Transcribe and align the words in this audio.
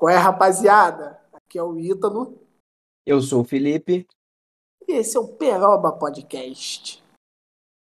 Qual 0.00 0.08
é, 0.08 0.16
rapaziada? 0.16 1.20
Aqui 1.30 1.58
é 1.58 1.62
o 1.62 1.78
Ítalo. 1.78 2.38
Eu 3.04 3.20
sou 3.20 3.42
o 3.42 3.44
Felipe. 3.44 4.08
E 4.88 4.92
esse 4.92 5.14
é 5.14 5.20
o 5.20 5.28
Peroba 5.28 5.92
Podcast. 5.92 7.04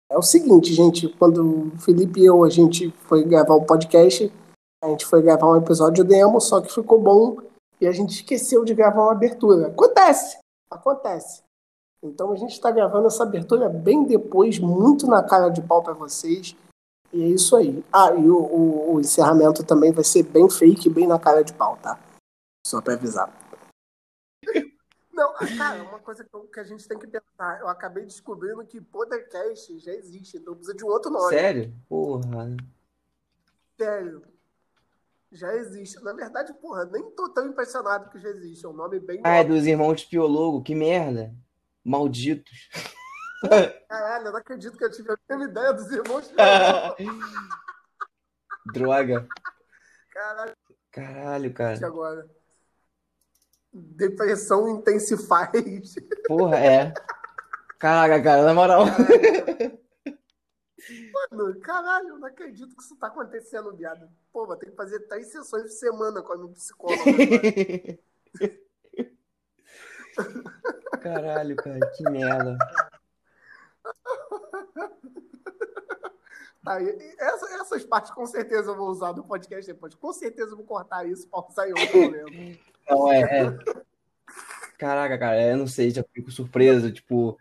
É 0.08 0.16
o 0.16 0.22
seguinte, 0.22 0.72
gente, 0.72 1.08
quando 1.08 1.72
o 1.74 1.78
Felipe 1.78 2.20
e 2.20 2.26
eu 2.26 2.44
a 2.44 2.48
gente 2.48 2.92
foi 3.08 3.24
gravar 3.24 3.56
o 3.56 3.66
podcast, 3.66 4.32
a 4.84 4.88
gente 4.88 5.04
foi 5.04 5.20
gravar 5.20 5.50
um 5.50 5.56
episódio 5.56 6.04
demo, 6.04 6.40
só 6.40 6.60
que 6.60 6.72
ficou 6.72 7.00
bom 7.02 7.38
e 7.80 7.88
a 7.88 7.92
gente 7.92 8.10
esqueceu 8.10 8.64
de 8.64 8.72
gravar 8.72 9.02
uma 9.02 9.12
abertura. 9.12 9.66
Acontece, 9.66 10.38
acontece. 10.70 11.42
Então 12.00 12.30
a 12.30 12.36
gente 12.36 12.52
está 12.52 12.70
gravando 12.70 13.08
essa 13.08 13.24
abertura 13.24 13.68
bem 13.68 14.04
depois, 14.04 14.60
muito 14.60 15.08
na 15.08 15.24
cara 15.24 15.48
de 15.48 15.60
pau 15.60 15.82
para 15.82 15.94
vocês. 15.94 16.54
E 17.16 17.22
é 17.22 17.28
isso 17.28 17.56
aí. 17.56 17.82
Ah, 17.90 18.12
e 18.12 18.28
o, 18.28 18.36
o, 18.36 18.94
o, 18.94 19.00
encerramento 19.00 19.64
também 19.64 19.90
vai 19.90 20.04
ser 20.04 20.22
bem 20.22 20.50
fake, 20.50 20.90
bem 20.90 21.06
na 21.06 21.18
cara 21.18 21.42
de 21.42 21.54
pau, 21.54 21.78
tá? 21.78 21.98
Só 22.66 22.82
pra 22.82 22.92
avisar. 22.92 23.32
Não, 25.10 25.32
cara, 25.56 25.82
uma 25.82 25.98
coisa 25.98 26.22
que 26.52 26.60
a 26.60 26.62
gente 26.62 26.86
tem 26.86 26.98
que 26.98 27.06
pensar. 27.06 27.58
Eu 27.60 27.68
acabei 27.68 28.04
descobrindo 28.04 28.66
que 28.66 28.82
podcast 28.82 29.78
já 29.78 29.92
existe, 29.92 30.36
então 30.36 30.54
precisa 30.54 30.76
de 30.76 30.84
um 30.84 30.88
outro 30.88 31.10
nome. 31.10 31.30
Sério? 31.30 31.72
Porra. 31.88 32.54
Sério. 33.80 34.22
Já 35.32 35.54
existe. 35.54 35.98
Na 36.04 36.12
verdade, 36.12 36.52
porra, 36.52 36.84
nem 36.84 37.02
tô 37.12 37.30
tão 37.30 37.46
impressionado 37.46 38.10
que 38.10 38.18
já 38.18 38.28
existe. 38.28 38.66
É 38.66 38.68
um 38.68 38.74
nome 38.74 39.00
bem. 39.00 39.22
Ah, 39.24 39.36
é 39.36 39.44
dos 39.44 39.66
irmãos 39.66 40.04
Piologo, 40.04 40.62
que 40.62 40.74
merda. 40.74 41.34
Malditos. 41.82 42.68
Caralho, 43.88 44.26
eu 44.26 44.32
não 44.32 44.38
acredito 44.38 44.76
que 44.76 44.84
eu 44.84 44.90
tive 44.90 45.12
a 45.12 45.18
mesma 45.28 45.44
ideia 45.44 45.72
dos 45.72 45.90
irmãos. 45.90 46.30
Droga. 48.72 49.28
Caralho. 50.10 50.56
Caralho, 50.90 51.54
cara. 51.54 51.86
Agora. 51.86 52.28
Depressão 53.72 54.68
intensifies. 54.70 55.94
Porra, 56.26 56.56
é. 56.56 56.92
Caraca, 57.78 58.22
cara, 58.22 58.44
na 58.44 58.54
moral. 58.54 58.84
Mano, 61.30 61.60
caralho, 61.60 62.08
eu 62.10 62.18
não 62.18 62.28
acredito 62.28 62.74
que 62.74 62.82
isso 62.82 62.96
tá 62.96 63.08
acontecendo, 63.08 63.76
viado. 63.76 64.08
Pô, 64.32 64.46
vou 64.46 64.56
ter 64.56 64.70
que 64.70 64.76
fazer 64.76 65.00
três 65.00 65.30
sessões 65.30 65.64
por 65.64 65.70
semana 65.70 66.22
com 66.22 66.32
a 66.32 66.38
minha 66.38 66.52
psicóloga. 66.52 67.02
Caralho, 71.02 71.56
cara, 71.56 71.80
que 71.94 72.10
merda. 72.10 72.56
Tá, 76.66 76.82
essa, 76.82 77.46
essas 77.60 77.84
partes 77.84 78.10
com 78.10 78.26
certeza 78.26 78.72
eu 78.72 78.76
vou 78.76 78.88
usar 78.88 79.12
no 79.12 79.22
podcast 79.22 79.72
depois. 79.72 79.94
Com 79.94 80.12
certeza 80.12 80.50
eu 80.50 80.56
vou 80.56 80.66
cortar 80.66 81.06
isso 81.06 81.28
para 81.28 81.48
sair 81.50 81.72
outro 81.72 82.00
momento. 82.00 82.58
Não, 82.90 83.12
é, 83.12 83.20
é. 83.20 83.56
Caraca, 84.76 85.16
cara, 85.16 85.40
eu 85.40 85.56
não 85.56 85.68
sei, 85.68 85.90
já 85.90 86.04
fico 86.12 86.28
surpreso, 86.30 86.92
tipo, 86.92 87.38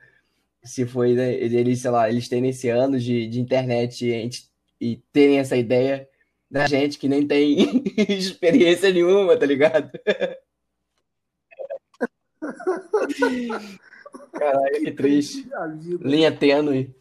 se 0.64 0.86
foi, 0.86 1.14
né, 1.14 1.34
eles, 1.34 1.82
sei 1.82 1.92
lá, 1.92 2.10
eles 2.10 2.30
terem 2.30 2.50
esse 2.50 2.70
ano 2.70 2.98
de, 3.00 3.28
de 3.28 3.42
internet 3.42 4.08
e, 4.08 4.30
e 4.80 4.96
terem 5.12 5.40
essa 5.40 5.58
ideia 5.58 6.08
da 6.50 6.66
gente 6.66 6.98
que 6.98 7.10
nem 7.10 7.28
tem 7.28 7.84
experiência 8.10 8.90
nenhuma, 8.92 9.38
tá 9.38 9.46
ligado? 9.46 9.92
Caralho, 14.32 14.84
que 14.84 14.92
triste. 14.92 15.48
Linha 16.02 16.32
tênue. 16.32 16.96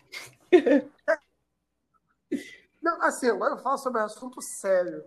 Não, 2.84 3.00
assim, 3.00 3.30
agora 3.30 3.54
eu 3.54 3.58
falo 3.58 3.78
sobre 3.78 3.98
um 3.98 4.04
assunto 4.04 4.42
sério. 4.42 5.02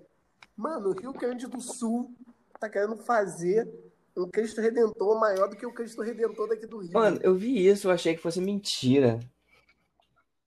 Mano, 0.56 0.90
o 0.90 0.94
Rio 0.94 1.14
Grande 1.14 1.46
do 1.46 1.62
Sul 1.62 2.12
tá 2.60 2.68
querendo 2.68 2.98
fazer 2.98 3.72
um 4.18 4.28
Cristo 4.28 4.60
Redentor 4.60 5.20
maior 5.20 5.48
do 5.48 5.56
que 5.56 5.64
o 5.64 5.72
Cristo 5.72 6.02
Redentor 6.02 6.50
daqui 6.50 6.66
do 6.66 6.80
Rio. 6.80 6.94
Mano, 6.94 7.20
eu 7.22 7.36
vi 7.36 7.68
isso, 7.68 7.88
eu 7.88 7.92
achei 7.92 8.16
que 8.16 8.22
fosse 8.22 8.42
mentira. 8.42 9.20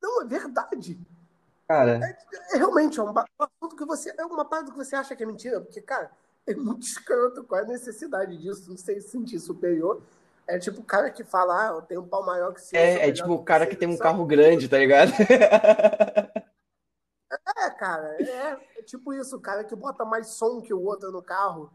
Não, 0.02 0.22
é 0.22 0.24
verdade. 0.26 0.98
Cara. 1.68 2.00
É, 2.02 2.56
é 2.56 2.58
realmente 2.58 2.98
é 2.98 3.02
um, 3.04 3.14
assunto 3.16 3.76
que 3.76 3.84
você. 3.84 4.12
É 4.18 4.24
uma 4.24 4.44
parte 4.44 4.72
que 4.72 4.76
você 4.76 4.96
acha 4.96 5.14
que 5.14 5.22
é 5.22 5.26
mentira, 5.26 5.60
porque, 5.60 5.80
cara, 5.80 6.10
é 6.48 6.54
muito 6.56 6.82
escroto. 6.82 7.44
Qual 7.44 7.60
é 7.60 7.62
a 7.64 7.68
necessidade 7.68 8.36
disso? 8.38 8.68
Não 8.68 8.76
sei 8.76 9.00
se 9.00 9.10
sentir 9.10 9.38
superior. 9.38 10.02
É 10.48 10.58
tipo 10.58 10.80
o 10.80 10.84
cara 10.84 11.08
que 11.10 11.22
fala, 11.22 11.68
ah, 11.68 11.74
eu 11.76 11.82
tenho 11.82 12.00
um 12.00 12.08
pau 12.08 12.26
maior 12.26 12.52
que 12.52 12.60
você. 12.60 12.76
É, 12.76 13.08
é 13.08 13.12
tipo 13.12 13.32
o 13.32 13.44
cara 13.44 13.66
que, 13.66 13.76
que 13.76 13.78
tem 13.78 13.88
um 13.88 13.96
carro 13.96 14.26
grande, 14.26 14.68
tá 14.68 14.78
ligado? 14.78 15.12
Cara, 17.80 18.14
é, 18.20 18.58
é, 18.78 18.82
tipo 18.82 19.14
isso, 19.14 19.34
o 19.34 19.40
cara 19.40 19.64
que 19.64 19.74
bota 19.74 20.04
mais 20.04 20.26
som 20.26 20.60
que 20.60 20.74
o 20.74 20.82
outro 20.82 21.10
no 21.10 21.22
carro. 21.22 21.72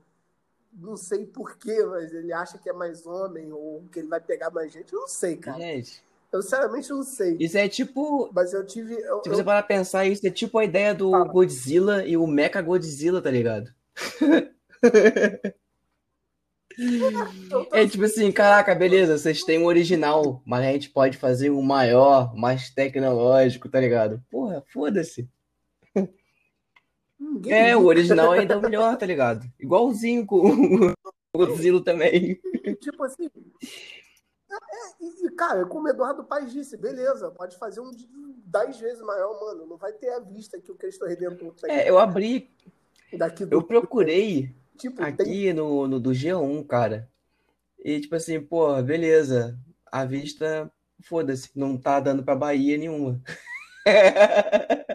Não 0.71 0.95
sei 0.95 1.25
porquê, 1.25 1.83
mas 1.83 2.13
ele 2.13 2.31
acha 2.31 2.59
que 2.59 2.69
é 2.69 2.73
mais 2.73 3.07
homem 3.07 3.51
ou 3.51 3.83
que 3.91 3.97
ele 3.97 4.07
vai 4.07 4.21
pegar 4.21 4.51
mais 4.51 4.71
gente. 4.71 4.93
Eu 4.93 4.99
não 4.99 5.07
sei, 5.07 5.35
cara. 5.35 5.57
Gente. 5.57 6.03
Eu 6.31 6.43
sinceramente 6.43 6.91
não 6.91 7.01
sei. 7.01 7.37
Isso 7.39 7.57
é 7.57 7.67
tipo. 7.67 8.29
Mas 8.31 8.53
eu 8.53 8.63
tive. 8.63 8.93
Eu, 8.93 9.23
se 9.23 9.29
você 9.29 9.41
eu... 9.41 9.45
parar 9.45 9.63
pensar, 9.63 10.05
isso 10.05 10.27
é 10.27 10.29
tipo 10.29 10.59
a 10.59 10.63
ideia 10.63 10.93
do 10.93 11.09
Fala. 11.09 11.25
Godzilla 11.25 12.05
e 12.05 12.15
o 12.15 12.27
Mecha 12.27 12.61
Godzilla, 12.61 13.19
tá 13.19 13.31
ligado? 13.31 13.73
É 17.71 17.87
tipo 17.87 18.03
assim, 18.03 18.29
caraca, 18.33 18.75
beleza, 18.75 19.17
vocês 19.17 19.43
têm 19.43 19.59
um 19.59 19.65
original, 19.65 20.43
mas 20.45 20.65
a 20.65 20.71
gente 20.73 20.89
pode 20.89 21.17
fazer 21.17 21.49
um 21.49 21.61
maior, 21.61 22.35
mais 22.35 22.69
tecnológico, 22.69 23.69
tá 23.69 23.79
ligado? 23.79 24.21
Porra, 24.29 24.61
foda-se. 24.73 25.29
É, 27.47 27.75
o 27.75 27.85
original 27.85 28.31
ainda 28.31 28.55
é 28.55 28.59
melhor, 28.59 28.97
tá 28.97 29.05
ligado? 29.05 29.45
Igualzinho 29.59 30.25
com 30.25 30.37
o 30.37 30.93
Godzilla 31.35 31.83
também. 31.83 32.39
Tipo 32.81 33.03
assim. 33.03 33.29
É, 34.51 35.05
e, 35.05 35.31
cara, 35.31 35.65
como 35.65 35.87
o 35.87 35.89
Eduardo 35.89 36.23
Paes 36.23 36.51
disse, 36.51 36.77
beleza, 36.77 37.31
pode 37.31 37.57
fazer 37.57 37.79
um 37.79 37.91
de 37.91 38.07
10 38.45 38.79
vezes 38.79 39.01
maior, 39.01 39.39
mano. 39.39 39.65
Não 39.65 39.77
vai 39.77 39.93
ter 39.93 40.09
a 40.09 40.19
vista 40.19 40.59
que 40.59 40.71
o 40.71 40.75
Cristo 40.75 41.05
Redentor 41.05 41.53
tem. 41.53 41.71
É, 41.71 41.89
eu 41.89 41.97
abri. 41.97 42.49
Daqui 43.13 43.45
do... 43.45 43.55
Eu 43.55 43.63
procurei 43.63 44.53
tipo, 44.77 45.01
aqui 45.01 45.23
tem... 45.23 45.53
no, 45.53 45.87
no 45.87 45.99
do 45.99 46.11
G1, 46.11 46.65
cara. 46.67 47.09
E 47.83 47.99
tipo 47.99 48.15
assim, 48.15 48.39
pô, 48.41 48.81
beleza. 48.81 49.57
A 49.91 50.05
vista, 50.05 50.71
foda-se, 51.03 51.49
não 51.55 51.77
tá 51.77 51.99
dando 51.99 52.23
pra 52.23 52.35
Bahia 52.35 52.77
nenhuma. 52.77 53.21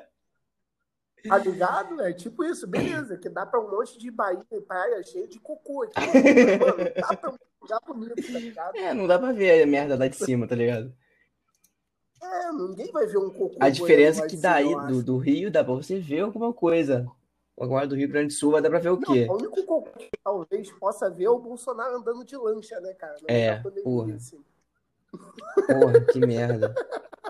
Tá 1.28 1.38
ligado? 1.38 2.00
É 2.00 2.12
tipo 2.12 2.44
isso, 2.44 2.66
beleza, 2.66 3.16
que 3.16 3.28
dá 3.28 3.44
pra 3.44 3.60
um 3.60 3.70
monte 3.70 3.98
de 3.98 4.10
Bahia 4.10 4.44
e 4.50 4.60
praia 4.60 5.02
cheia 5.02 5.28
de 5.28 5.38
cocô 5.38 5.82
aqui. 5.82 5.94
Mano, 6.58 6.90
dá 6.96 7.16
pra 7.16 7.34
jogar 7.60 7.80
bonito, 7.86 8.32
tá 8.32 8.38
ligado? 8.38 8.76
É, 8.76 8.94
não 8.94 9.06
dá 9.06 9.18
pra 9.18 9.32
ver 9.32 9.62
a 9.62 9.66
merda 9.66 9.96
lá 9.96 10.08
de 10.08 10.16
cima, 10.16 10.46
tá 10.46 10.54
ligado? 10.54 10.94
É, 12.22 12.52
ninguém 12.52 12.90
vai 12.92 13.06
ver 13.06 13.18
um 13.18 13.30
cocô. 13.30 13.56
A 13.60 13.68
diferença 13.68 14.24
é 14.24 14.28
que 14.28 14.36
daí 14.36 14.74
do, 14.86 15.02
do 15.02 15.18
Rio 15.18 15.50
dá 15.50 15.64
pra 15.64 15.74
você 15.74 15.98
ver 15.98 16.20
alguma 16.20 16.52
coisa. 16.52 17.06
Agora 17.58 17.86
do 17.86 17.94
Rio 17.94 18.08
Grande 18.08 18.28
do 18.28 18.38
Sul 18.38 18.52
vai 18.52 18.62
dar 18.62 18.70
pra 18.70 18.78
ver 18.78 18.88
o 18.90 18.98
quê? 18.98 19.26
Não, 19.26 19.34
o 19.34 19.38
único 19.38 19.64
cocô 19.64 19.90
que 19.98 20.10
talvez 20.24 20.70
possa 20.72 21.10
ver 21.10 21.24
é 21.24 21.30
o 21.30 21.38
Bolsonaro 21.38 21.96
andando 21.96 22.24
de 22.24 22.36
lancha, 22.36 22.80
né, 22.80 22.94
cara? 22.94 23.14
Não 23.20 23.26
é, 23.28 23.62
porra. 23.82 24.14
Assim. 24.14 24.42
Porra, 25.66 26.00
que 26.12 26.20
merda. 26.20 26.74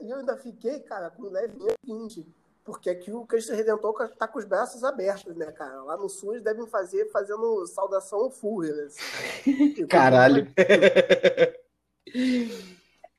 E 0.00 0.08
eu 0.08 0.16
ainda 0.16 0.34
fiquei, 0.38 0.80
cara, 0.80 1.10
com 1.10 1.24
leve 1.24 1.58
seguinte 1.84 2.26
porque 2.64 2.88
aqui 2.88 3.12
o 3.12 3.26
Cristo 3.26 3.52
Redentor 3.52 4.08
tá 4.16 4.26
com 4.26 4.38
os 4.38 4.46
braços 4.46 4.82
abertos, 4.82 5.36
né, 5.36 5.52
cara? 5.52 5.82
Lá 5.82 5.98
no 5.98 6.08
sul 6.08 6.32
eles 6.32 6.42
devem 6.42 6.66
fazer 6.66 7.10
fazendo 7.10 7.66
saudação 7.66 8.30
Führer. 8.30 8.86
Assim. 8.86 9.74
Caralho. 9.86 10.48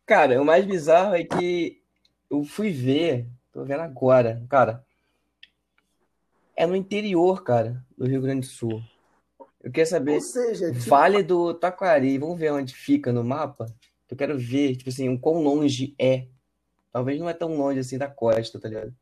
cara, 0.06 0.42
o 0.42 0.46
mais 0.46 0.66
bizarro 0.66 1.16
é 1.16 1.24
que 1.24 1.80
eu 2.30 2.44
fui 2.44 2.72
ver, 2.72 3.28
tô 3.54 3.64
vendo 3.64 3.82
agora, 3.82 4.44
cara. 4.50 4.84
É 6.56 6.66
no 6.66 6.76
interior, 6.76 7.44
cara, 7.44 7.84
do 7.96 8.08
Rio 8.08 8.22
Grande 8.22 8.48
do 8.48 8.52
Sul. 8.52 8.82
Eu 9.62 9.72
queria 9.72 9.86
saber. 9.86 10.14
Ou 10.14 10.22
seja, 10.22 10.72
tipo... 10.72 10.90
Vale 10.90 11.22
do 11.22 11.53
Taquari, 11.53 12.18
vamos 12.18 12.40
ver 12.40 12.52
onde 12.52 12.74
fica 12.74 13.12
no 13.12 13.24
mapa? 13.24 13.68
Eu 14.09 14.18
quero 14.18 14.40
ver, 14.40 14.76
tipo 14.76 14.90
assim, 14.90 15.09
o 15.09 15.20
quão 15.20 15.41
longe 15.41 15.94
é. 16.00 16.28
Talvez 16.91 17.20
não 17.20 17.30
é 17.30 17.34
tão 17.34 17.56
longe 17.56 17.80
assim 17.80 17.98
da 17.98 18.08
costa, 18.08 18.59
tá 18.59 18.70
ligado? 18.70 18.96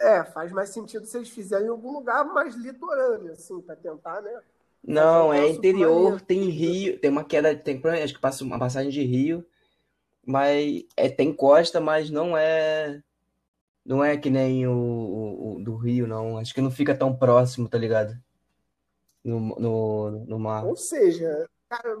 É, 0.00 0.24
faz 0.24 0.52
mais 0.52 0.70
sentido 0.70 1.06
se 1.06 1.16
eles 1.16 1.28
fizerem 1.28 1.66
em 1.66 1.70
algum 1.70 1.92
lugar 1.92 2.24
mais 2.24 2.54
litorâneo, 2.54 3.32
assim, 3.32 3.60
para 3.60 3.76
tentar, 3.76 4.20
né? 4.22 4.40
Não, 4.82 5.32
é 5.32 5.48
interior, 5.48 6.20
tem 6.20 6.44
rio, 6.48 6.98
tem 7.00 7.10
uma 7.10 7.24
queda, 7.24 7.54
tem 7.54 7.80
acho 8.02 8.14
que 8.14 8.20
passa 8.20 8.44
uma 8.44 8.58
passagem 8.58 8.90
de 8.90 9.02
rio, 9.02 9.44
mas 10.24 10.84
é, 10.96 11.08
tem 11.08 11.32
costa, 11.34 11.80
mas 11.80 12.10
não 12.10 12.36
é 12.36 13.02
não 13.88 14.04
é 14.04 14.18
que 14.18 14.28
nem 14.28 14.66
o, 14.66 14.72
o, 14.72 15.56
o, 15.56 15.64
do 15.64 15.74
rio, 15.74 16.06
não. 16.06 16.36
Acho 16.36 16.52
que 16.52 16.60
não 16.60 16.70
fica 16.70 16.94
tão 16.94 17.16
próximo, 17.16 17.66
tá 17.66 17.78
ligado? 17.78 18.14
No, 19.24 19.40
no, 19.40 20.10
no 20.26 20.38
mar. 20.38 20.66
Ou 20.66 20.76
seja, 20.76 21.48
cara, 21.70 21.98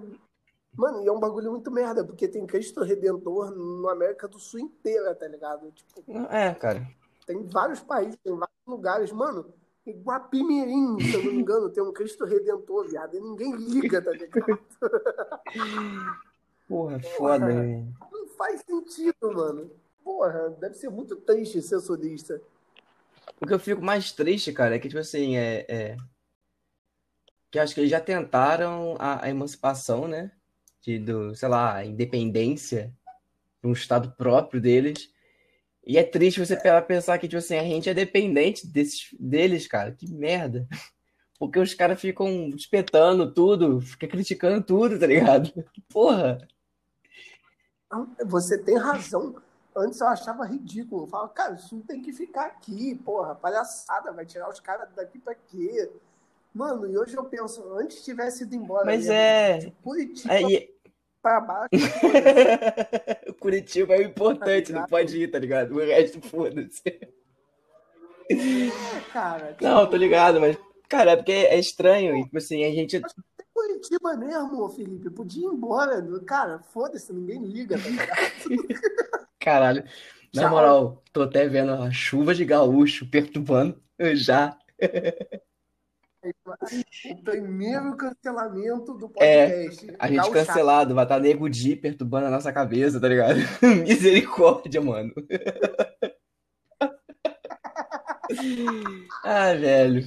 mano, 0.74 1.02
e 1.02 1.08
é 1.08 1.12
um 1.12 1.18
bagulho 1.18 1.50
muito 1.50 1.70
merda, 1.70 2.04
porque 2.04 2.28
tem 2.28 2.46
Cristo 2.46 2.82
Redentor 2.82 3.50
na 3.82 3.92
América 3.92 4.28
do 4.28 4.38
Sul 4.38 4.60
inteira, 4.60 5.14
tá 5.14 5.26
ligado? 5.26 5.72
Tipo, 5.72 6.04
é, 6.30 6.54
cara. 6.54 6.86
Tem 7.28 7.46
vários 7.46 7.80
países, 7.80 8.18
tem 8.24 8.34
vários 8.34 8.56
lugares. 8.66 9.12
Mano, 9.12 9.52
Guapimirim, 9.86 10.98
se 10.98 11.12
eu 11.12 11.24
não 11.24 11.32
me 11.32 11.40
engano, 11.40 11.68
tem 11.68 11.82
um 11.82 11.92
Cristo 11.92 12.24
Redentor, 12.24 12.88
viado, 12.88 13.14
e 13.14 13.20
ninguém 13.20 13.54
liga, 13.54 14.00
tá 14.00 14.10
ligado? 14.12 14.58
Porra, 16.66 16.98
foda, 17.00 17.38
Porra. 17.38 17.38
velho. 17.38 17.94
Não 18.10 18.28
faz 18.28 18.62
sentido, 18.62 19.34
mano. 19.34 19.70
Porra, 20.02 20.56
deve 20.58 20.74
ser 20.74 20.88
muito 20.88 21.16
triste 21.16 21.60
ser 21.60 21.80
solista. 21.80 22.40
O 23.38 23.46
que 23.46 23.52
eu 23.52 23.58
fico 23.58 23.82
mais 23.82 24.10
triste, 24.10 24.50
cara, 24.50 24.76
é 24.76 24.78
que, 24.78 24.88
tipo 24.88 25.00
assim, 25.00 25.36
é, 25.36 25.66
é... 25.68 25.96
que 27.50 27.58
acho 27.58 27.74
que 27.74 27.80
eles 27.82 27.90
já 27.90 28.00
tentaram 28.00 28.96
a, 28.98 29.26
a 29.26 29.28
emancipação, 29.28 30.08
né? 30.08 30.32
De, 30.80 30.98
do, 30.98 31.34
sei 31.34 31.48
lá, 31.50 31.74
a 31.74 31.84
independência 31.84 32.90
de 33.62 33.68
um 33.68 33.72
estado 33.72 34.12
próprio 34.16 34.62
deles. 34.62 35.12
E 35.86 35.96
é 35.96 36.04
triste 36.04 36.44
você 36.44 36.56
pensar 36.86 37.18
que, 37.18 37.26
tipo 37.26 37.38
assim, 37.38 37.56
a 37.56 37.62
gente 37.62 37.88
é 37.88 37.94
dependente 37.94 38.66
desses, 38.66 39.08
deles, 39.18 39.66
cara. 39.66 39.92
Que 39.92 40.10
merda. 40.12 40.66
Porque 41.38 41.58
os 41.58 41.72
caras 41.72 42.00
ficam 42.00 42.48
espetando 42.48 43.32
tudo, 43.32 43.80
ficam 43.80 44.08
criticando 44.08 44.62
tudo, 44.64 44.98
tá 44.98 45.06
ligado? 45.06 45.52
Porra. 45.88 46.46
Você 48.26 48.58
tem 48.58 48.76
razão. 48.76 49.36
Antes 49.74 50.00
eu 50.00 50.08
achava 50.08 50.44
ridículo. 50.44 51.04
Eu 51.04 51.06
falava, 51.06 51.28
cara, 51.30 51.54
isso 51.54 51.74
não 51.76 51.82
tem 51.82 52.02
que 52.02 52.12
ficar 52.12 52.46
aqui, 52.46 52.96
porra, 52.96 53.34
palhaçada, 53.34 54.12
vai 54.12 54.26
tirar 54.26 54.50
os 54.50 54.58
caras 54.58 54.88
daqui 54.94 55.18
pra 55.18 55.34
quê? 55.34 55.88
Mano, 56.52 56.90
e 56.90 56.98
hoje 56.98 57.16
eu 57.16 57.24
penso, 57.24 57.62
antes 57.74 58.04
tivesse 58.04 58.42
ido 58.42 58.56
embora. 58.56 58.84
Mas 58.84 59.06
é. 59.08 59.72
Curitiba 59.82 60.34
é, 60.34 60.42
e- 60.42 60.74
pra 61.28 61.40
baixo. 61.40 61.68
O 63.28 63.34
Curitiba 63.34 63.94
é 63.94 63.98
o 63.98 64.02
importante, 64.02 64.72
Tá 64.72 64.80
não 64.80 64.86
pode 64.86 65.16
ir, 65.22 65.28
tá 65.30 65.38
ligado? 65.38 65.74
O 65.74 65.78
resto, 65.78 66.20
foda-se. 66.20 66.82
cara, 69.12 69.52
tipo, 69.52 69.64
Não, 69.64 69.86
tô 69.88 69.96
ligado, 69.96 70.40
mas, 70.40 70.56
cara, 70.88 71.12
é 71.12 71.16
porque 71.16 71.32
é 71.32 71.58
estranho. 71.58 72.16
E, 72.16 72.24
tipo 72.24 72.38
assim, 72.38 72.64
a 72.64 72.70
gente. 72.70 73.00
Curitiba 73.54 74.16
mesmo, 74.16 74.68
Felipe, 74.70 75.10
podia 75.10 75.46
ir 75.46 75.52
embora. 75.52 76.02
Cara, 76.26 76.60
foda-se, 76.72 77.12
ninguém 77.12 77.42
liga, 77.44 77.76
tá 77.78 77.88
ligado? 77.88 78.10
Caralho. 79.40 79.84
Na 80.34 80.42
Tchau. 80.42 80.50
moral, 80.50 81.02
tô 81.12 81.22
até 81.22 81.48
vendo 81.48 81.72
a 81.72 81.90
chuva 81.90 82.34
de 82.34 82.44
gaúcho 82.44 83.08
perturbando 83.10 83.80
já. 84.14 84.56
O 87.10 87.22
primeiro 87.24 87.96
cancelamento 87.96 88.94
do 88.94 89.12
É, 89.18 89.64
podcast. 89.64 89.96
A 89.98 90.08
gente 90.08 90.30
cancelado, 90.30 90.94
vai 90.94 91.04
estar 91.04 91.18
Nego 91.20 91.48
Di 91.48 91.76
perturbando 91.76 92.26
a 92.26 92.30
nossa 92.30 92.52
cabeça, 92.52 93.00
tá 93.00 93.08
ligado? 93.08 93.36
Misericórdia, 93.86 94.80
mano. 94.80 95.12
Ah, 99.24 99.54
velho. 99.54 100.04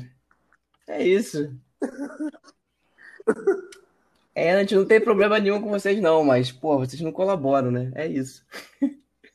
É 0.88 1.03
isso. 1.03 1.57
É, 4.35 4.53
a 4.53 4.59
gente 4.59 4.75
não 4.75 4.85
tem 4.85 5.01
problema 5.01 5.39
nenhum 5.39 5.62
com 5.62 5.69
vocês, 5.69 6.00
não, 6.01 6.23
mas, 6.23 6.51
pô, 6.51 6.77
vocês 6.77 7.01
não 7.01 7.12
colaboram, 7.12 7.71
né? 7.71 7.91
É 7.95 8.07
isso. 8.07 8.45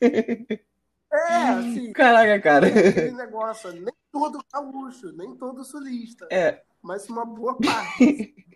É, 0.01 1.39
assim, 1.49 1.93
Caraca, 1.93 2.41
cara. 2.41 2.67
aquele 2.67 3.13
negócio, 3.13 3.73
nem 3.73 3.95
todo 4.13 4.39
gaúcho, 4.53 5.13
nem 5.13 5.35
todo 5.37 5.65
sulista, 5.65 6.27
É, 6.31 6.63
mas 6.87 7.09
uma 7.09 7.25
boa 7.25 7.57
parte. 7.59 8.35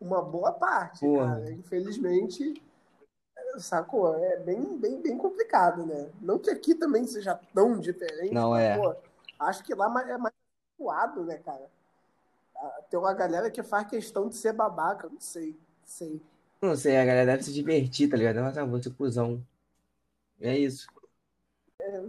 uma 0.00 0.22
boa 0.22 0.52
parte, 0.52 1.00
Porra. 1.00 1.08
cara. 1.08 1.52
Infelizmente, 1.52 2.62
é, 3.36 3.58
sacou? 3.58 4.14
É 4.16 4.38
bem, 4.40 4.78
bem, 4.78 5.00
bem 5.00 5.18
complicado, 5.18 5.84
né? 5.86 6.10
Não 6.20 6.38
que 6.38 6.50
aqui 6.50 6.74
também 6.74 7.06
seja 7.06 7.38
tão 7.54 7.78
diferente, 7.78 8.32
Não 8.32 8.50
mas, 8.50 8.54
é. 8.54 8.76
pô, 8.76 8.94
acho 9.40 9.64
que 9.64 9.74
lá 9.74 9.86
é 10.08 10.18
mais 10.18 10.34
suado, 10.76 11.24
né, 11.24 11.38
cara? 11.38 11.70
Ah, 12.56 12.80
Tem 12.90 12.98
uma 13.00 13.14
galera 13.14 13.50
que 13.50 13.62
faz 13.62 13.88
questão 13.88 14.28
de 14.28 14.36
ser 14.36 14.52
babaca, 14.52 15.08
não 15.08 15.20
sei, 15.20 15.56
sei. 15.84 16.20
não 16.60 16.76
sei, 16.76 16.96
a 16.98 17.04
galera 17.04 17.26
deve 17.32 17.42
se 17.44 17.52
divertir, 17.52 18.08
tá 18.10 18.16
ligado? 18.16 18.40
Nossa, 18.40 18.64
vou 18.66 18.82
ser 18.82 18.90
cuzão. 18.94 19.42
É 20.40 20.56
isso. 20.58 20.86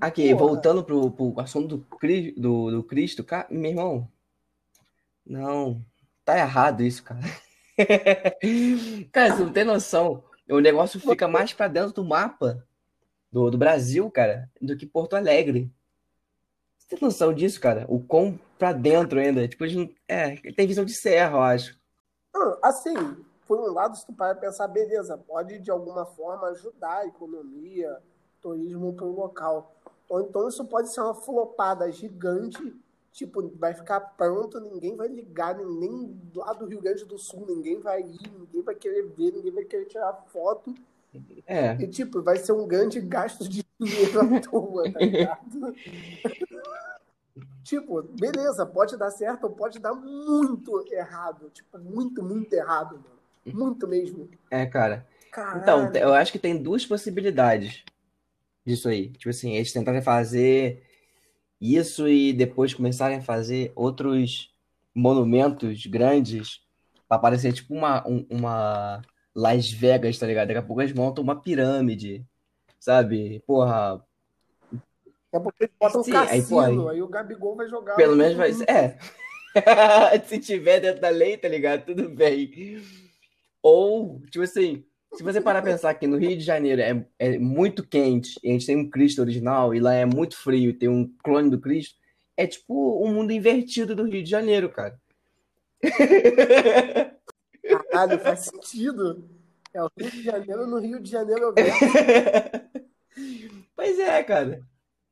Aqui, 0.02 0.30
porra. 0.34 0.48
voltando 0.48 0.84
pro, 0.84 1.12
pro 1.12 1.40
assunto 1.40 1.78
do, 1.78 1.80
Cri- 1.98 2.32
do, 2.38 2.72
do 2.72 2.84
Cristo, 2.84 3.24
cara, 3.24 3.48
meu 3.50 3.70
irmão. 3.72 4.08
Não, 5.26 5.84
tá 6.24 6.38
errado 6.38 6.82
isso, 6.84 7.04
cara. 7.04 7.20
Cara, 9.12 9.36
você 9.36 9.44
não 9.44 9.54
tem 9.54 9.64
noção. 9.64 10.24
O 10.50 10.60
negócio 10.60 11.00
fica 11.00 11.28
mais 11.28 11.54
pra 11.54 11.68
dentro 11.68 11.94
do 11.94 12.04
mapa 12.04 12.66
do, 13.32 13.52
do 13.52 13.58
Brasil, 13.58 14.10
cara, 14.10 14.50
do 14.62 14.76
que 14.76 14.86
Porto 14.86 15.16
Alegre. 15.16 15.72
Você 16.80 16.88
tem 16.96 17.00
noção 17.02 17.34
disso, 17.34 17.60
cara? 17.60 17.86
O 17.90 18.00
quão 18.00 18.40
pra 18.58 18.72
dentro 18.74 19.20
ainda. 19.20 19.48
Tipo, 19.48 19.66
não- 19.68 19.90
é, 20.08 20.36
tem 20.54 20.66
visão 20.68 20.86
de 20.86 20.94
serra, 20.94 21.34
eu 21.38 21.42
acho. 21.42 21.78
Ah, 22.36 22.58
Assim, 22.64 22.96
por 23.48 23.60
um 23.60 23.74
lado, 23.74 23.96
se 23.96 24.06
tu 24.08 24.14
para 24.14 24.34
pensar, 24.36 24.68
beleza, 24.68 25.18
pode 25.18 25.60
de 25.60 25.70
alguma 25.70 26.06
forma 26.06 26.48
ajudar 26.48 27.00
a 27.00 27.06
economia, 27.08 27.98
turismo 28.48 28.94
para 28.94 29.06
o 29.06 29.16
local. 29.16 29.76
Ou 30.10 30.22
então 30.22 30.48
isso 30.48 30.64
pode 30.66 30.90
ser 30.94 31.02
uma 31.02 31.14
flopada 31.14 31.92
gigante, 31.92 32.74
tipo, 33.12 33.52
vai 33.58 33.74
ficar 33.74 34.00
pronto, 34.00 34.60
ninguém 34.60 34.96
vai 34.96 35.08
ligar, 35.08 35.58
nem, 35.58 36.16
lá 36.34 36.54
do 36.54 36.66
Rio 36.66 36.82
Grande 36.82 37.04
do 37.04 37.18
Sul, 37.18 37.46
ninguém 37.48 37.80
vai 37.80 38.02
ir, 38.02 38.32
ninguém 38.40 38.62
vai 38.62 38.76
querer 38.76 39.04
ver, 39.04 39.34
ninguém 39.34 39.52
vai 39.52 39.66
querer 39.66 39.86
tirar 39.86 40.14
foto. 40.28 40.74
É, 41.46 41.74
E, 41.82 41.88
tipo, 41.88 42.22
vai 42.22 42.38
ser 42.38 42.52
um 42.52 42.68
grande 42.68 43.02
gasto 43.02 43.48
de 43.48 43.66
dinheiro 43.80 44.22
à 44.22 44.40
toa, 44.40 44.92
tá 44.92 45.00
ligado? 45.00 45.76
Tipo, 47.64 48.02
beleza, 48.02 48.66
pode 48.66 48.96
dar 48.96 49.12
certo 49.12 49.44
ou 49.44 49.50
pode 49.50 49.78
dar 49.78 49.94
muito 49.94 50.86
errado. 50.90 51.50
Tipo, 51.50 51.78
muito, 51.78 52.24
muito 52.24 52.54
errado, 52.54 52.94
mano. 52.94 53.18
Muito 53.46 53.86
mesmo. 53.86 54.30
é, 54.50 54.66
cara. 54.66 55.06
Caralho. 55.34 55.90
Então, 55.90 55.92
eu 56.02 56.14
acho 56.14 56.32
que 56.32 56.40
tem 56.40 56.64
duas 56.64 56.86
possibilidades 56.86 57.84
disso 58.68 58.90
aí. 58.90 59.10
Tipo 59.10 59.30
assim, 59.30 59.54
eles 59.56 59.72
tentarem 59.72 60.02
fazer 60.02 60.84
isso 61.60 62.08
e 62.08 62.34
depois 62.34 62.74
começarem 62.74 63.18
a 63.18 63.22
fazer 63.22 63.72
outros 63.76 64.54
monumentos 64.94 65.86
grandes 65.86 66.60
pra 67.08 67.18
parecer 67.18 67.54
tipo 67.54 67.74
uma, 67.74 68.06
um- 68.08 68.26
uma 68.30 69.02
Las 69.34 69.72
Vegas, 69.72 70.18
tá 70.20 70.28
ligado? 70.28 70.48
Daqui 70.50 70.60
a 70.60 70.64
pouco 70.64 70.82
eles 70.82 70.94
montam 70.94 71.24
uma 71.24 71.40
pirâmide, 71.42 72.26
sabe? 72.80 73.42
Porra, 73.48 74.04
eles 75.60 75.72
botam 75.80 76.02
um 76.02 76.04
Sim, 76.04 76.16
aí, 76.16 76.28
cassino, 76.42 76.60
aí, 76.90 76.96
aí- 76.98 77.02
o 77.02 77.08
Gabigol 77.08 77.56
vai 77.56 77.68
jogar. 77.70 77.96
pelo 77.96 78.12
no- 78.16 78.18
menos 78.18 78.36
vai 78.36 78.52
ser. 78.54 78.70
É. 78.70 78.98
Se 80.28 80.40
tiver 80.40 80.80
dentro 80.82 81.02
da 81.02 81.10
lei, 81.10 81.38
tá 81.38 81.48
ligado? 81.48 81.86
Tudo 81.86 82.10
bem. 82.10 82.82
Ou, 83.64 84.22
tipo 84.30 84.44
assim, 84.44 84.84
se 85.14 85.24
você 85.24 85.42
parar 85.42 85.62
pra 85.62 85.72
pensar 85.72 85.94
que 85.96 86.06
no 86.08 86.18
Rio 86.18 86.38
de 86.38 86.44
Janeiro 86.44 86.82
é, 86.82 87.06
é 87.18 87.38
muito 87.38 87.86
quente 87.86 88.40
e 88.44 88.50
a 88.50 88.54
gente 88.54 88.66
tem 88.66 88.78
um 88.78 88.90
Cristo 88.90 89.22
original 89.22 89.74
e 89.74 89.80
lá 89.80 89.94
é 89.94 90.06
muito 90.06 90.38
frio 90.38 90.70
e 90.70 90.74
tem 90.74 90.90
um 90.90 91.12
clone 91.24 91.50
do 91.50 91.60
Cristo, 91.60 91.96
é 92.36 92.46
tipo 92.46 93.04
um 93.04 93.14
mundo 93.14 93.32
invertido 93.32 93.96
do 93.96 94.04
Rio 94.04 94.24
de 94.24 94.30
Janeiro, 94.30 94.70
cara. 94.70 95.00
Caralho, 97.64 98.20
faz 98.20 98.40
sentido. 98.42 99.28
É 99.74 99.84
o 99.84 99.90
Rio 99.98 100.12
de 100.12 100.24
Janeiro 100.24 100.68
no 100.68 100.80
Rio 100.80 101.00
de 101.00 101.10
Janeiro. 101.10 101.54
verso. 101.54 101.80
Pois 103.76 103.98
é, 104.00 104.24
cara. 104.24 104.62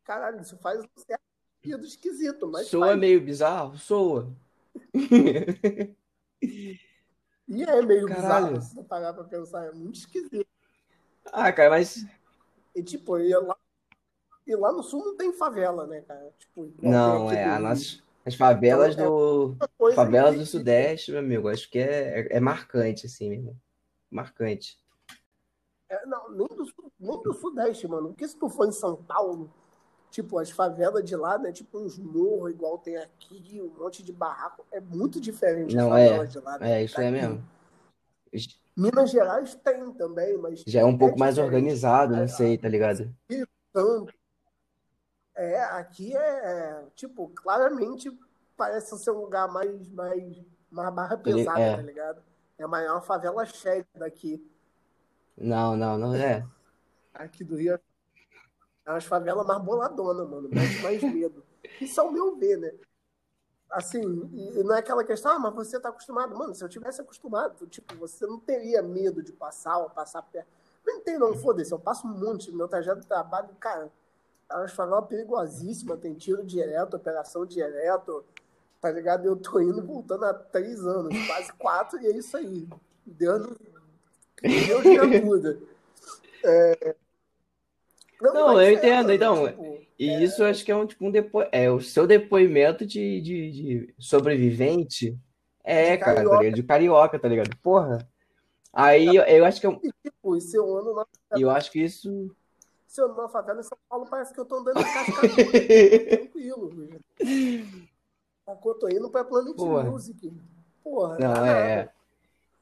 Caralho, 0.03 0.41
isso 0.41 0.57
faz 0.57 0.79
um 0.79 0.87
certo 0.97 1.21
sentido 1.63 1.85
esquisito, 1.85 2.47
mas 2.47 2.67
Soa 2.67 2.87
faz. 2.87 2.99
meio 2.99 3.21
bizarro? 3.21 3.77
Soa. 3.77 4.31
E 7.47 7.63
é 7.63 7.81
meio 7.81 8.07
Caralho. 8.07 8.47
bizarro, 8.47 8.61
se 8.61 8.75
tu 8.75 8.83
parar 8.83 9.13
pra 9.13 9.23
pensar, 9.23 9.65
é 9.65 9.71
muito 9.71 9.95
esquisito. 9.99 10.47
Ah, 11.31 11.51
cara, 11.51 11.69
mas. 11.69 12.05
E 12.75 12.83
tipo, 12.83 13.17
e 13.19 13.33
lá, 13.35 13.55
e 14.45 14.55
lá 14.55 14.71
no 14.71 14.83
sul 14.83 15.03
não 15.05 15.15
tem 15.17 15.31
favela, 15.33 15.85
né, 15.87 16.01
cara? 16.01 16.33
Tipo, 16.37 16.71
Não, 16.81 17.31
é. 17.31 17.43
A 17.43 17.59
nossa, 17.59 17.99
as 18.25 18.35
favelas 18.35 18.95
Então, 18.95 19.09
do. 19.09 19.57
Favelas 19.93 20.33
que- 20.33 20.39
do 20.39 20.45
Sudeste, 20.45 21.11
meu 21.11 21.19
amigo, 21.19 21.47
acho 21.47 21.69
que 21.69 21.79
é, 21.79 22.21
é, 22.21 22.37
é 22.37 22.39
marcante, 22.39 23.05
assim, 23.05 23.29
meu 23.29 23.37
irmão. 23.39 23.57
Marcante. 24.09 24.79
É, 25.89 26.05
não, 26.07 26.31
nem 26.31 26.47
do, 26.47 26.65
nem 26.99 27.21
do 27.21 27.33
Sudeste, 27.33 27.87
mano. 27.87 28.09
Porque 28.09 28.27
se 28.27 28.37
tu 28.37 28.49
for 28.49 28.67
em 28.67 28.71
São 28.71 28.95
Paulo, 29.03 29.53
tipo, 30.15 30.39
as 30.39 30.49
favelas 30.49 31.03
de 31.03 31.13
lá, 31.15 31.37
né? 31.37 31.51
Tipo, 31.51 31.77
uns 31.79 31.97
morros 31.99 32.49
igual 32.51 32.77
tem 32.77 32.95
aqui, 32.97 33.61
um 33.61 33.77
monte 33.77 34.01
de 34.01 34.13
barraco. 34.13 34.65
É 34.71 34.79
muito 34.79 35.19
diferente 35.19 35.75
Não, 35.75 35.93
é. 35.95 36.25
de 36.25 36.39
lá. 36.39 36.57
né, 36.57 36.79
É, 36.79 36.83
isso 36.83 37.01
é 37.01 37.11
daqui. 37.11 37.11
mesmo. 37.11 37.43
Minas 38.77 39.09
Gerais 39.11 39.55
tem 39.55 39.91
também, 39.93 40.37
mas 40.37 40.63
Já 40.67 40.81
é 40.81 40.85
um 40.85 40.97
pouco 40.97 41.17
mais 41.19 41.37
organizado, 41.37 42.15
não 42.15 42.23
É, 42.23 42.27
sei, 42.27 42.57
tá 42.57 42.67
ligado? 42.69 43.13
tanto. 43.73 44.13
É, 45.35 45.61
aqui 45.63 46.15
é, 46.15 46.85
tipo, 46.95 47.27
claramente 47.29 48.09
parece 48.55 48.97
ser 48.97 49.11
um 49.11 49.19
lugar 49.21 49.51
mais, 49.51 49.89
mais, 49.89 50.41
mais 50.71 50.93
barra 50.93 51.17
pesada, 51.17 51.59
é. 51.59 51.75
tá 51.75 51.81
ligado? 51.81 52.23
É 52.57 52.63
a 52.63 52.67
maior 52.67 53.01
favela 53.03 53.45
cheia 53.45 53.85
daqui, 53.95 54.41
Não, 55.37 55.75
não, 55.77 55.97
não 55.97 56.13
é. 56.15 56.45
aqui 57.13 57.43
do 57.43 57.55
Rio. 57.55 57.79
É 58.85 58.91
umas 58.91 59.05
favelas 59.05 59.45
mais 59.45 59.61
boladona, 59.63 60.25
mano, 60.25 60.49
mais, 60.53 60.81
mais 60.81 61.01
medo. 61.01 61.43
Isso 61.81 61.99
é 61.99 62.03
o 62.03 62.11
meu 62.11 62.35
ver, 62.35 62.57
né? 62.57 62.71
Assim, 63.69 64.01
não 64.63 64.75
é 64.75 64.79
aquela 64.79 65.03
questão, 65.03 65.31
ah, 65.31 65.39
mas 65.39 65.53
você 65.53 65.79
tá 65.79 65.89
acostumado. 65.89 66.37
Mano, 66.37 66.53
se 66.53 66.63
eu 66.63 66.69
tivesse 66.69 67.01
acostumado, 67.01 67.65
tipo, 67.67 67.95
você 67.95 68.25
não 68.25 68.39
teria 68.39 68.81
medo 68.81 69.23
de 69.23 69.33
passar 69.33 69.79
ou 69.79 69.89
passar 69.89 70.21
perto. 70.21 70.47
Não 70.85 71.01
tem, 71.01 71.17
não, 71.17 71.33
foda-se, 71.35 71.71
eu 71.71 71.79
passo 71.79 72.07
um 72.07 72.11
monte. 72.11 72.51
Meu 72.51 72.67
trajeto 72.67 73.01
de 73.01 73.07
trabalho, 73.07 73.49
cara, 73.59 73.91
elas 74.49 74.71
falam 74.71 75.03
perigosíssima, 75.03 75.97
tem 75.97 76.13
tiro 76.13 76.45
direto, 76.45 76.95
operação 76.95 77.45
direto, 77.45 78.23
tá 78.79 78.91
ligado? 78.91 79.25
Eu 79.25 79.35
tô 79.35 79.59
indo 79.59 79.81
voltando 79.81 80.25
há 80.25 80.33
três 80.33 80.85
anos, 80.85 81.11
quase 81.25 81.51
quatro, 81.53 81.99
e 81.99 82.05
é 82.05 82.11
isso 82.11 82.37
aí. 82.37 82.67
Deus, 83.03 83.47
Deus 84.41 84.83
me 84.83 84.99
ajuda. 84.99 85.59
É... 86.43 86.95
Não, 88.33 88.47
não 88.47 88.61
eu 88.61 88.67
é, 88.67 88.73
entendo, 88.73 89.11
então. 89.11 89.47
Tipo, 89.47 89.79
e 89.97 90.09
é... 90.09 90.23
isso 90.23 90.43
eu 90.43 90.47
acho 90.47 90.63
que 90.63 90.71
é 90.71 90.75
um 90.75 90.85
tipo 90.85 91.05
um 91.05 91.11
depo... 91.11 91.43
é 91.51 91.69
o 91.69 91.79
seu 91.79 92.05
depoimento 92.05 92.85
de, 92.85 93.21
de, 93.21 93.51
de 93.51 93.95
sobrevivente. 93.99 95.17
É, 95.63 95.91
de 95.91 95.97
cara, 95.97 96.11
tá 96.11 96.15
carioca. 96.15 96.35
Tá 96.35 96.41
ligado? 96.43 96.55
de 96.55 96.63
carioca, 96.63 97.19
tá 97.19 97.27
ligado? 97.27 97.57
Porra. 97.57 98.07
Aí 98.71 99.15
eu, 99.15 99.23
eu 99.23 99.45
acho 99.45 99.61
que 99.61 99.67
eu. 99.67 99.79
Tipo, 100.03 100.39
seu 100.41 100.77
ano 100.77 100.93
na... 100.95 101.05
eu 101.39 101.49
acho 101.49 101.71
que 101.71 101.79
isso. 101.79 102.29
Se 102.87 103.01
eu 103.01 103.13
na 103.13 103.27
favela 103.29 103.59
em 103.59 103.63
São 103.63 103.77
Paulo, 103.89 104.05
parece 104.09 104.33
que 104.33 104.39
eu 104.39 104.45
tô 104.45 104.57
andando 104.57 104.79
em 104.79 104.83
tranquilo. 106.09 106.71
Sacou? 108.45 108.75
Tô 108.75 108.89
indo 108.89 109.09
pra 109.09 109.23
Planet 109.23 109.55
porra. 109.55 109.83
Music. 109.83 110.31
Porra. 110.83 111.17
Não, 111.17 111.45
é. 111.45 111.89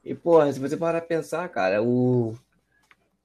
E, 0.04 0.14
porra, 0.14 0.52
se 0.52 0.60
você 0.60 0.76
parar 0.76 1.00
pra 1.00 1.08
pensar, 1.08 1.48
cara, 1.48 1.82
o. 1.82 2.34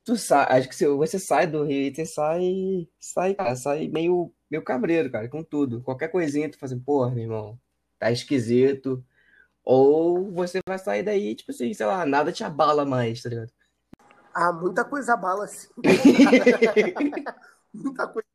Tu 0.09 0.17
sai, 0.17 0.57
acho 0.57 0.67
que 0.67 0.87
você 0.87 1.19
sai 1.19 1.45
do 1.45 1.63
Rio 1.63 1.83
e 1.83 1.93
você 1.93 2.03
sai, 2.03 2.89
sai, 2.99 3.35
cara, 3.35 3.55
sai 3.55 3.87
meio, 3.89 4.33
meio 4.49 4.63
cabreiro, 4.63 5.11
cara, 5.11 5.29
com 5.29 5.43
tudo. 5.43 5.83
Qualquer 5.83 6.07
coisinha 6.07 6.49
tu 6.49 6.57
faz 6.57 6.71
assim, 6.71 6.81
porra, 6.81 7.11
meu 7.11 7.25
irmão, 7.25 7.59
tá 7.99 8.11
esquisito. 8.11 9.05
Ou 9.63 10.31
você 10.31 10.61
vai 10.67 10.79
sair 10.79 11.03
daí, 11.03 11.35
tipo 11.35 11.51
assim, 11.51 11.71
sei 11.75 11.85
lá, 11.85 12.07
nada 12.07 12.31
te 12.31 12.43
abala 12.43 12.83
mais, 12.87 13.21
tá 13.21 13.29
ligado? 13.29 13.51
Ah, 14.33 14.51
muita 14.51 14.83
coisa 14.83 15.13
abala, 15.13 15.45
sim. 15.45 15.67
muita 17.71 18.07
coisa 18.07 18.25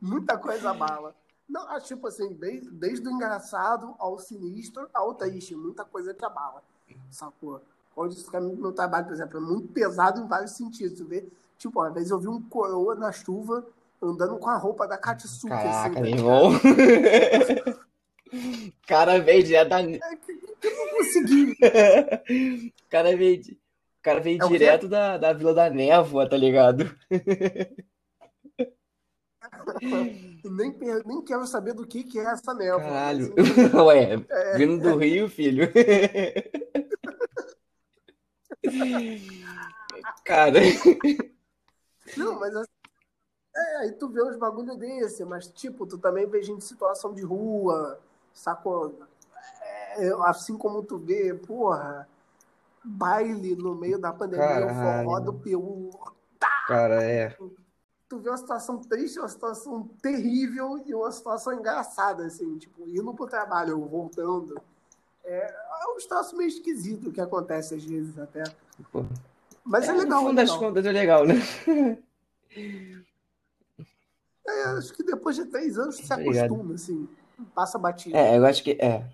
Muita 0.00 0.38
coisa 0.38 0.70
abala. 0.70 1.16
Não, 1.48 1.68
acho 1.70 1.88
tipo 1.88 2.06
assim, 2.06 2.32
desde, 2.34 2.70
desde 2.70 3.08
o 3.08 3.10
engraçado 3.10 3.96
ao 3.98 4.20
sinistro 4.20 4.88
ao 4.94 5.14
triste, 5.16 5.56
muita 5.56 5.84
coisa 5.84 6.14
te 6.14 6.24
abala. 6.24 6.62
Sacou? 7.10 7.60
Onde 7.96 8.14
isso 8.14 8.30
caminho 8.30 8.56
meu 8.56 8.72
trabalho, 8.72 9.06
por 9.06 9.14
exemplo, 9.14 9.38
é 9.38 9.40
muito 9.40 9.68
pesado 9.68 10.20
em 10.20 10.26
vários 10.26 10.52
sentidos. 10.52 10.98
Tu 10.98 11.04
vê? 11.04 11.26
Tipo, 11.58 11.80
às 11.82 11.92
vezes 11.92 12.10
eu 12.10 12.18
vi 12.18 12.28
um 12.28 12.40
coroa 12.42 12.94
na 12.94 13.12
chuva 13.12 13.66
andando 14.02 14.38
com 14.38 14.48
a 14.48 14.56
roupa 14.56 14.86
da 14.86 14.96
Katsuki. 14.96 15.52
Assim, 15.52 15.68
Caraca, 15.68 16.00
assim, 16.00 16.00
meu 16.00 16.10
irmão. 16.10 16.52
cara 18.86 19.18
veio 19.20 19.42
direto 19.44 19.68
da. 19.68 19.82
Eu 19.82 19.98
não 20.76 20.88
consegui. 20.96 21.56
cara 22.88 23.16
veio, 23.16 23.42
cara 24.02 24.20
veio 24.20 24.42
é 24.42 24.48
direto 24.48 24.88
da, 24.88 25.18
da 25.18 25.32
Vila 25.32 25.52
da 25.52 25.68
Névoa, 25.68 26.28
tá 26.28 26.36
ligado? 26.36 26.90
nem, 30.44 30.74
nem 31.06 31.22
quero 31.24 31.46
saber 31.46 31.74
do 31.74 31.86
que, 31.86 32.04
que 32.04 32.18
é 32.18 32.24
essa 32.24 32.54
névoa. 32.54 32.80
Caralho. 32.80 33.34
Assim, 33.36 33.76
Ué, 33.76 34.24
é... 34.28 34.58
vindo 34.58 34.82
do 34.82 34.96
Rio, 34.96 35.28
filho. 35.28 35.70
Cara. 40.24 40.60
Não, 42.16 42.38
mas 42.38 42.54
assim, 42.56 42.70
é, 43.54 43.76
aí 43.78 43.92
tu 43.92 44.08
vê 44.08 44.22
uns 44.22 44.36
bagulho 44.36 44.76
desse, 44.76 45.24
mas 45.24 45.48
tipo, 45.48 45.86
tu 45.86 45.98
também 45.98 46.26
vê 46.26 46.42
gente 46.42 46.58
em 46.58 46.60
situação 46.60 47.12
de 47.12 47.22
rua, 47.22 47.98
sacou? 48.32 48.94
É, 49.96 50.10
assim 50.22 50.56
como 50.56 50.82
tu 50.82 50.98
vê, 50.98 51.34
porra, 51.34 52.08
baile 52.84 53.56
no 53.56 53.74
meio 53.74 53.98
da 53.98 54.12
pandemia, 54.12 54.46
Caralho. 54.46 54.70
o 54.70 55.04
forró 55.04 55.20
do 55.20 55.34
PU. 55.34 55.90
Tá! 56.38 56.64
Cara, 56.66 57.02
é. 57.02 57.36
Tu 58.08 58.18
vê 58.18 58.28
uma 58.28 58.36
situação 58.36 58.78
triste, 58.78 59.18
uma 59.18 59.28
situação 59.28 59.88
terrível 60.02 60.82
e 60.84 60.94
uma 60.94 61.12
situação 61.12 61.52
engraçada, 61.52 62.24
assim, 62.24 62.58
tipo, 62.58 62.88
indo 62.88 63.14
pro 63.14 63.26
trabalho, 63.26 63.78
voltando. 63.86 64.60
É, 65.24 65.54
é 65.82 65.94
um 65.94 65.96
espaço 65.96 66.36
meio 66.36 66.48
esquisito 66.48 67.12
que 67.12 67.20
acontece 67.20 67.74
às 67.74 67.84
vezes 67.84 68.18
até. 68.18 68.44
Pô. 68.92 69.04
Mas 69.64 69.88
é, 69.88 69.92
é 69.92 69.92
legal. 69.92 70.22
No 70.22 70.28
fundo 70.28 70.40
é 70.40 70.44
das 70.44 70.56
contas 70.56 70.86
é 70.86 70.92
legal, 70.92 71.26
né? 71.26 71.34
É, 74.46 74.64
acho 74.78 74.92
que 74.94 75.02
depois 75.02 75.36
de 75.36 75.44
três 75.46 75.78
anos 75.78 75.96
você 75.96 76.04
se 76.04 76.12
acostuma, 76.12 76.74
assim. 76.74 77.08
Passa 77.54 77.78
batido. 77.78 78.16
É, 78.16 78.36
eu 78.36 78.44
acho 78.44 78.62
que 78.62 78.72
é. 78.72 79.04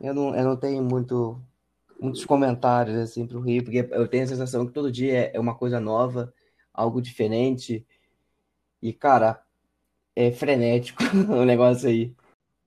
Eu 0.00 0.12
não, 0.12 0.34
eu 0.36 0.44
não 0.44 0.56
tenho 0.56 0.82
muito, 0.82 1.40
muitos 1.98 2.24
comentários 2.24 2.96
assim 2.98 3.26
pro 3.26 3.40
Rio, 3.40 3.64
porque 3.64 3.88
eu 3.90 4.06
tenho 4.06 4.24
a 4.24 4.28
sensação 4.28 4.66
que 4.66 4.72
todo 4.72 4.92
dia 4.92 5.30
é 5.32 5.40
uma 5.40 5.54
coisa 5.54 5.80
nova, 5.80 6.32
algo 6.72 7.00
diferente. 7.00 7.86
E, 8.82 8.92
cara, 8.92 9.42
é 10.14 10.30
frenético 10.30 11.02
o 11.32 11.44
negócio 11.44 11.88
aí. 11.88 12.14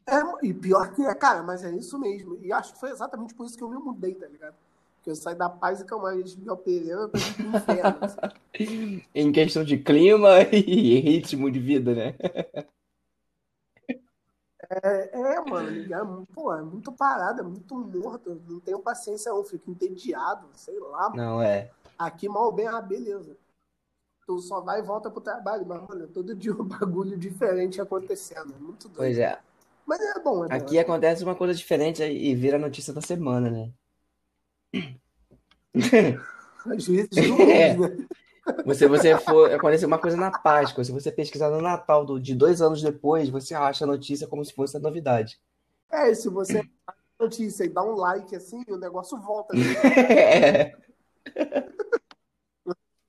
É, 0.10 0.46
e 0.46 0.54
pior 0.54 0.92
que 0.94 1.06
é, 1.06 1.14
cara, 1.14 1.44
mas 1.44 1.64
é 1.64 1.72
isso 1.72 2.00
mesmo. 2.00 2.38
E 2.42 2.52
acho 2.52 2.74
que 2.74 2.80
foi 2.80 2.90
exatamente 2.90 3.34
por 3.34 3.46
isso 3.46 3.58
que 3.58 3.64
eu 3.64 3.70
me 3.70 3.78
mudei, 3.78 4.16
tá 4.16 4.28
ligado? 4.28 4.56
Porque 4.96 5.12
eu 5.12 5.16
saí 5.16 5.36
da 5.36 5.50
paz 5.50 5.80
e 5.80 5.86
calmaria 5.86 6.24
de 6.24 6.38
Miguel 6.38 6.58
Pereira 6.58 7.08
pra 7.08 7.20
inferno. 7.20 8.00
Assim. 8.02 9.04
em 9.16 9.32
questão 9.32 9.64
de 9.64 9.78
clima 9.78 10.42
e 10.52 11.00
ritmo 11.00 11.50
de 11.52 11.60
vida, 11.60 11.94
né? 11.94 12.16
É, 14.70 15.20
é 15.20 15.42
mano, 15.42 15.70
é, 15.70 16.26
pô, 16.34 16.54
é 16.54 16.62
muito 16.62 16.92
parado, 16.92 17.42
é 17.42 17.44
muito 17.44 17.76
morto. 17.76 18.42
Não 18.48 18.60
tenho 18.60 18.80
paciência, 18.80 19.32
não. 19.32 19.44
Fico 19.44 19.72
entediado, 19.72 20.48
sei 20.54 20.78
lá. 20.80 21.12
Não, 21.16 21.42
é. 21.42 21.72
Aqui 21.98 22.30
mal 22.30 22.52
bem, 22.52 22.68
ah, 22.68 22.82
beleza. 22.82 23.36
Tu 24.28 24.40
só 24.40 24.62
vai 24.62 24.80
e 24.80 24.84
volta 24.84 25.10
pro 25.10 25.22
trabalho, 25.22 25.66
mas, 25.66 25.82
olha, 25.90 26.08
todo 26.08 26.36
dia 26.36 26.54
um 26.54 26.64
bagulho 26.68 27.18
diferente 27.18 27.82
acontecendo. 27.82 28.54
É 28.54 28.60
muito 28.60 28.88
doido. 28.88 28.98
Pois 28.98 29.18
é. 29.18 29.40
Mas 29.90 30.00
é 30.02 30.20
bom, 30.20 30.46
é 30.46 30.48
bom. 30.48 30.54
Aqui 30.54 30.78
acontece 30.78 31.24
uma 31.24 31.34
coisa 31.34 31.52
diferente 31.52 32.04
e 32.04 32.36
vira 32.36 32.58
a 32.58 32.60
notícia 32.60 32.94
da 32.94 33.02
semana, 33.02 33.50
né? 33.50 33.72
Vezes 36.64 37.10
é. 37.50 37.76
né? 37.76 38.08
Você, 38.66 38.88
você 38.88 39.18
for. 39.18 39.52
Aconteceu 39.52 39.88
uma 39.88 39.98
coisa 39.98 40.16
na 40.16 40.30
Páscoa. 40.30 40.84
Se 40.84 40.92
você 40.92 41.12
pesquisar 41.12 41.50
no 41.50 41.60
Natal 41.60 42.06
do, 42.06 42.20
de 42.20 42.36
dois 42.36 42.62
anos 42.62 42.84
depois, 42.84 43.30
você 43.30 43.56
acha 43.56 43.84
a 43.84 43.88
notícia 43.88 44.28
como 44.28 44.46
se 44.46 44.54
fosse 44.54 44.78
a 44.78 44.80
novidade. 44.80 45.40
É, 45.92 46.14
se 46.14 46.30
você 46.30 46.60
a 46.86 46.94
notícia 47.20 47.64
e 47.64 47.70
dá 47.70 47.82
um 47.82 47.96
like 47.96 48.36
assim, 48.36 48.64
o 48.68 48.78
negócio 48.78 49.20
volta. 49.20 49.56
Né? 49.56 49.64
É. 51.36 51.68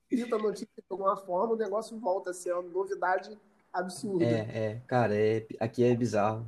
Cita 0.09 0.35
a 0.35 0.39
notícia 0.39 0.67
de 0.75 0.83
alguma 0.89 1.15
forma, 1.15 1.53
o 1.53 1.57
negócio 1.57 1.97
volta 1.99 2.31
a 2.31 2.33
ser 2.33 2.53
uma 2.53 2.63
novidade 2.63 3.37
absurda. 3.71 4.25
É, 4.25 4.39
é, 4.65 4.81
cara, 4.87 5.15
é, 5.15 5.45
aqui 5.59 5.83
é 5.83 5.95
bizarro. 5.95 6.45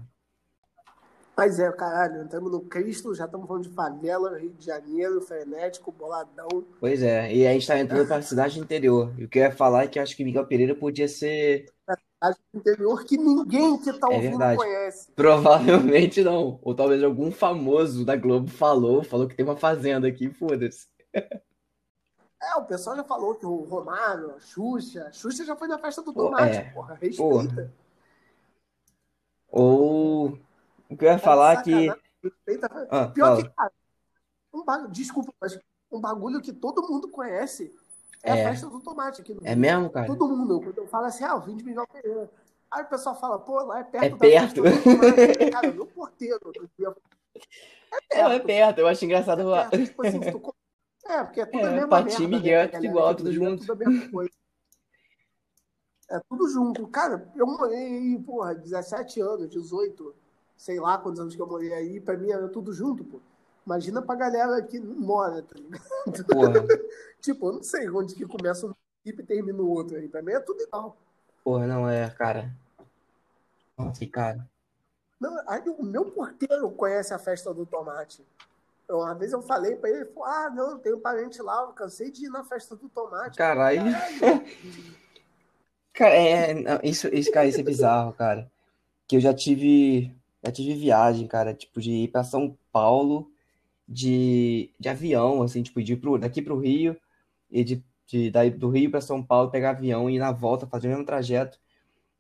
Mas 1.36 1.60
é, 1.60 1.72
caralho, 1.72 2.22
entramos 2.22 2.52
no 2.52 2.62
Cristo, 2.62 3.14
já 3.16 3.26
estamos 3.26 3.48
falando 3.48 3.64
de 3.64 3.74
favela, 3.74 4.38
Rio 4.38 4.54
de 4.54 4.66
Janeiro, 4.66 5.20
frenético, 5.22 5.92
boladão. 5.92 6.64
Pois 6.80 7.02
é, 7.02 7.34
e 7.34 7.48
a 7.48 7.52
gente 7.52 7.64
está 7.64 7.80
entrando 7.80 8.08
para 8.08 8.18
a 8.18 8.22
cidade 8.22 8.60
interior. 8.60 9.12
E 9.18 9.26
o 9.26 9.30
que 9.30 9.40
eu 9.40 9.44
ia 9.44 9.52
falar 9.52 9.84
é 9.84 9.88
que 9.88 10.00
acho 10.00 10.16
que 10.16 10.24
Miguel 10.24 10.46
Pereira 10.46 10.76
podia 10.76 11.08
ser. 11.08 11.66
A 11.88 11.96
cidade 12.32 12.40
interior 12.54 13.04
que 13.04 13.18
ninguém 13.18 13.80
que 13.80 13.90
está 13.90 14.08
é 14.12 14.16
ouvindo 14.16 14.38
verdade. 14.38 14.58
conhece. 14.58 15.12
Provavelmente 15.16 16.24
não. 16.24 16.60
Ou 16.62 16.76
talvez 16.76 17.02
algum 17.04 17.32
famoso 17.32 18.06
da 18.06 18.16
Globo 18.16 18.50
falou, 18.50 19.04
falou 19.04 19.28
que 19.28 19.36
tem 19.36 19.44
uma 19.44 19.58
fazenda 19.58 20.08
aqui, 20.08 20.30
foda-se. 20.30 20.88
É, 22.44 22.56
o 22.58 22.66
pessoal 22.66 22.96
já 22.96 23.04
falou 23.04 23.36
que 23.36 23.46
o 23.46 23.64
Romário, 23.64 24.36
a 24.36 24.40
Xuxa, 24.40 25.08
a 25.08 25.12
Xuxa 25.12 25.46
já 25.46 25.56
foi 25.56 25.68
na 25.68 25.80
festa 25.80 26.02
do 26.02 26.14
tomate, 26.14 26.58
é. 26.58 26.64
porra, 26.72 26.98
respeita. 27.02 27.18
Porra. 27.18 27.74
Ou 29.50 30.38
o 30.94 30.98
que 30.98 31.06
eu 31.06 31.10
ia 31.10 31.20
falar 31.20 31.60
é 31.60 31.62
que. 31.64 31.90
Ah, 32.90 33.08
Pior 33.08 33.28
fala. 33.28 33.44
que, 33.44 33.50
cara, 33.50 33.72
um 34.54 34.64
bagulho, 34.64 34.92
desculpa, 34.92 35.34
mas 35.42 35.60
um 35.92 36.00
bagulho 36.00 36.42
que 36.42 36.54
todo 36.54 36.88
mundo 36.88 37.10
conhece 37.10 37.74
é, 38.24 38.30
é. 38.38 38.46
a 38.46 38.50
festa 38.50 38.70
do 38.70 38.80
tomate 38.80 39.22
aqui 39.22 39.34
no 39.34 39.42
É 39.44 39.56
mesmo, 39.56 39.90
cara? 39.90 40.08
Todo 40.08 40.28
mundo. 40.28 40.62
Quando 40.62 40.78
eu 40.78 40.88
falo 40.88 41.06
assim, 41.06 41.24
ah, 41.24 41.32
eu 41.32 41.42
vim 41.42 41.58
de 41.58 41.64
Miguel 41.64 41.88
Pereira. 41.88 42.30
Aí 42.72 42.84
o 42.84 42.88
pessoal 42.88 43.20
fala, 43.20 43.38
pô, 43.40 43.62
lá 43.64 43.80
é 43.80 43.84
perto 43.84 44.06
é 44.06 44.18
perto. 44.18 44.62
do 44.64 45.52
Cara, 45.52 45.72
meu 45.72 45.86
porteiro. 45.88 46.40
É 47.36 48.02
perto. 48.10 48.32
É, 48.32 48.36
é 48.36 48.40
perto, 48.40 48.80
eu 48.80 48.88
acho 48.88 49.06
engraçado. 49.06 49.54
É, 49.54 49.70
perto, 49.70 49.86
tipo 49.86 50.08
assim, 50.08 50.20
tu... 50.20 50.56
é 51.06 51.24
porque 51.24 51.42
é 51.42 51.46
tudo 51.46 51.64
é, 51.64 51.68
a 51.68 51.72
mesma 51.72 51.88
Pati, 51.88 52.22
merda. 52.22 52.28
Miguel 52.28 52.60
é 52.62 52.68
tudo 52.68 52.86
igual, 52.86 53.16
tudo 53.16 53.32
junto. 53.32 53.64
É 53.64 53.68
tudo 53.68 53.72
a 53.72 53.90
mesma 53.90 54.12
coisa. 54.12 54.32
É 56.10 56.20
tudo 56.28 56.50
junto. 56.50 56.88
Cara, 56.88 57.32
eu 57.36 57.46
morei, 57.46 58.18
porra, 58.26 58.56
17 58.56 59.22
anos, 59.22 59.50
18 59.50 60.16
sei 60.58 60.80
lá 60.80 60.98
quantos 60.98 61.20
anos 61.20 61.36
que 61.36 61.42
eu 61.42 61.48
morei 61.48 61.74
aí, 61.74 62.00
pra 62.00 62.18
mim 62.18 62.32
era 62.32 62.48
tudo 62.48 62.74
junto, 62.74 63.04
pô. 63.04 63.20
Imagina 63.66 64.02
pra 64.02 64.16
galera 64.16 64.62
que 64.62 64.80
mora, 64.80 65.42
tá 65.42 65.56
ligado? 65.56 66.26
Porra. 66.28 66.68
tipo, 67.22 67.48
eu 67.48 67.54
não 67.54 67.64
sei 67.64 67.90
onde 67.90 68.14
que 68.14 68.26
começa 68.26 68.68
um 68.68 68.74
tipo 69.06 69.22
e 69.22 69.26
termina 69.26 69.62
o 69.62 69.70
outro 69.70 69.96
aí. 69.96 70.08
Pra 70.08 70.22
mim 70.22 70.34
é 70.34 70.40
tudo 70.40 70.62
igual. 70.62 70.98
Porra, 71.44 71.66
não 71.66 71.90
é, 71.90 72.10
cara. 72.10 72.54
Nossa, 73.78 74.06
cara. 74.08 74.48
Não, 75.20 75.42
aí 75.48 75.64
o 75.66 75.84
meu 75.84 76.12
porteiro 76.12 76.70
conhece 76.72 77.14
a 77.14 77.20
festa 77.20 77.54
do 77.54 77.66
tomate. 77.66 78.26
Uma 78.90 79.16
vez 79.16 79.32
eu 79.32 79.42
falei 79.42 79.76
pra 79.76 79.90
ele, 79.90 80.00
ele 80.00 80.06
falou, 80.08 80.26
ah, 80.26 80.50
não, 80.50 80.78
tem 80.78 80.94
um 80.94 81.00
parente 81.00 81.42
lá, 81.42 81.62
eu 81.62 81.70
cansei 81.70 82.12
de 82.12 82.26
ir 82.26 82.30
na 82.30 82.44
festa 82.44 82.76
do 82.76 82.90
tomate. 82.90 83.38
Caralho. 83.38 83.82
cara, 85.94 86.14
é, 86.14 86.82
isso, 86.84 87.08
isso, 87.08 87.32
cara, 87.32 87.48
isso 87.48 87.62
é 87.62 87.64
bizarro, 87.64 88.12
cara. 88.14 88.52
Que 89.08 89.16
eu 89.16 89.22
já 89.22 89.34
tive, 89.34 90.14
já 90.44 90.52
tive 90.52 90.76
viagem, 90.76 91.28
cara, 91.28 91.54
tipo, 91.54 91.80
de 91.82 91.92
ir 91.92 92.08
pra 92.10 92.24
São 92.24 92.58
Paulo 92.72 93.32
de, 93.88 94.74
de 94.80 94.90
avião, 94.90 95.42
assim, 95.42 95.64
tipo, 95.64 95.82
de 95.82 95.94
ir 95.94 95.98
pro, 95.98 96.18
daqui 96.18 96.42
pro 96.42 96.60
Rio 96.60 96.98
e 97.50 97.64
de, 97.64 97.84
de 98.08 98.32
daí 98.32 98.50
do 98.52 98.70
Rio 98.70 98.92
para 98.92 99.02
São 99.02 99.24
Paulo 99.24 99.52
pegar 99.52 99.72
avião 99.72 100.10
e 100.10 100.16
ir 100.16 100.20
na 100.20 100.32
volta, 100.32 100.68
fazer 100.68 100.88
o 100.88 100.92
mesmo 100.92 101.06
trajeto. 101.06 101.60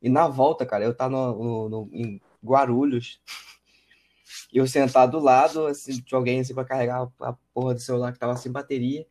E 0.01 0.09
na 0.09 0.27
volta, 0.27 0.65
cara, 0.65 0.83
eu 0.83 0.95
tá 0.95 1.09
no, 1.09 1.43
no, 1.43 1.69
no 1.69 1.89
em 1.93 2.21
Guarulhos, 2.43 3.21
eu 4.53 4.67
sentar 4.67 5.07
do 5.07 5.19
lado 5.19 5.67
assim, 5.67 6.01
de 6.01 6.15
alguém 6.15 6.39
assim 6.41 6.53
para 6.53 6.65
carregar 6.65 7.09
a 7.21 7.33
porra 7.53 7.73
do 7.73 7.79
celular 7.79 8.13
que 8.13 8.19
tava 8.19 8.35
sem 8.37 8.51
bateria. 8.51 9.05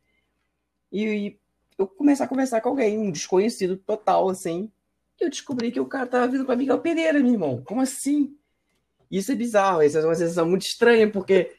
E, 0.91 1.03
e, 1.05 1.39
eu 1.77 1.87
começar 1.87 2.25
a 2.25 2.27
conversar 2.27 2.61
com 2.61 2.69
alguém, 2.69 2.97
um 2.97 3.11
desconhecido 3.11 3.77
total, 3.77 4.29
assim. 4.29 4.71
E 5.19 5.23
eu 5.23 5.29
descobri 5.29 5.71
que 5.71 5.79
o 5.79 5.85
cara 5.87 6.07
tava 6.07 6.27
vindo 6.27 6.45
para 6.45 6.55
Miguel 6.55 6.79
Pereira, 6.79 7.19
meu 7.19 7.33
irmão. 7.33 7.63
Como 7.63 7.81
assim? 7.81 8.37
Isso 9.15 9.31
é 9.31 9.35
bizarro, 9.35 9.83
isso 9.83 9.97
é 9.97 10.03
uma 10.03 10.15
sensação 10.15 10.45
muito 10.47 10.63
estranha, 10.63 11.09
porque 11.09 11.51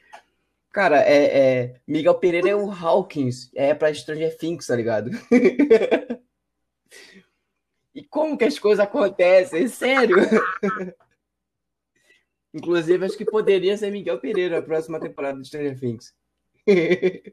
Cara, 0.74 1.00
é, 1.02 1.38
é, 1.38 1.74
Miguel 1.86 2.16
Pereira 2.16 2.50
é 2.50 2.56
o 2.56 2.68
Hawkins, 2.68 3.48
é 3.54 3.72
pra 3.72 3.94
Stranger 3.94 4.36
Things, 4.36 4.66
tá 4.66 4.74
ligado? 4.74 5.08
e 7.94 8.02
como 8.02 8.36
que 8.36 8.44
as 8.44 8.58
coisas 8.58 8.84
acontecem? 8.84 9.68
Sério? 9.68 10.16
Inclusive, 12.52 13.06
acho 13.06 13.16
que 13.16 13.24
poderia 13.24 13.76
ser 13.76 13.92
Miguel 13.92 14.18
Pereira 14.18 14.58
a 14.58 14.62
próxima 14.62 14.98
temporada 14.98 15.40
de 15.40 15.46
Stranger 15.46 15.78
Things. 15.78 16.12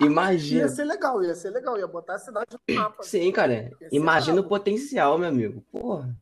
Imagina. 0.00 0.60
Ia 0.60 0.68
ser 0.68 0.84
legal, 0.84 1.20
ia 1.24 1.34
ser 1.34 1.50
legal, 1.50 1.76
ia 1.76 1.88
botar 1.88 2.14
a 2.14 2.18
cidade 2.20 2.46
no 2.68 2.74
mapa. 2.76 3.02
Sim, 3.02 3.32
cara. 3.32 3.72
Imagina 3.90 4.40
o 4.40 4.48
potencial, 4.48 5.18
meu 5.18 5.28
amigo. 5.28 5.64
Porra. 5.72 6.16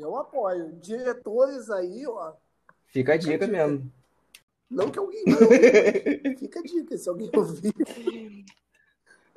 Eu 0.00 0.16
apoio. 0.16 0.72
Diretores 0.80 1.70
aí, 1.70 2.06
ó. 2.06 2.32
Fica 2.86 3.14
a 3.14 3.16
dica, 3.16 3.46
dica. 3.46 3.46
mesmo. 3.46 3.92
Não 4.68 4.90
que 4.90 4.98
alguém 4.98 5.24
não. 5.26 5.38
Fica 6.38 6.60
a 6.60 6.62
dica, 6.62 6.96
se 6.96 7.08
alguém 7.08 7.30
ouvir. 7.34 7.74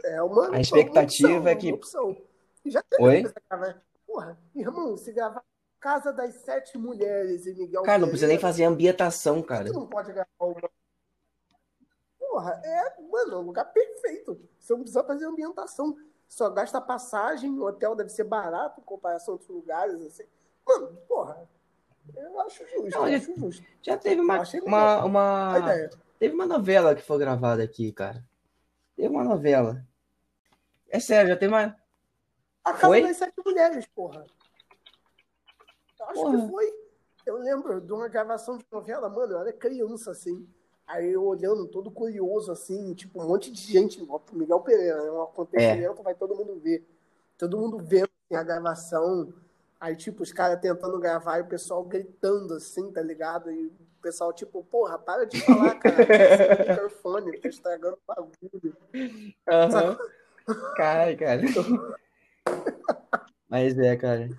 É 0.03 0.21
uma. 0.21 0.55
A 0.55 0.61
expectativa 0.61 1.29
uma 1.29 1.37
opção, 1.37 1.51
é 1.51 1.55
que. 1.55 1.67
Uma 1.67 1.75
opção. 1.75 2.17
Já 2.65 2.83
teve 2.83 3.03
Oi? 3.03 3.23
Gravar. 3.49 3.83
Porra, 4.05 4.39
irmão, 4.55 4.95
se 4.95 5.11
gravar 5.11 5.43
Casa 5.79 6.13
das 6.13 6.35
Sete 6.35 6.77
Mulheres 6.77 7.45
e 7.45 7.53
Miguel. 7.53 7.83
Cara, 7.83 7.97
não 7.97 8.07
precisa 8.07 8.27
nem 8.27 8.39
fazer 8.39 8.63
ambientação, 8.63 9.41
cara. 9.41 9.67
Você 9.67 9.73
não 9.73 9.85
pode 9.85 10.13
gravar 10.13 10.29
uma. 10.39 10.69
Porra, 12.17 12.61
é, 12.63 13.01
mano, 13.01 13.33
é 13.33 13.37
um 13.37 13.41
lugar 13.41 13.65
perfeito. 13.65 14.39
Você 14.57 14.73
não 14.73 14.79
precisa 14.79 15.03
fazer 15.03 15.25
ambientação. 15.25 15.97
Só 16.27 16.49
gasta 16.49 16.79
passagem, 16.79 17.59
o 17.59 17.65
hotel 17.65 17.95
deve 17.95 18.09
ser 18.09 18.23
barato 18.23 18.79
em 18.79 18.83
comparação 18.83 19.33
a 19.33 19.35
outros 19.35 19.49
lugares, 19.49 20.01
assim. 20.01 20.23
Mano, 20.67 20.97
porra, 21.07 21.47
eu 22.15 22.41
acho 22.41 22.65
justo, 22.67 22.89
não, 22.89 23.07
eu 23.07 23.17
acho 23.17 23.39
justo. 23.39 23.63
Já 23.81 23.97
teve 23.97 24.21
uma, 24.21 24.43
uma, 24.65 25.05
uma 25.05 25.53
teve 26.19 26.33
uma 26.33 26.45
novela 26.45 26.95
que 26.95 27.01
foi 27.01 27.17
gravada 27.17 27.63
aqui, 27.63 27.91
cara. 27.91 28.23
Teve 28.95 29.09
uma 29.09 29.23
novela. 29.23 29.85
É 30.89 30.99
sério, 30.99 31.29
já 31.29 31.37
tem 31.37 31.47
uma. 31.47 31.75
A 32.63 32.73
Casa 32.73 33.01
das 33.01 33.17
Sete 33.17 33.33
Mulheres, 33.45 33.85
porra. 33.87 34.25
Eu 35.99 36.05
acho 36.05 36.21
porra. 36.21 36.41
que 36.41 36.49
foi. 36.49 36.83
Eu 37.25 37.37
lembro 37.37 37.81
de 37.81 37.91
uma 37.93 38.07
gravação 38.07 38.57
de 38.57 38.65
novela, 38.71 39.09
mano, 39.09 39.33
eu 39.33 39.39
era 39.39 39.53
criança, 39.53 40.11
assim. 40.11 40.47
Aí 40.85 41.11
eu 41.11 41.23
olhando, 41.23 41.67
todo 41.67 41.89
curioso, 41.89 42.51
assim, 42.51 42.93
tipo, 42.93 43.23
um 43.23 43.27
monte 43.27 43.49
de 43.49 43.61
gente, 43.61 44.05
Miguel 44.33 44.59
Pereira, 44.59 45.01
né? 45.03 45.11
um 45.11 45.23
acontecimento, 45.23 46.01
é. 46.01 46.03
vai 46.03 46.13
todo 46.13 46.35
mundo 46.35 46.59
ver. 46.59 46.85
Todo 47.37 47.57
mundo 47.57 47.77
vendo 47.79 48.09
assim, 48.25 48.35
a 48.35 48.43
gravação 48.43 49.33
Aí, 49.83 49.97
tipo, 49.97 50.23
os 50.23 50.31
caras 50.31 50.61
tentando 50.61 50.97
gravar 50.97 51.39
e 51.39 51.41
o 51.41 51.47
pessoal 51.47 51.83
gritando 51.83 52.53
assim, 52.53 52.89
tá 52.89 53.01
ligado? 53.01 53.51
E 53.51 53.65
o 53.65 54.01
pessoal, 54.01 54.31
tipo, 54.31 54.63
porra, 54.63 54.97
para 54.97 55.25
de 55.25 55.41
falar, 55.41 55.77
cara. 55.77 55.95
Esse 56.63 56.69
microfone, 56.69 57.37
tá 57.37 57.49
estragando 57.49 57.97
o 57.97 58.07
bagulho. 58.07 58.77
Uhum. 58.93 60.55
Cara, 60.77 61.17
cara. 61.17 61.41
Mas 63.49 63.77
é, 63.77 63.97
cara. 63.97 64.29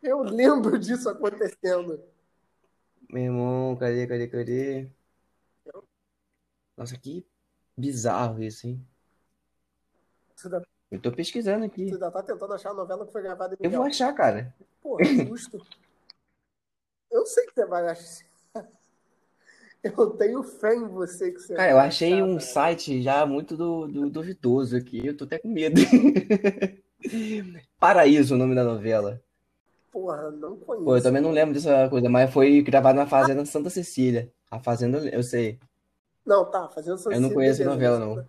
Eu 0.00 0.20
lembro 0.22 0.78
disso 0.78 1.08
acontecendo. 1.08 2.00
Meu 3.10 3.24
irmão, 3.24 3.74
cadê, 3.74 4.06
cadê, 4.06 4.28
cadê? 4.28 4.88
Nossa, 6.76 6.96
que 6.96 7.26
bizarro 7.76 8.40
isso, 8.40 8.68
hein? 8.68 8.86
Eu 10.92 11.00
tô 11.00 11.10
pesquisando 11.10 11.64
aqui. 11.64 11.88
Você 11.88 11.94
ainda 11.94 12.10
tá 12.10 12.22
tentando 12.22 12.52
achar 12.52 12.70
a 12.70 12.74
novela 12.74 13.06
que 13.06 13.12
foi 13.12 13.22
gravada 13.22 13.56
em 13.58 13.64
Eu 13.64 13.70
vou 13.70 13.82
achar, 13.82 14.12
cara. 14.12 14.54
Porra, 14.82 15.00
é 15.00 15.04
justo. 15.26 15.58
eu 17.10 17.24
sei 17.24 17.46
que 17.46 17.54
você 17.54 17.64
vai 17.64 17.88
achar. 17.88 18.26
Eu 19.82 20.10
tenho 20.10 20.44
fé 20.44 20.76
em 20.76 20.86
você 20.86 21.32
que 21.32 21.40
você 21.40 21.54
Cara, 21.54 21.72
eu 21.72 21.78
achei 21.78 22.12
achar, 22.12 22.24
um 22.24 22.36
cara. 22.36 22.40
site 22.40 23.02
já 23.02 23.26
muito 23.26 23.56
do, 23.56 23.88
do, 23.88 24.08
duvidoso 24.08 24.76
aqui. 24.76 25.04
Eu 25.04 25.16
tô 25.16 25.24
até 25.24 25.40
com 25.40 25.48
medo. 25.48 25.80
Paraíso, 27.80 28.36
o 28.36 28.38
nome 28.38 28.54
da 28.54 28.62
novela. 28.62 29.20
Porra, 29.90 30.30
não 30.30 30.56
conheço. 30.56 30.84
Pô, 30.84 30.96
eu 30.96 31.02
também 31.02 31.20
não 31.20 31.32
lembro 31.32 31.52
dessa 31.52 31.88
coisa, 31.88 32.08
mas 32.08 32.32
foi 32.32 32.62
gravado 32.62 32.96
na 32.96 33.08
Fazenda 33.08 33.44
Santa 33.44 33.70
Cecília. 33.70 34.30
A 34.48 34.60
Fazenda, 34.60 34.98
eu 35.08 35.22
sei. 35.24 35.58
Não, 36.24 36.44
tá, 36.44 36.68
Fazenda 36.68 36.96
Santa 36.96 37.10
Cecília. 37.10 37.16
Eu 37.16 37.20
não 37.20 37.34
conheço 37.34 37.62
a 37.62 37.64
novela, 37.64 37.98
não. 37.98 38.24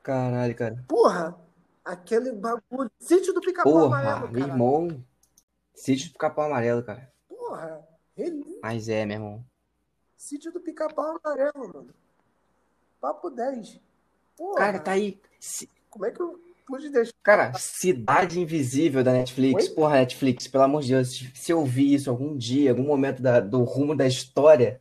Caralho, 0.00 0.54
cara. 0.54 0.84
Porra, 0.86 1.36
aquele 1.84 2.32
bagulho. 2.32 2.90
Sítio 2.98 3.32
do 3.32 3.40
Pica-Pau 3.40 3.86
Amarelo, 3.86 4.30
meu 4.30 4.46
irmão. 4.46 5.04
Sítio 5.74 6.08
do 6.08 6.12
Pica-Pau 6.12 6.46
Amarelo, 6.46 6.82
cara. 6.82 7.12
Porra, 7.28 7.86
relíquia. 8.16 8.58
Mas 8.62 8.88
é, 8.88 9.04
meu 9.04 9.16
irmão. 9.16 9.44
Sítio 10.16 10.52
do 10.52 10.60
Pica-Pau 10.60 11.18
Amarelo, 11.22 11.68
mano. 11.74 11.94
Papo 13.00 13.30
10. 13.30 13.80
Porra. 14.36 14.56
Cara, 14.56 14.78
tá 14.78 14.92
aí. 14.92 15.20
Como 15.90 16.06
é 16.06 16.10
que 16.10 16.20
eu 16.20 16.40
pude 16.66 16.88
deixar? 16.88 17.12
Cara, 17.22 17.52
Cidade 17.54 18.40
Invisível 18.40 19.02
da 19.02 19.12
Netflix. 19.12 19.68
Oi? 19.68 19.74
Porra, 19.74 19.96
Netflix, 19.96 20.46
pelo 20.46 20.64
amor 20.64 20.82
de 20.82 20.92
Deus. 20.92 21.30
Se 21.34 21.52
eu 21.52 21.64
vi 21.64 21.94
isso 21.94 22.08
algum 22.08 22.36
dia, 22.36 22.70
algum 22.70 22.84
momento 22.84 23.20
da, 23.20 23.40
do 23.40 23.62
rumo 23.64 23.96
da 23.96 24.06
história, 24.06 24.80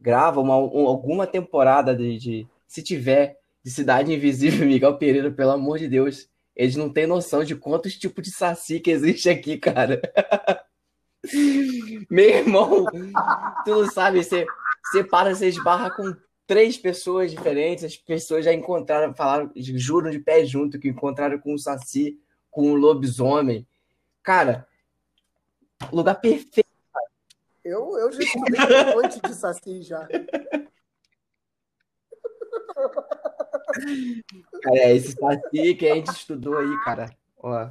grava 0.00 0.40
uma, 0.40 0.56
um, 0.56 0.86
alguma 0.86 1.26
temporada 1.26 1.94
de, 1.94 2.18
de. 2.18 2.48
Se 2.66 2.82
tiver, 2.82 3.38
de 3.64 3.70
Cidade 3.70 4.12
Invisível, 4.12 4.66
Miguel 4.68 4.98
Pereira, 4.98 5.30
pelo 5.30 5.52
amor 5.52 5.78
de 5.78 5.88
Deus. 5.88 6.28
Eles 6.54 6.76
não 6.76 6.92
têm 6.92 7.06
noção 7.06 7.42
de 7.42 7.56
quantos 7.56 7.96
tipos 7.96 8.22
de 8.22 8.30
saci 8.30 8.78
que 8.78 8.90
existe 8.90 9.28
aqui, 9.28 9.56
cara. 9.56 10.00
Meu 12.10 12.28
irmão, 12.28 12.84
tu 13.64 13.70
não 13.70 13.90
sabe, 13.90 14.22
você, 14.22 14.46
você 14.84 15.02
para, 15.02 15.34
você 15.34 15.48
esbarra 15.48 15.90
com 15.90 16.14
três 16.46 16.76
pessoas 16.76 17.30
diferentes, 17.30 17.82
as 17.82 17.96
pessoas 17.96 18.44
já 18.44 18.52
encontraram, 18.52 19.14
falaram, 19.14 19.50
juram 19.56 20.10
de 20.10 20.18
pé 20.18 20.44
junto 20.44 20.78
que 20.78 20.88
encontraram 20.88 21.38
com 21.38 21.54
o 21.54 21.58
saci, 21.58 22.20
com 22.50 22.72
o 22.72 22.74
lobisomem. 22.74 23.66
Cara, 24.22 24.68
lugar 25.90 26.16
perfeito. 26.16 26.68
Eu, 27.64 27.98
eu 27.98 28.12
já 28.12 28.20
estudei 28.20 28.60
um 28.60 29.02
monte 29.02 29.20
de 29.22 29.34
saci 29.34 29.82
já. 29.82 30.06
Cara, 34.62 34.78
é 34.78 34.96
esse 34.96 35.12
saci 35.12 35.74
que 35.74 35.88
a 35.88 35.94
gente 35.96 36.08
estudou 36.08 36.58
aí, 36.58 36.84
cara. 36.84 37.10
Ó. 37.38 37.68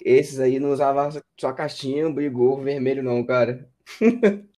Esses 0.00 0.40
aí 0.40 0.58
não 0.58 0.72
usavam 0.72 1.10
só 1.38 1.52
cachimbo 1.52 2.20
e 2.20 2.28
gorro 2.28 2.62
vermelho, 2.62 3.02
não, 3.02 3.24
cara. 3.24 3.68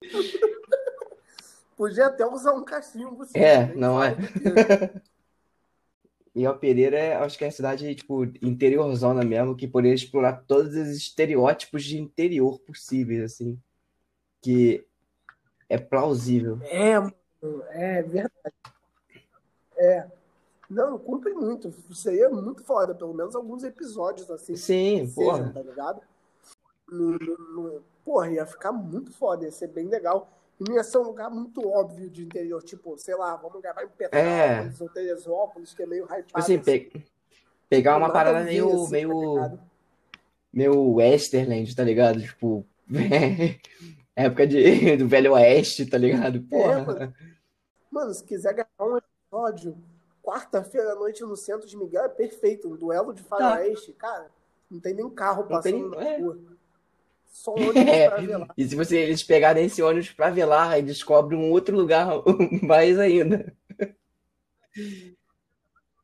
Podia 1.76 2.06
até 2.08 2.26
usar 2.26 2.54
um 2.54 2.64
cachimbo. 2.64 3.26
É, 3.34 3.74
não 3.76 4.02
é? 4.02 4.16
E 6.36 6.48
o 6.48 6.58
Pereira, 6.58 6.98
é, 6.98 7.16
acho 7.16 7.38
que 7.38 7.46
é 7.46 7.48
a 7.48 7.52
cidade, 7.52 7.94
tipo, 7.94 8.24
interiorzona 8.42 9.24
mesmo, 9.24 9.56
que 9.56 9.68
poderia 9.68 9.94
explorar 9.94 10.44
todos 10.48 10.76
os 10.76 10.88
estereótipos 10.98 11.84
de 11.84 12.00
interior 12.00 12.60
possíveis, 12.60 13.22
assim. 13.22 13.60
Que 14.42 14.84
é 15.70 15.78
plausível. 15.78 16.60
É, 16.64 16.94
é 17.70 18.02
verdade. 18.02 18.34
É. 19.78 20.08
Não, 20.70 20.98
cumpre 20.98 21.34
muito. 21.34 21.74
Isso 21.90 22.10
aí 22.10 22.20
é 22.20 22.30
muito 22.30 22.64
foda. 22.64 22.96
Pelo 22.96 23.14
menos 23.14 23.36
alguns 23.36 23.64
episódios 23.64 24.30
assim. 24.32 24.56
Sim, 24.56 25.12
porra. 25.14 25.52
tá 25.54 25.62
ligado? 25.62 26.02
No, 26.90 27.12
no, 27.12 27.38
no, 27.38 27.84
porra, 28.04 28.32
ia 28.32 28.46
ficar 28.46 28.72
muito 28.72 29.12
foda. 29.12 29.46
Ia 29.46 29.52
ser 29.52 29.68
bem 29.68 29.88
legal. 29.88 30.30
E 30.60 30.64
não 30.68 30.76
ia 30.76 30.84
ser 30.84 30.98
um 30.98 31.04
lugar 31.04 31.30
muito 31.30 31.68
óbvio 31.68 32.10
de 32.10 32.24
interior. 32.24 32.62
Tipo, 32.64 32.98
sei 32.98 33.16
lá, 33.16 33.36
vamos 33.36 33.62
gravar 33.62 33.84
em 33.84 33.88
Petrópolis 33.90 34.80
é. 34.80 34.84
ou 34.84 34.90
Teresópolis, 34.90 35.74
que 35.74 35.84
é 35.84 35.86
meio 35.86 36.06
hypado. 36.06 36.24
Tipo 36.24 36.40
assim, 36.40 36.56
assim. 36.56 36.64
Pe 36.64 37.06
pegar 37.70 37.98
uma 37.98 38.12
parada 38.12 38.44
meio. 38.44 38.84
Assim, 38.84 38.92
meio... 38.92 39.36
Tá 39.36 39.58
meu 40.54 40.94
Westerland, 40.94 41.76
tá 41.76 41.84
ligado? 41.84 42.22
Tipo, 42.22 42.64
época 44.16 44.46
de, 44.46 44.96
do 44.98 45.08
Velho 45.08 45.34
Oeste, 45.34 45.86
tá 45.88 45.98
ligado? 45.98 46.42
Porra. 46.44 46.74
É, 46.74 46.86
mano. 46.86 47.14
mano, 47.92 48.14
se 48.14 48.24
quiser 48.24 48.54
gravar 48.54 48.70
um 48.80 48.98
episódio, 49.44 49.78
quarta-feira 50.22 50.94
à 50.94 50.96
noite 50.96 51.24
no 51.24 51.36
centro 51.36 51.68
de 51.68 51.76
Miguel 51.76 52.06
é 52.06 52.10
perfeito. 52.10 52.70
Um 52.70 52.76
duelo 52.76 53.14
de 53.14 53.22
faroeste, 53.22 53.92
tá. 53.94 54.08
cara, 54.08 54.32
não 54.70 54.80
tem 54.80 54.94
nem 54.94 55.10
carro 55.10 55.44
passando 55.44 55.92
tem, 55.92 56.00
na 56.00 56.08
é. 56.08 56.20
rua. 56.20 56.40
Só 57.26 57.52
ônibus 57.52 57.76
é. 57.76 58.10
pra 58.10 58.22
velar. 58.22 58.48
E 58.56 58.68
se 58.68 58.76
você, 58.76 58.98
eles 58.98 59.24
pegarem 59.24 59.66
esse 59.66 59.82
ônibus 59.82 60.12
pra 60.12 60.30
velar, 60.30 60.72
aí 60.72 60.84
descobrem 60.84 61.40
um 61.40 61.52
outro 61.52 61.76
lugar 61.76 62.08
mais 62.62 63.00
ainda. 63.00 63.54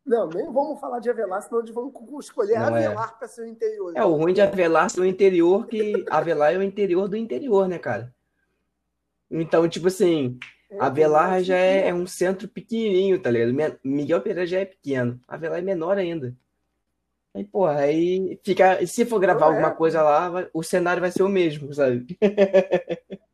Não, 0.06 0.28
nem 0.28 0.52
vamos 0.52 0.80
falar 0.80 0.99
de 0.99 1.10
Avelar, 1.10 1.41
senão 1.43 1.60
eles 1.60 1.71
vão 1.71 1.93
escolher 2.19 2.58
não 2.58 2.65
Avelar 2.65 3.12
é. 3.13 3.19
para 3.19 3.28
ser 3.28 3.43
o 3.43 3.47
interior. 3.47 3.93
É, 3.95 4.04
o 4.04 4.15
ruim 4.15 4.34
de 4.34 4.41
Avelar 4.41 4.89
ser 4.89 5.02
o 5.02 5.06
interior, 5.06 5.67
que 5.67 6.04
Avelar 6.10 6.54
é 6.54 6.58
o 6.58 6.63
interior 6.63 7.08
do 7.08 7.15
interior, 7.15 7.67
né, 7.67 7.78
cara? 7.78 8.13
Então, 9.30 9.69
tipo 9.69 9.88
assim, 9.88 10.39
é, 10.39 10.59
Avelar 10.77 11.41
já 11.41 11.58
é, 11.58 11.88
é, 11.88 11.93
um 11.93 12.05
centro 12.05 12.47
pequenininho, 12.47 13.19
tá 13.19 13.32
ligado? 13.32 13.79
Miguel 13.84 14.21
Pereira 14.21 14.45
já 14.45 14.60
é 14.60 14.65
pequeno. 14.65 15.19
Avelar 15.27 15.60
é 15.60 15.62
menor 15.63 15.97
ainda. 15.97 16.36
Aí, 17.34 17.43
porra, 17.43 17.79
aí 17.79 18.39
fica. 18.43 18.86
Se 18.86 19.05
for 19.05 19.19
gravar 19.19 19.41
não 19.41 19.47
alguma 19.47 19.69
é. 19.69 19.75
coisa 19.75 20.01
lá, 20.01 20.29
vai, 20.29 20.49
o 20.53 20.62
cenário 20.62 21.01
vai 21.01 21.12
ser 21.12 21.23
o 21.23 21.29
mesmo, 21.29 21.73
sabe? 21.73 22.05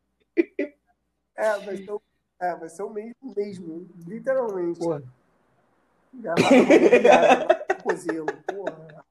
É, 1.37 1.59
vai 1.59 1.75
ser 1.75 1.91
o, 1.91 2.01
é, 2.39 2.55
vai 2.55 2.69
ser 2.69 2.83
o 2.83 2.89
mesmo, 2.89 3.33
mesmo 3.35 3.89
literalmente. 4.07 4.79
Porra. 4.79 5.03
Cozelo, 7.83 8.25
porra. 8.47 9.05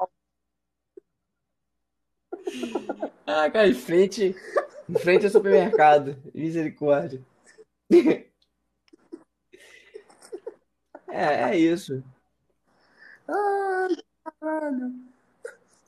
Ah, 3.27 3.51
cara, 3.51 3.69
em 3.69 3.75
frente, 3.75 4.35
em 4.89 4.95
frente 4.95 5.27
ao 5.27 5.31
supermercado. 5.31 6.17
Misericórdia. 6.35 7.21
É, 11.15 11.51
é 11.51 11.57
isso. 11.57 12.03
Ai, 13.29 13.97
caralho. 14.41 14.93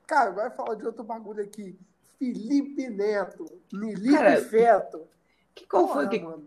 Cara, 0.06 0.30
vai 0.30 0.50
falar 0.50 0.76
de 0.76 0.86
outro 0.86 1.02
bagulho 1.02 1.42
aqui. 1.42 1.76
Felipe 2.16 2.88
Neto, 2.88 3.44
Felipe 3.68 4.12
Cara, 4.12 4.40
Feto. 4.40 5.08
Que, 5.52 5.66
qual 5.66 5.88
Porra, 5.88 5.94
foi 5.94 6.08
que, 6.08 6.24
mano. 6.24 6.46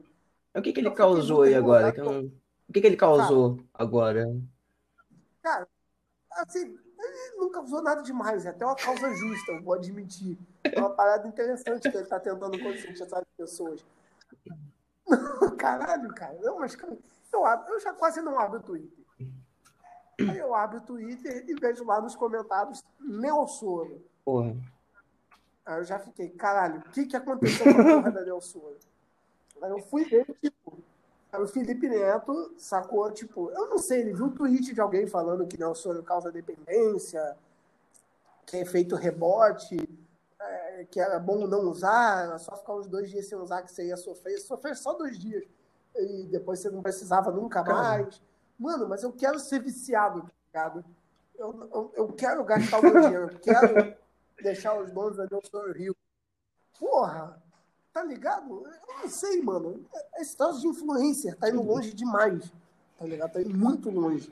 o 0.56 0.62
que, 0.62 0.72
que 0.72 0.80
ele 0.80 0.92
causou 0.92 1.42
aí 1.42 1.54
agora? 1.54 1.92
Que 1.92 2.02
não, 2.02 2.32
o 2.70 2.74
que, 2.74 2.80
que 2.80 2.88
ele 2.88 2.96
causou 2.96 3.58
Cara, 3.58 3.68
agora? 3.74 4.42
Cara, 5.44 5.68
assim, 6.32 6.78
ele 7.00 7.38
não 7.38 7.52
causou 7.52 7.82
nada 7.82 8.02
demais, 8.02 8.46
é 8.46 8.50
até 8.50 8.66
uma 8.66 8.76
causa 8.76 9.14
justa, 9.14 9.52
eu 9.52 9.62
vou 9.62 9.74
admitir. 9.74 10.38
É 10.64 10.80
uma 10.80 10.92
parada 10.92 11.28
interessante 11.28 11.92
que 11.92 11.98
ele 11.98 12.08
tá 12.08 12.20
tentando 12.20 12.58
conscientizar 12.60 13.20
as 13.20 13.28
pessoas. 13.38 13.86
Caralho, 15.58 16.13
cara. 16.13 16.38
Não, 16.41 16.60
mas 16.60 16.78
eu, 17.32 17.45
abro, 17.45 17.74
eu 17.74 17.80
já 17.80 17.93
quase 17.93 18.22
não 18.22 18.39
abro 18.39 18.60
o 18.60 18.63
Twitter. 18.63 19.06
Aí 20.19 20.38
eu 20.38 20.54
abro 20.54 20.80
o 20.80 20.82
Twitter 20.82 21.45
e 21.48 21.56
vejo 21.56 21.86
lá 21.86 22.02
nos 22.02 22.15
comentários 22.15 22.84
Nelsoro. 23.00 24.04
Porra. 24.26 24.56
Aí 25.65 25.80
eu 25.80 25.84
já 25.84 26.00
fiquei, 26.00 26.30
caralho, 26.30 26.80
o 26.80 26.89
que, 26.91 27.06
que 27.06 27.15
aconteceu 27.15 27.74
com 27.74 27.82
a 27.82 27.84
porra 27.84 28.12
da 28.12 28.22
Nelsoro? 28.22 28.78
Aí 29.62 29.72
eu 29.72 29.80
fui 29.80 30.06
ver, 30.06 30.26
tipo, 30.41 30.84
o 31.38 31.48
Felipe 31.48 31.88
Neto 31.88 32.54
sacou, 32.58 33.12
tipo, 33.12 33.52
eu 33.52 33.69
não 33.69 33.78
sei, 33.78 34.02
ele 34.02 34.13
viu 34.13 34.26
um 34.26 34.32
tweet 34.32 34.74
de 34.74 34.82
alguém 34.82 35.06
falando 35.06 35.45
que 35.45 35.60
Nelson 35.60 36.02
causa 36.02 36.32
dependência, 36.32 37.38
que 38.45 38.58
é 38.58 38.65
feito 38.65 38.95
rebote, 38.95 39.78
que 40.86 41.00
era 41.00 41.20
bom 41.20 41.48
não 41.48 41.70
usar, 41.70 42.26
era 42.26 42.38
só 42.38 42.56
ficar 42.56 42.76
uns 42.76 42.88
dois 42.88 43.10
dias 43.10 43.28
sem 43.28 43.38
usar 43.38 43.62
que 43.62 43.72
você 43.72 43.88
ia 43.88 43.98
sofrer. 43.98 44.39
Sofrer 44.39 44.76
só 44.76 44.94
dois 44.94 45.18
dias. 45.18 45.44
E 45.96 46.28
depois 46.28 46.60
você 46.60 46.70
não 46.70 46.82
precisava 46.82 47.32
nunca 47.32 47.63
mais. 47.63 48.22
Mano, 48.58 48.88
mas 48.88 49.04
eu 49.04 49.12
quero 49.12 49.39
ser 49.39 49.62
viciado, 49.62 50.22
tá 50.22 50.30
ligado? 50.48 50.86
Eu, 51.38 51.70
eu, 51.74 51.92
eu 51.96 52.13
quero 52.13 52.44
gastar 52.44 52.80
o 52.80 52.84
meu 52.84 53.02
dinheiro, 53.02 53.32
eu 53.32 53.39
quero 53.39 53.96
deixar 54.42 54.78
os 54.80 54.92
donos 54.92 55.18
da 55.18 55.28
Nelson 55.30 55.72
Rio. 55.72 55.96
Porra! 56.78 57.42
Tá 57.92 58.04
ligado? 58.04 58.63
Eu 58.65 59.02
não 59.02 59.10
sei, 59.10 59.42
mano. 59.42 59.84
Esse 60.18 60.38
troço 60.38 60.62
de 60.62 60.68
influencer 60.68 61.36
tá 61.36 61.50
indo 61.50 61.62
longe 61.62 61.94
demais. 61.94 62.52
Tá 62.98 63.06
ligado? 63.06 63.34
Tá 63.34 63.42
indo 63.42 63.58
muito 63.58 63.89
longe. 63.89 64.32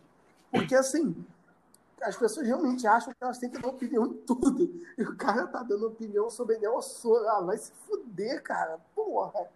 Porque 0.51 0.75
assim, 0.75 1.25
as 2.01 2.15
pessoas 2.15 2.45
realmente 2.45 2.85
acham 2.85 3.13
que 3.13 3.23
elas 3.23 3.37
têm 3.37 3.49
que 3.49 3.59
dar 3.59 3.69
opinião 3.69 4.05
em 4.05 4.13
tudo. 4.13 4.81
E 4.97 5.03
o 5.03 5.15
cara 5.15 5.47
tá 5.47 5.63
dando 5.63 5.87
opinião 5.87 6.29
sobre 6.29 6.57
Nelson. 6.57 7.15
Ah, 7.27 7.41
vai 7.41 7.57
se 7.57 7.71
fuder, 7.85 8.41
cara. 8.43 8.79
Porra. 8.95 9.47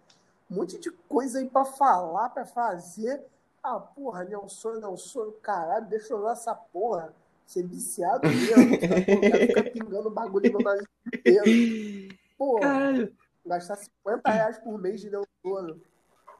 Um 0.50 0.56
monte 0.56 0.78
de 0.78 0.90
coisa 1.08 1.38
aí 1.38 1.48
pra 1.48 1.64
falar, 1.64 2.28
pra 2.30 2.44
fazer. 2.44 3.22
Ah, 3.62 3.78
porra, 3.78 4.24
Nelson, 4.24 4.74
Nelson, 4.74 5.32
caralho, 5.40 5.86
deixa 5.86 6.12
eu 6.12 6.18
usar 6.18 6.32
essa 6.32 6.54
porra. 6.54 7.14
Ser 7.46 7.66
viciado 7.66 8.28
mesmo. 8.28 8.78
Tá? 8.82 9.38
Fica 9.38 9.70
pingando 9.70 10.10
bagulho 10.10 10.52
no 10.52 10.58
nariz 10.58 10.86
inteiro. 11.06 12.16
Porra. 12.36 12.60
Caralho. 12.60 13.16
Gastar 13.44 13.76
50 13.76 14.30
reais 14.30 14.58
por 14.58 14.78
mês 14.78 15.00
de 15.00 15.10
Neosono. 15.10 15.80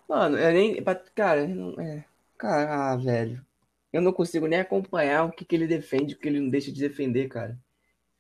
Mano, 0.08 0.38
eu 0.38 0.52
nem. 0.52 0.84
Cara, 1.14 1.46
não, 1.46 1.80
é. 1.80 2.04
Cara, 2.36 2.92
ah, 2.92 2.96
velho. 2.96 3.44
Eu 3.92 4.00
não 4.00 4.12
consigo 4.12 4.46
nem 4.46 4.60
acompanhar 4.60 5.24
o 5.24 5.32
que, 5.32 5.44
que 5.44 5.54
ele 5.54 5.66
defende, 5.66 6.14
o 6.14 6.18
que 6.18 6.28
ele 6.28 6.40
não 6.40 6.48
deixa 6.48 6.72
de 6.72 6.80
defender, 6.80 7.28
cara. 7.28 7.58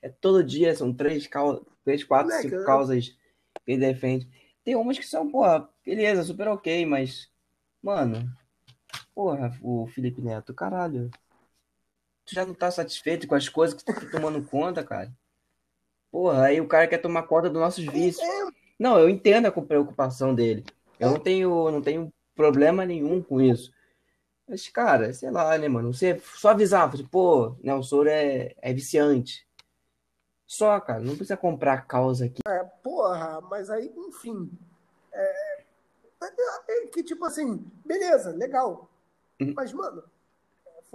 É 0.02 0.08
todo 0.08 0.44
dia, 0.44 0.74
são 0.74 0.92
três, 0.92 1.26
cau... 1.26 1.64
três 1.84 2.04
quatro, 2.04 2.32
cinco 2.40 2.64
causas 2.64 3.08
que 3.64 3.72
ele 3.72 3.86
defende. 3.86 4.28
Tem 4.64 4.76
umas 4.76 4.98
que 4.98 5.06
são, 5.06 5.30
porra, 5.30 5.68
beleza, 5.84 6.24
super 6.24 6.48
ok, 6.48 6.84
mas. 6.84 7.30
Mano. 7.82 8.30
Porra, 9.14 9.56
o 9.62 9.86
Felipe 9.86 10.20
Neto, 10.20 10.52
caralho. 10.52 11.10
Tu 12.24 12.34
já 12.34 12.44
não 12.44 12.54
tá 12.54 12.70
satisfeito 12.70 13.26
com 13.26 13.34
as 13.34 13.48
coisas 13.48 13.76
que 13.76 13.84
tu 13.84 13.94
tá 13.94 14.10
tomando 14.10 14.42
conta, 14.44 14.84
cara? 14.84 15.12
Porra, 16.10 16.46
aí 16.46 16.60
o 16.60 16.68
cara 16.68 16.86
quer 16.86 16.98
tomar 16.98 17.22
conta 17.24 17.48
dos 17.48 17.60
nossos 17.60 17.84
vícios. 17.84 18.26
Não, 18.78 18.98
eu 18.98 19.08
entendo 19.08 19.46
a 19.46 19.52
preocupação 19.52 20.34
dele. 20.34 20.64
Eu 21.00 21.10
não 21.10 21.18
tenho, 21.18 21.70
não 21.70 21.80
tenho 21.80 22.12
problema 22.34 22.84
nenhum 22.84 23.22
com 23.22 23.40
isso. 23.40 23.72
Mas, 24.48 24.68
cara, 24.68 25.12
sei 25.12 25.30
lá, 25.30 25.56
né, 25.56 25.68
mano? 25.68 25.92
Você 25.92 26.20
só 26.36 26.50
avisar, 26.50 26.90
tipo, 26.92 27.08
pô, 27.08 27.56
né, 27.62 27.74
o 27.74 27.82
soro 27.82 28.08
é, 28.08 28.54
é 28.60 28.72
viciante. 28.72 29.46
Só, 30.46 30.78
cara, 30.80 31.00
não 31.00 31.16
precisa 31.16 31.36
comprar 31.36 31.86
causa 31.86 32.26
aqui. 32.26 32.40
É, 32.46 32.64
porra, 32.82 33.40
mas 33.42 33.70
aí, 33.70 33.90
enfim. 33.96 34.50
É, 35.12 35.62
é, 36.22 36.84
é 36.84 36.86
que, 36.88 37.02
tipo 37.02 37.24
assim, 37.24 37.64
beleza, 37.84 38.32
legal. 38.32 38.90
Uhum. 39.40 39.54
Mas, 39.56 39.72
mano, 39.72 40.04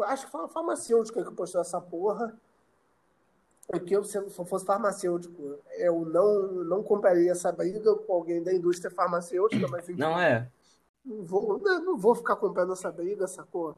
acho 0.03 0.25
que 0.25 0.31
foi 0.31 0.41
uma 0.41 0.49
farmacêutica 0.49 1.23
que 1.23 1.31
postou 1.31 1.61
essa 1.61 1.81
porra 1.81 2.37
porque 3.67 3.93
eu, 3.93 4.03
se 4.03 4.17
eu 4.17 4.29
fosse 4.29 4.65
farmacêutico, 4.65 5.59
eu 5.77 6.05
não, 6.05 6.63
não 6.63 6.81
compraria 6.81 7.31
essa 7.31 7.51
briga 7.51 7.93
com 7.95 8.13
alguém 8.13 8.41
da 8.41 8.53
indústria 8.53 8.89
farmacêutica, 8.89 9.67
mas 9.67 9.89
enfim, 9.89 9.99
Não 9.99 10.17
é? 10.17 10.49
Não 11.07 11.23
vou, 11.23 11.57
não 11.59 11.97
vou 11.97 12.13
ficar 12.13 12.35
comprando 12.35 12.73
essa 12.73 12.91
briga, 12.91 13.25
sacou? 13.27 13.77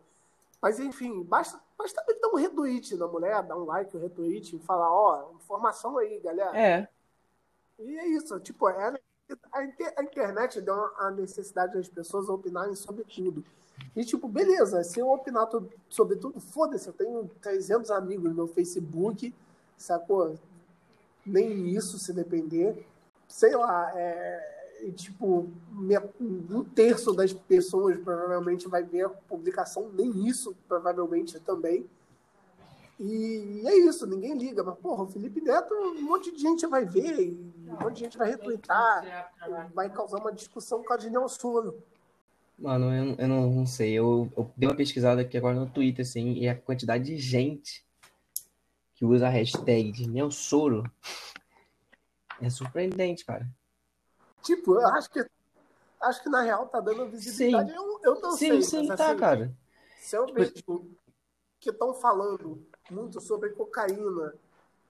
Mas 0.59 0.79
enfim, 0.79 1.23
basta, 1.23 1.61
basta 1.77 2.03
dar 2.19 2.29
um 2.29 2.35
retweet 2.35 2.97
na 2.97 3.07
mulher, 3.07 3.43
dar 3.43 3.55
um 3.55 3.65
like, 3.65 3.95
um 3.95 4.01
retweet 4.01 4.55
e 4.55 4.59
falar, 4.59 4.91
ó, 4.91 5.31
informação 5.35 5.97
aí, 5.97 6.19
galera. 6.19 6.57
É. 6.59 6.89
E 7.77 7.97
é 7.97 8.07
isso, 8.07 8.37
tipo, 8.39 8.67
é, 8.67 8.99
a, 9.53 10.03
internet 10.03 10.59
deu 10.59 10.73
a 10.97 11.11
necessidade 11.11 11.73
das 11.73 11.87
pessoas 11.87 12.27
opinarem 12.27 12.75
sobre 12.75 13.03
tudo. 13.03 13.45
E, 13.95 14.03
tipo, 14.03 14.27
beleza, 14.27 14.83
se 14.83 14.99
eu 14.99 15.09
opinar 15.09 15.47
sobre 15.87 16.17
tudo, 16.17 16.39
foda-se, 16.41 16.87
eu 16.87 16.93
tenho 16.93 17.29
300 17.41 17.91
amigos 17.91 18.35
no 18.35 18.47
Facebook 18.47 19.33
sacou? 19.77 20.37
Nem 21.25 21.69
isso 21.69 21.97
se 21.97 22.11
depender. 22.11 22.85
Sei 23.27 23.55
lá, 23.55 23.91
é, 23.95 24.58
tipo, 24.95 25.49
um 26.49 26.63
terço 26.63 27.13
das 27.13 27.33
pessoas 27.33 27.97
provavelmente 27.99 28.67
vai 28.67 28.83
ver 28.83 29.05
a 29.05 29.09
publicação, 29.09 29.89
nem 29.93 30.27
isso 30.27 30.55
provavelmente 30.67 31.39
também. 31.39 31.85
E 32.99 33.61
é 33.65 33.77
isso, 33.77 34.05
ninguém 34.05 34.37
liga. 34.37 34.61
Mas, 34.61 34.77
porra, 34.77 35.03
o 35.03 35.07
Felipe 35.07 35.39
Neto, 35.39 35.73
um 35.73 36.01
monte 36.01 36.31
de 36.31 36.39
gente 36.39 36.67
vai 36.67 36.83
ver, 36.83 37.31
um 37.67 37.81
monte 37.81 37.93
de 37.93 37.99
gente 38.01 38.17
vai 38.17 38.29
retweetar, 38.29 39.31
vai 39.73 39.89
causar 39.89 40.19
uma 40.19 40.33
discussão 40.33 40.83
com 40.83 40.93
a 40.93 40.97
de 40.97 41.09
Nelson. 41.09 41.73
Mano, 42.57 42.93
eu, 42.93 43.15
eu 43.17 43.27
não, 43.27 43.49
não, 43.49 43.65
sei. 43.65 43.93
Eu, 43.93 44.29
eu 44.35 44.51
dei 44.57 44.67
uma 44.67 44.75
pesquisada 44.75 45.21
aqui 45.21 45.37
agora 45.37 45.55
no 45.55 45.69
Twitter, 45.69 46.03
assim, 46.03 46.33
e 46.33 46.49
a 46.49 46.55
quantidade 46.55 47.05
de 47.05 47.17
gente 47.17 47.85
que 48.95 49.05
usa 49.05 49.27
a 49.27 49.29
hashtag 49.29 49.93
de 49.93 50.09
meu 50.09 50.29
soro 50.29 50.83
é 52.41 52.49
surpreendente, 52.49 53.23
cara. 53.23 53.47
Tipo, 54.41 54.75
eu 54.75 54.87
acho 54.87 55.09
que 55.09 55.25
acho 56.01 56.23
que 56.23 56.29
na 56.29 56.41
real 56.41 56.67
tá 56.67 56.79
dando 56.79 57.07
visibilidade. 57.07 57.69
Sim. 57.69 57.75
Eu, 57.75 57.99
eu 58.03 58.21
não 58.21 58.31
sim, 58.31 58.47
sei. 58.49 58.61
Sim, 58.61 58.87
mas, 58.87 58.97
tá, 58.97 59.09
assim, 59.09 59.17
cara. 59.17 59.53
Se 59.99 60.15
eu 60.15 60.25
tipo, 60.25 60.39
vejo 60.77 60.89
que 61.59 61.69
estão 61.69 61.93
falando 61.93 62.65
muito 62.89 63.19
sobre 63.19 63.49
cocaína 63.49 64.33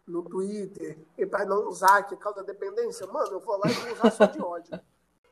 no 0.07 0.23
Twitter 0.23 0.97
e 1.17 1.25
para 1.25 1.45
não 1.45 1.67
usar 1.67 2.03
que 2.03 2.15
causa 2.15 2.43
dependência, 2.43 3.05
mano, 3.07 3.31
eu 3.31 3.39
vou 3.39 3.57
lá 3.57 3.69
e 3.69 3.73
vou 3.73 3.93
usar 3.93 4.11
só 4.11 4.25
de 4.25 4.41
ódio. 4.41 4.79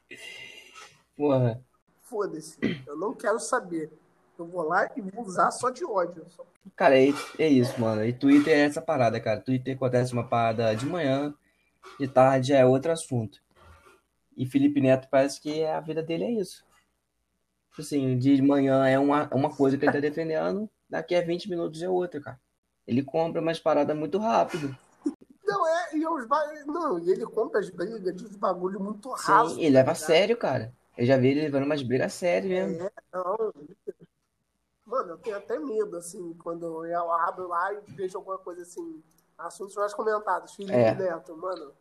Porra. 1.15 1.61
Foda-se. 2.03 2.57
Eu 2.85 2.95
não 2.95 3.13
quero 3.13 3.39
saber. 3.39 3.91
Eu 4.37 4.45
vou 4.45 4.61
lá 4.61 4.89
e 4.95 5.01
vou 5.01 5.25
usar 5.25 5.51
só 5.51 5.69
de 5.69 5.83
ódio. 5.83 6.25
Só... 6.29 6.45
Cara, 6.75 6.97
é, 6.97 7.07
é 7.39 7.47
isso, 7.47 7.79
mano. 7.81 8.05
E 8.05 8.13
Twitter 8.13 8.53
é 8.53 8.61
essa 8.61 8.81
parada, 8.81 9.19
cara. 9.19 9.41
Twitter 9.41 9.75
acontece 9.75 10.13
uma 10.13 10.27
parada 10.27 10.75
de 10.75 10.85
manhã, 10.85 11.33
de 11.99 12.07
tarde 12.07 12.53
é 12.53 12.65
outro 12.65 12.91
assunto. 12.91 13.41
E 14.37 14.45
Felipe 14.45 14.79
Neto 14.79 15.07
parece 15.09 15.41
que 15.41 15.65
a 15.65 15.79
vida 15.79 16.03
dele 16.03 16.25
é 16.25 16.31
isso. 16.31 16.63
Tipo 17.71 17.81
assim, 17.81 18.17
de 18.17 18.39
manhã 18.41 18.87
é 18.87 18.99
uma, 18.99 19.27
uma 19.33 19.55
coisa 19.55 19.77
que 19.77 19.85
ele 19.85 19.91
tá 19.91 19.99
defendendo, 19.99 20.69
daqui 20.87 21.15
a 21.15 21.21
20 21.21 21.49
minutos 21.49 21.81
é 21.81 21.89
outra, 21.89 22.21
cara. 22.21 22.39
Ele 22.85 23.03
compra 23.03 23.41
umas 23.41 23.59
paradas 23.59 23.97
muito 23.97 24.19
rápido. 24.19 24.77
Não, 25.43 25.67
é, 25.67 25.95
e 25.95 26.07
os 26.07 26.27
Não, 26.65 26.99
e 26.99 27.09
ele 27.09 27.25
compra 27.25 27.59
as 27.59 27.69
brigas 27.69 28.15
de 28.15 28.25
uns 28.25 28.35
bagulho 28.35 28.79
muito 28.79 29.09
raso. 29.11 29.55
Sim, 29.55 29.61
ele 29.61 29.75
leva 29.75 29.91
a 29.91 29.95
tá 29.95 29.99
sério, 29.99 30.37
cara. 30.37 30.73
Eu 30.97 31.05
já 31.05 31.17
vi 31.17 31.29
ele 31.29 31.41
levando 31.41 31.65
umas 31.65 31.81
brigas 31.81 32.07
a 32.07 32.09
sério 32.09 32.49
mesmo. 32.49 32.83
É, 32.83 32.91
não. 33.13 33.53
Mano, 34.85 35.11
eu 35.11 35.17
tenho 35.17 35.37
até 35.37 35.59
medo, 35.59 35.97
assim, 35.97 36.33
quando 36.35 36.85
eu 36.85 37.11
abro 37.11 37.47
lá 37.47 37.73
e 37.73 37.81
vejo 37.91 38.17
alguma 38.17 38.37
coisa 38.37 38.61
assim, 38.61 39.03
assuntos 39.37 39.75
mais 39.75 39.93
comentados, 39.93 40.53
Felipe 40.53 40.73
é. 40.73 40.95
Neto, 40.95 41.35
mano. 41.35 41.73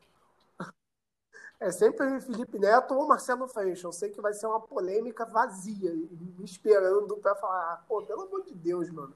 É 1.58 1.70
sempre 1.70 2.20
Felipe 2.20 2.58
Neto 2.58 2.94
ou 2.94 3.08
Marcelo 3.08 3.48
Freixo. 3.48 3.86
Eu 3.86 3.92
sei 3.92 4.10
que 4.10 4.20
vai 4.20 4.34
ser 4.34 4.46
uma 4.46 4.60
polêmica 4.60 5.24
vazia, 5.24 5.90
me 5.92 6.44
esperando 6.44 7.16
pra 7.16 7.34
falar, 7.34 7.84
pô, 7.88 8.02
pelo 8.02 8.22
amor 8.22 8.44
de 8.44 8.54
Deus, 8.54 8.90
mano. 8.90 9.14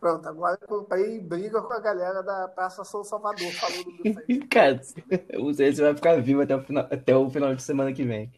Pronto, 0.00 0.26
agora 0.28 0.58
eu 0.60 0.68
comprei 0.68 1.18
briga 1.18 1.62
com 1.62 1.72
a 1.72 1.80
galera 1.80 2.22
da 2.22 2.48
Praça 2.48 2.84
São 2.84 3.04
Salvador 3.04 3.50
falando 3.52 3.84
do 3.84 4.14
Freixo. 4.14 4.48
Cara, 4.50 4.80
você 5.38 5.72
vai 5.82 5.94
ficar 5.94 6.20
vivo 6.20 6.42
até 6.42 6.56
o 6.56 6.62
final, 6.62 6.88
até 6.90 7.16
o 7.16 7.30
final 7.30 7.54
de 7.54 7.62
semana 7.62 7.92
que 7.92 8.04
vem. 8.04 8.32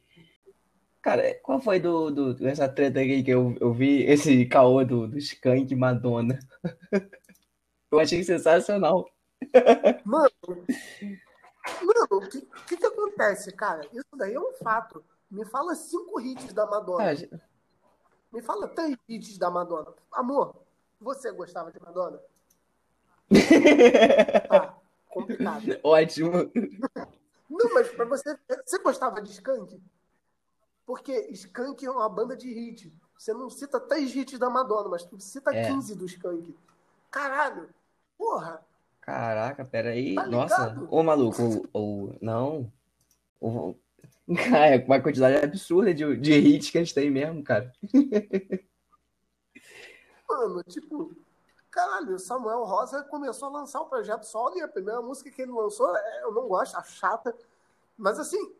Cara, 1.00 1.34
qual 1.42 1.60
foi 1.60 1.78
do, 1.78 2.10
do, 2.10 2.48
essa 2.48 2.68
treta 2.68 2.98
aí 2.98 3.22
que 3.22 3.30
eu, 3.30 3.56
eu 3.60 3.72
vi, 3.72 4.02
esse 4.02 4.44
caô 4.46 4.84
do, 4.84 5.06
do 5.06 5.18
Skank 5.18 5.74
Madonna? 5.76 6.38
Eu 7.88 8.00
achei 8.00 8.22
sensacional. 8.24 9.08
Mano, 10.04 10.30
mano, 11.82 12.06
o 12.10 12.20
que, 12.28 12.40
que, 12.66 12.76
que 12.76 12.86
acontece, 12.86 13.52
cara? 13.52 13.86
Isso 13.92 14.16
daí 14.16 14.34
é 14.34 14.40
um 14.40 14.52
fato. 14.54 15.04
Me 15.30 15.44
fala 15.44 15.74
cinco 15.74 16.20
hits 16.20 16.52
da 16.52 16.66
Madonna. 16.66 17.12
Ah, 17.12 17.38
Me 18.32 18.42
fala 18.42 18.68
três 18.68 18.96
hits 19.08 19.38
da 19.38 19.50
Madonna. 19.50 19.92
Amor, 20.12 20.54
você 21.00 21.32
gostava 21.32 21.72
de 21.72 21.80
Madonna? 21.80 22.20
tá, 24.48 24.76
complicado. 25.10 25.64
Ótimo. 25.82 26.50
Não, 27.50 27.74
mas 27.74 27.88
pra 27.88 28.04
você. 28.04 28.38
Você 28.64 28.78
gostava 28.78 29.20
de 29.20 29.30
Skank? 29.32 29.80
Porque 30.84 31.12
Skank 31.32 31.84
é 31.84 31.90
uma 31.90 32.08
banda 32.08 32.36
de 32.36 32.52
hit. 32.52 32.92
Você 33.18 33.32
não 33.32 33.50
cita 33.50 33.80
três 33.80 34.14
hits 34.14 34.38
da 34.38 34.48
Madonna, 34.50 34.88
mas 34.90 35.04
tu 35.04 35.18
cita 35.18 35.54
é. 35.54 35.68
15 35.68 35.94
do 35.96 36.06
Skank. 36.06 36.56
Caralho! 37.10 37.68
Porra! 38.16 38.64
Caraca, 39.06 39.64
peraí. 39.64 40.16
Tá 40.16 40.26
Nossa, 40.26 40.76
ô 40.90 41.00
maluco, 41.00 41.68
ou 41.72 42.16
não. 42.20 42.72
O, 43.40 43.76
é 44.28 44.84
uma 44.84 45.00
quantidade 45.00 45.44
absurda 45.44 45.94
de, 45.94 46.16
de 46.16 46.32
hits 46.32 46.70
que 46.70 46.78
a 46.78 46.82
gente 46.82 46.92
tem 46.92 47.08
mesmo, 47.08 47.44
cara. 47.44 47.72
Mano, 50.28 50.60
tipo, 50.64 51.14
caralho, 51.70 52.16
o 52.16 52.18
Samuel 52.18 52.64
Rosa 52.64 53.04
começou 53.04 53.46
a 53.48 53.60
lançar 53.60 53.80
o 53.80 53.86
projeto 53.86 54.24
solo 54.24 54.58
e 54.58 54.62
a 54.62 54.66
primeira 54.66 55.00
música 55.00 55.30
que 55.30 55.40
ele 55.40 55.52
lançou, 55.52 55.96
é, 55.96 56.24
eu 56.24 56.32
não 56.32 56.48
gosto, 56.48 56.74
a 56.76 56.82
chata. 56.82 57.32
Mas 57.96 58.18
assim, 58.18 58.52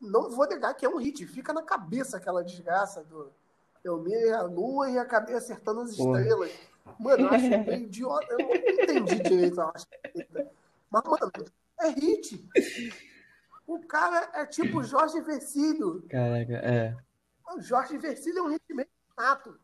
não 0.00 0.30
vou 0.30 0.46
negar 0.46 0.74
que 0.74 0.86
é 0.86 0.88
um 0.88 0.98
hit. 0.98 1.26
Fica 1.26 1.52
na 1.52 1.62
cabeça 1.62 2.18
aquela 2.18 2.44
desgraça 2.44 3.02
do. 3.02 3.32
Eu 3.82 3.98
mirei 3.98 4.32
a 4.32 4.42
lua 4.42 4.88
e 4.90 4.96
acabei 4.96 5.34
acertando 5.34 5.80
as 5.80 5.90
estrelas. 5.90 6.52
Mano, 6.98 7.24
eu 7.24 7.30
acho 7.30 7.48
meio 7.48 7.74
idiota. 7.74 8.26
Eu 8.30 8.38
não 8.38 8.54
entendi 8.54 9.22
direito 9.22 9.60
a 9.60 9.72
Mas, 10.90 11.04
mano, 11.04 11.32
é 11.80 11.88
hit. 11.88 12.48
O 13.66 13.80
cara 13.80 14.30
é 14.34 14.46
tipo 14.46 14.82
Jorge 14.82 15.20
Versilo. 15.20 16.02
Caraca, 16.08 16.54
é. 16.54 16.96
O 17.54 17.60
Jorge 17.60 17.98
Versilo 17.98 18.38
é 18.38 18.42
um 18.42 18.48
hit 18.48 18.62
meio 18.70 18.88
nato. 19.16 19.58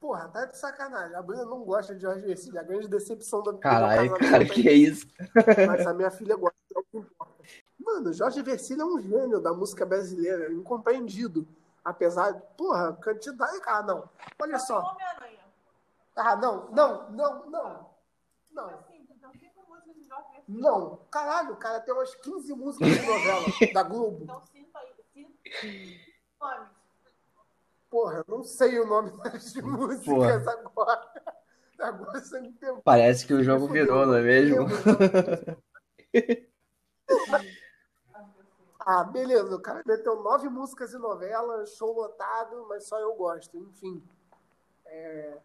Porra, 0.00 0.28
tá 0.28 0.46
de 0.46 0.58
sacanagem. 0.58 1.14
A 1.14 1.22
Bruna 1.22 1.44
não 1.44 1.64
gosta 1.64 1.94
de 1.94 2.02
Jorge 2.02 2.26
Versilo. 2.26 2.58
A 2.58 2.62
grande 2.64 2.88
decepção 2.88 3.42
da 3.42 3.54
Caralho, 3.54 4.18
cara, 4.18 4.44
que 4.44 4.68
é 4.68 4.72
isso? 4.72 5.06
Mas 5.66 5.86
a 5.86 5.94
minha 5.94 6.10
filha 6.10 6.36
gosta. 6.36 6.56
É 6.74 6.78
o 6.78 6.82
que 6.82 6.98
importa. 6.98 7.32
Mano, 7.78 8.12
Jorge 8.12 8.42
Versilo 8.42 8.82
é 8.82 8.84
um 8.84 9.00
gênio 9.00 9.40
da 9.40 9.52
música 9.52 9.86
brasileira, 9.86 10.52
incompreendido. 10.52 11.46
Apesar 11.84 12.32
de, 12.32 12.42
porra, 12.56 12.92
quantidade. 12.94 13.60
Ah, 13.66 13.82
não. 13.82 14.08
Olha 14.40 14.58
só. 14.58 14.96
Ah, 16.16 16.36
não, 16.36 16.70
não, 16.70 17.10
não, 17.10 17.50
não. 17.50 17.92
Não. 18.50 18.92
Não, 20.46 20.96
caralho, 21.10 21.56
cara, 21.56 21.80
tem 21.80 21.94
umas 21.94 22.14
15 22.16 22.54
músicas 22.54 22.88
de 22.88 23.06
novela 23.06 23.44
da 23.72 23.82
Globo. 23.82 24.24
Então 24.24 24.42
cinta 24.46 24.78
aí, 24.78 26.00
Porra, 27.88 28.18
eu 28.18 28.24
não 28.28 28.42
sei 28.42 28.78
o 28.78 28.86
nome 28.86 29.10
das 29.22 29.54
músicas 29.54 30.04
Porra. 30.04 30.52
agora. 30.52 31.12
Agora 31.78 32.20
você 32.20 32.40
me 32.40 32.54
Parece 32.84 33.26
que 33.26 33.34
o 33.34 33.42
jogo 33.42 33.66
virou, 33.68 34.06
não 34.06 34.14
é 34.14 34.22
mesmo? 34.22 34.66
Ah, 38.84 39.04
beleza, 39.04 39.54
o 39.54 39.60
cara 39.60 39.80
meteu 39.86 40.20
nove 40.22 40.48
músicas 40.48 40.92
e 40.92 40.98
novelas, 40.98 41.76
show 41.76 41.92
lotado, 41.92 42.66
mas 42.68 42.88
só 42.88 42.98
eu 42.98 43.14
gosto, 43.14 43.56
enfim. 43.56 44.02
É... 44.86 45.38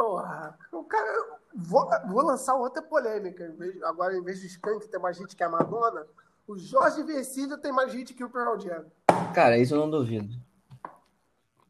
Porra, 0.00 0.58
o 0.72 0.82
cara. 0.84 1.40
Vou, 1.54 1.86
vou 2.08 2.22
lançar 2.22 2.54
outra 2.54 2.80
polêmica. 2.80 3.54
Agora, 3.84 4.16
em 4.16 4.22
vez 4.22 4.40
de 4.40 4.46
Skank 4.46 4.88
ter 4.88 4.98
mais 4.98 5.14
gente 5.14 5.36
que 5.36 5.42
a 5.44 5.48
Madonna, 5.48 6.06
o 6.48 6.56
Jorge 6.56 7.02
Versilo 7.02 7.58
tem 7.58 7.70
mais 7.70 7.92
gente 7.92 8.14
que 8.14 8.24
o 8.24 8.30
Pearl 8.30 8.58
Jam. 8.58 8.86
Cara, 9.34 9.58
isso 9.58 9.74
eu 9.74 9.78
não 9.78 9.90
duvido. 9.90 10.34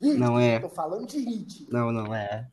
Hit, 0.01 0.16
não 0.16 0.38
é. 0.38 0.61
Tô 0.61 0.69
falando 0.69 1.09
de 1.09 1.19
hit. 1.19 1.66
Não, 1.73 1.90
não 1.90 2.14
é. 2.14 2.49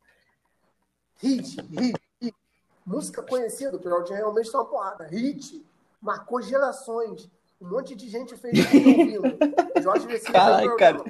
Hit, 1.18 1.62
hit, 1.62 2.02
hit. 2.20 2.36
Música 2.84 3.22
conhecida 3.22 3.70
do 3.70 3.80
Pearl 3.80 4.04
Jam 4.04 4.18
realmente 4.18 4.52
tá 4.52 4.58
uma 4.58 4.66
porrada. 4.66 5.06
Hit. 5.06 5.64
Marcou 6.02 6.42
gerações. 6.42 7.30
Um 7.62 7.70
monte 7.70 7.96
de 7.96 8.10
gente 8.10 8.36
fez 8.36 8.58
ouvindo. 8.74 9.38
Jorge 9.84 10.08
Vecino. 10.08 10.36
Ai, 10.36 10.76
cara. 10.76 11.04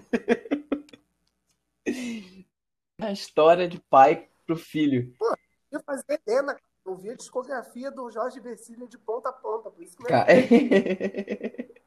A 2.99 3.11
história 3.13 3.65
de 3.65 3.79
pai 3.79 4.27
pro 4.47 4.55
filho. 4.55 5.13
Pô, 5.19 5.37
eu 5.69 5.79
fazia 5.81 6.19
Helena, 6.25 6.57
eu 6.85 6.95
vi 6.95 7.09
a 7.11 7.15
discografia 7.15 7.91
do 7.91 8.09
Jorge 8.09 8.39
Versilia 8.39 8.87
de 8.87 8.97
ponta 8.97 9.27
a 9.29 9.33
ponta, 9.33 9.69
por 9.69 9.83
isso 9.83 9.97
que 9.97 10.05
cara... 10.05 10.25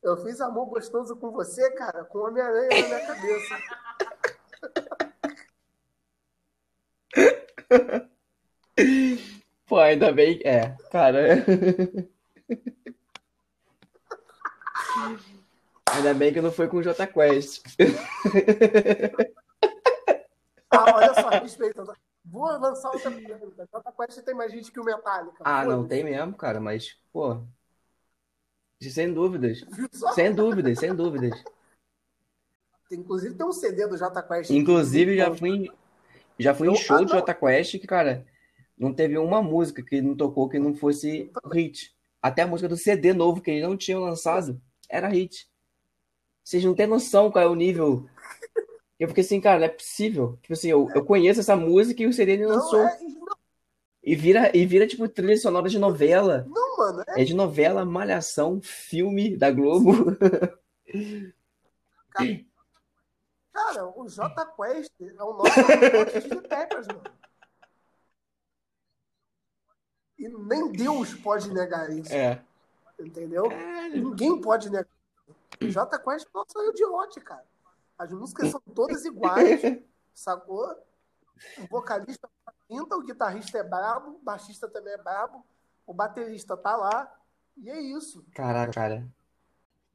Eu 0.00 0.16
fiz 0.18 0.40
amor 0.40 0.66
gostoso 0.66 1.16
com 1.16 1.32
você, 1.32 1.70
cara, 1.72 2.04
com 2.04 2.20
Homem-Aranha 2.20 2.68
na 2.68 2.86
minha 2.86 3.06
cabeça. 3.06 3.58
Pô, 9.66 9.78
ainda 9.78 10.12
bem. 10.12 10.40
É, 10.44 10.76
cara. 10.90 11.44
Ainda 15.92 16.14
bem 16.14 16.32
que 16.32 16.40
não 16.40 16.52
foi 16.52 16.68
com 16.68 16.76
o 16.78 16.82
J 16.82 17.06
Quest. 17.06 17.62
Ah, 20.78 20.96
olha 20.96 21.14
só, 21.14 21.28
respeita. 21.28 21.84
Vou 22.24 22.46
lançar 22.58 22.90
outra 22.90 23.10
pergunta. 23.10 23.68
J 23.72 23.92
Quest 23.92 24.22
tem 24.22 24.34
mais 24.34 24.52
gente 24.52 24.70
que 24.70 24.78
o 24.78 24.84
Metallica. 24.84 25.38
Ah, 25.40 25.64
não 25.64 25.86
tem 25.86 26.04
mesmo, 26.04 26.34
cara, 26.34 26.60
mas, 26.60 26.96
pô. 27.12 27.42
Sem 28.80 29.12
dúvidas. 29.12 29.64
Sem 30.14 30.34
dúvidas, 30.34 30.78
sem 30.78 30.94
dúvidas. 30.94 31.42
Inclusive 32.90 33.34
tem 33.34 33.46
um 33.46 33.52
CD 33.52 33.86
do 33.86 33.96
J 33.96 34.22
Quest. 34.22 34.50
Inclusive 34.50 35.16
já 35.16 35.34
fui, 35.34 35.70
já 36.38 36.54
fui 36.54 36.68
em 36.68 36.76
show 36.76 37.04
do 37.04 37.12
J 37.12 37.34
Quest 37.34 37.78
que, 37.78 37.86
cara, 37.86 38.26
não 38.76 38.94
teve 38.94 39.18
uma 39.18 39.42
música 39.42 39.82
que 39.82 40.00
não 40.00 40.16
tocou 40.16 40.48
que 40.48 40.58
não 40.58 40.74
fosse 40.74 41.30
hit. 41.52 41.96
Até 42.22 42.42
a 42.42 42.46
música 42.46 42.68
do 42.68 42.76
CD 42.76 43.12
novo 43.12 43.40
que 43.40 43.50
eles 43.50 43.62
não 43.62 43.76
tinham 43.76 44.00
lançado 44.00 44.60
era 44.88 45.08
hit. 45.08 45.48
Vocês 46.44 46.64
não 46.64 46.74
têm 46.74 46.86
noção 46.86 47.30
qual 47.30 47.44
é 47.44 47.48
o 47.48 47.54
nível. 47.54 48.08
Eu 48.98 49.08
fiquei 49.08 49.22
assim, 49.22 49.40
cara, 49.40 49.58
não 49.58 49.66
é 49.66 49.68
possível. 49.68 50.38
Tipo 50.42 50.54
assim, 50.54 50.68
eu, 50.68 50.90
eu 50.94 51.04
conheço 51.04 51.40
essa 51.40 51.54
música 51.54 52.02
e 52.02 52.06
o 52.06 52.12
CD 52.12 52.44
lançou. 52.44 52.80
Não, 52.80 52.88
é, 52.88 52.98
não. 53.00 53.38
E 54.02 54.16
vira, 54.16 54.50
e 54.56 54.66
vira, 54.66 54.86
tipo, 54.86 55.08
trilha 55.08 55.36
sonora 55.36 55.68
de 55.68 55.78
novela. 55.78 56.46
Não, 56.48 56.76
mano. 56.78 57.04
É, 57.08 57.22
é 57.22 57.24
de 57.24 57.34
novela, 57.34 57.84
malhação, 57.84 58.60
filme 58.60 59.36
da 59.36 59.50
Globo. 59.50 60.16
Cara, 62.10 62.44
cara 63.52 63.86
o 63.86 64.08
J 64.08 64.46
Quest 64.56 64.92
é 65.00 65.22
o 65.22 65.34
nosso 65.34 65.54
de 65.54 66.48
Peppers, 66.48 66.86
mano. 66.88 67.02
E 70.18 70.28
nem 70.28 70.72
Deus 70.72 71.14
pode 71.14 71.52
negar 71.52 71.90
isso. 71.90 72.12
É. 72.12 72.42
Entendeu? 72.98 73.48
Caralho. 73.48 74.08
Ninguém 74.08 74.40
pode 74.40 74.68
negar. 74.70 74.88
O 75.62 75.70
Jota 75.70 75.98
Quest 75.98 76.26
não 76.34 76.44
saiu 76.48 76.72
de 76.72 76.84
lote, 76.84 77.20
cara. 77.20 77.44
As 77.98 78.12
músicas 78.12 78.50
são 78.50 78.60
todas 78.60 79.04
iguais, 79.04 79.60
sacou? 80.14 80.66
O 81.58 81.66
vocalista 81.68 82.28
pinta, 82.68 82.96
o 82.96 83.02
guitarrista 83.02 83.58
é 83.58 83.62
brabo, 83.62 84.12
o 84.12 84.22
baixista 84.22 84.68
também 84.68 84.92
é 84.92 84.98
brabo, 84.98 85.44
o 85.86 85.92
baterista 85.92 86.56
tá 86.56 86.76
lá, 86.76 87.12
e 87.56 87.68
é 87.68 87.80
isso. 87.80 88.24
Caraca, 88.32 88.72
cara. 88.72 89.08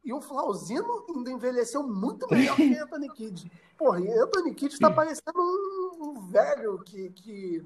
E 0.04 0.12
o 0.12 0.20
Flauzino 0.20 1.06
ainda 1.10 1.32
envelheceu 1.32 1.82
muito 1.82 2.28
melhor 2.30 2.58
que 2.58 2.76
Anthony 2.76 3.10
Kidd. 3.10 3.52
Porra, 3.78 4.02
e 4.02 4.12
Anthony 4.12 4.54
Kidd 4.54 4.78
tá 4.78 4.92
parecendo 4.92 5.40
um, 5.40 6.10
um 6.10 6.30
velho 6.30 6.78
que, 6.80 7.10
que. 7.12 7.66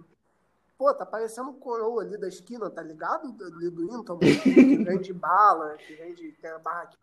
Pô, 0.78 0.94
tá 0.94 1.04
parecendo 1.04 1.50
um 1.50 1.60
coroa 1.60 2.04
ali 2.04 2.16
da 2.16 2.28
esquina, 2.28 2.70
tá 2.70 2.84
ligado? 2.84 3.36
Ali 3.44 3.72
do 3.72 3.84
Inton, 3.84 4.20
que 4.20 4.78
vende 4.84 5.12
bala, 5.14 5.76
que 5.78 5.96
vende. 5.96 6.32
tem 6.34 6.52
a 6.52 6.60
barra 6.60 6.84
aqui 6.84 6.98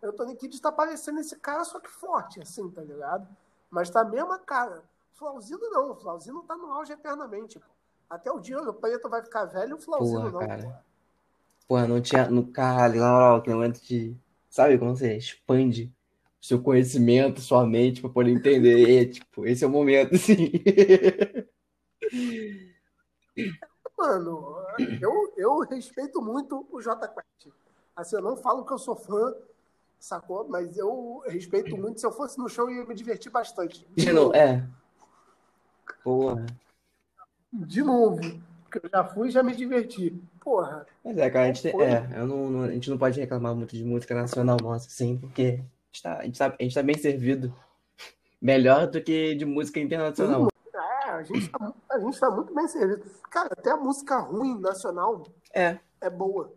dele. 0.00 0.12
Anthony 0.12 0.36
Kidd 0.36 0.60
tá 0.60 0.70
parecendo 0.72 1.20
esse 1.20 1.36
cara, 1.36 1.64
só 1.64 1.80
que 1.80 1.90
forte, 1.90 2.40
assim, 2.40 2.68
tá 2.70 2.82
ligado? 2.82 3.26
Mas 3.70 3.90
tá 3.90 4.00
a 4.00 4.04
mesma 4.04 4.38
cara. 4.38 4.82
Flauzino 5.14 5.70
não, 5.70 5.92
o 5.92 5.96
Flauzino 5.96 6.42
tá 6.42 6.56
no 6.56 6.72
auge 6.72 6.92
eternamente, 6.92 7.58
pô. 7.58 7.66
Até 8.08 8.30
o 8.30 8.38
dia 8.38 8.60
o 8.60 8.72
preto 8.72 9.08
vai 9.08 9.22
ficar 9.22 9.46
velho, 9.46 9.76
o 9.76 9.80
Flauzino 9.80 10.30
Porra, 10.30 10.32
não, 10.32 10.38
cara. 10.38 10.62
pô. 10.62 10.72
Porra, 11.68 11.88
não 11.88 12.00
tinha. 12.00 12.28
No 12.30 12.46
caralho, 12.46 13.00
na 13.00 13.10
moral, 13.10 13.36
aquele 13.36 13.56
momento 13.56 13.80
de. 13.80 14.16
Sabe 14.48 14.78
quando 14.78 14.96
você 14.96 15.16
expande 15.16 15.92
o 16.40 16.44
seu 16.46 16.62
conhecimento, 16.62 17.40
sua 17.40 17.66
mente, 17.66 18.00
pra 18.00 18.08
poder 18.08 18.30
entender? 18.30 19.02
É, 19.02 19.04
tipo, 19.06 19.44
esse 19.46 19.64
é 19.64 19.66
o 19.66 19.70
momento, 19.70 20.14
assim. 20.14 20.52
Mano, 23.98 24.56
eu, 25.00 25.32
eu 25.36 25.58
respeito 25.60 26.22
muito 26.22 26.66
o 26.70 26.80
J 26.80 27.08
Quest. 27.08 27.52
Assim, 27.96 28.16
eu 28.16 28.22
não 28.22 28.36
falo 28.36 28.64
que 28.64 28.72
eu 28.72 28.78
sou 28.78 28.94
fã, 28.94 29.34
sacou? 29.98 30.46
Mas 30.48 30.76
eu 30.76 31.22
respeito 31.26 31.76
muito. 31.76 32.00
Se 32.00 32.06
eu 32.06 32.12
fosse 32.12 32.38
no 32.38 32.48
show, 32.48 32.68
eu 32.70 32.76
ia 32.76 32.84
me 32.84 32.94
divertir 32.94 33.30
bastante. 33.30 33.86
De 33.94 34.12
novo, 34.12 34.34
é. 34.34 34.66
Porra. 36.02 36.46
De 37.52 37.82
novo. 37.82 38.20
Porque 38.64 38.84
eu 38.86 38.90
já 38.90 39.04
fui 39.04 39.28
e 39.28 39.30
já 39.30 39.42
me 39.42 39.54
diverti. 39.54 40.10
Porra. 40.40 40.86
Mas 41.04 41.16
é, 41.18 41.30
cara, 41.30 41.44
a 41.46 41.52
gente, 41.52 41.68
é, 41.68 42.18
eu 42.18 42.26
não, 42.26 42.50
não- 42.50 42.62
a 42.64 42.70
gente 42.70 42.90
não 42.90 42.98
pode 42.98 43.18
reclamar 43.20 43.54
muito 43.54 43.74
de 43.74 43.84
música 43.84 44.14
nacional 44.14 44.56
nossa, 44.62 44.86
assim, 44.86 45.16
porque 45.18 45.60
a 45.62 45.86
gente 45.92 46.02
tá, 46.02 46.18
a 46.18 46.24
gente 46.24 46.38
tá, 46.38 46.56
a 46.58 46.62
gente 46.62 46.74
tá 46.74 46.82
bem 46.82 46.96
servido. 46.98 47.54
Melhor 48.40 48.86
do 48.86 49.02
que 49.02 49.34
de 49.34 49.44
música 49.44 49.80
internacional. 49.80 50.48
É, 50.74 51.10
a 51.10 51.22
gente, 51.22 51.48
tá, 51.50 51.72
a 51.90 51.98
gente 51.98 52.20
tá 52.20 52.30
muito 52.30 52.54
bem 52.54 52.68
servido. 52.68 53.04
Cara, 53.30 53.48
até 53.52 53.70
a 53.70 53.76
música 53.76 54.18
ruim 54.18 54.60
nacional 54.60 55.26
É, 55.54 55.78
é 56.00 56.10
boa. 56.10 56.52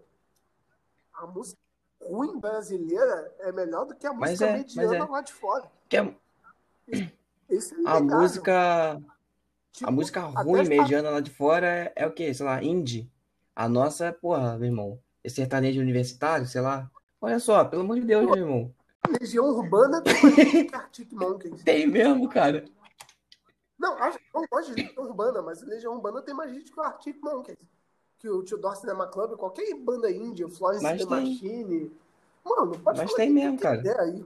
A 1.14 1.26
música 1.26 1.58
ruim 2.02 2.40
brasileira 2.40 3.34
é 3.40 3.52
melhor 3.52 3.86
do 3.86 3.96
que 3.96 4.08
a 4.08 4.14
Mas 4.14 4.32
música 4.32 4.46
é, 4.50 4.52
mas 4.58 4.76
mediana 4.76 5.06
é. 5.06 5.08
lá 5.10 5.22
de 5.22 5.34
fora. 5.34 5.72
que 5.88 5.98
a, 5.98 6.14
Isso 7.50 7.76
é 7.76 7.90
a 7.90 8.00
música, 8.00 8.94
a 8.94 9.00
Tipo, 9.72 9.92
música 9.92 10.26
até 10.28 10.42
ruim, 10.44 10.68
mediana 10.68 11.10
lá 11.10 11.20
de 11.20 11.32
fora 11.32 11.68
é, 11.68 11.94
é 11.96 12.08
o 12.08 12.12
quê? 12.12 12.34
Sei 12.34 12.46
lá, 12.46 12.62
indie. 12.64 13.10
A 13.56 13.68
nossa, 13.70 14.06
é, 14.08 14.12
porra, 14.12 14.58
meu 14.58 14.68
irmão, 14.68 15.00
esse 15.24 15.36
sertanejo 15.38 15.80
universitário, 15.82 16.46
sei 16.48 16.62
lá. 16.62 16.90
Olha 17.22 17.40
só, 17.40 17.64
pelo 17.66 17.84
amor 17.84 18.00
de 18.00 18.06
Deus, 18.06 18.26
meu 18.26 18.36
irmão. 18.36 18.74
Legião 19.20 19.46
Urbana 19.46 20.02
tem 20.02 20.14
mais 20.22 20.36
gente 20.36 20.66
que 20.66 20.76
Arctic 20.76 21.12
Monkeys. 21.14 21.64
Tem 21.64 21.88
mesmo, 21.88 22.30
cara. 22.30 22.66
Não, 23.78 23.94
acho- 23.98 24.20
eu 24.36 24.46
gosto 24.52 24.74
de 24.76 24.82
Legião 24.84 25.04
Urbana, 25.06 25.42
mas 25.42 25.62
Legião 25.62 25.94
Urbana 25.96 26.22
tem 26.22 26.34
mais 26.34 26.54
gente 26.54 26.72
que 26.72 26.80
o 26.80 26.84
Arctic 26.84 27.18
Monkeys. 27.22 27.58
Que 28.20 28.28
o 28.30 28.44
Tudor 28.44 28.76
Cinema 28.76 29.08
Club, 29.08 29.38
qualquer 29.38 29.74
banda 29.76 30.12
índia, 30.12 30.48
Florence 30.50 30.84
Mas 30.84 31.02
The 31.02 31.08
tem. 31.08 31.32
Machine. 31.32 31.92
Mano, 32.44 32.72
pode 32.80 32.98
Mas 32.98 33.12
falar 33.12 33.16
tem 33.16 33.30
mesmo, 33.30 33.58
cara. 33.60 34.02
aí. 34.02 34.26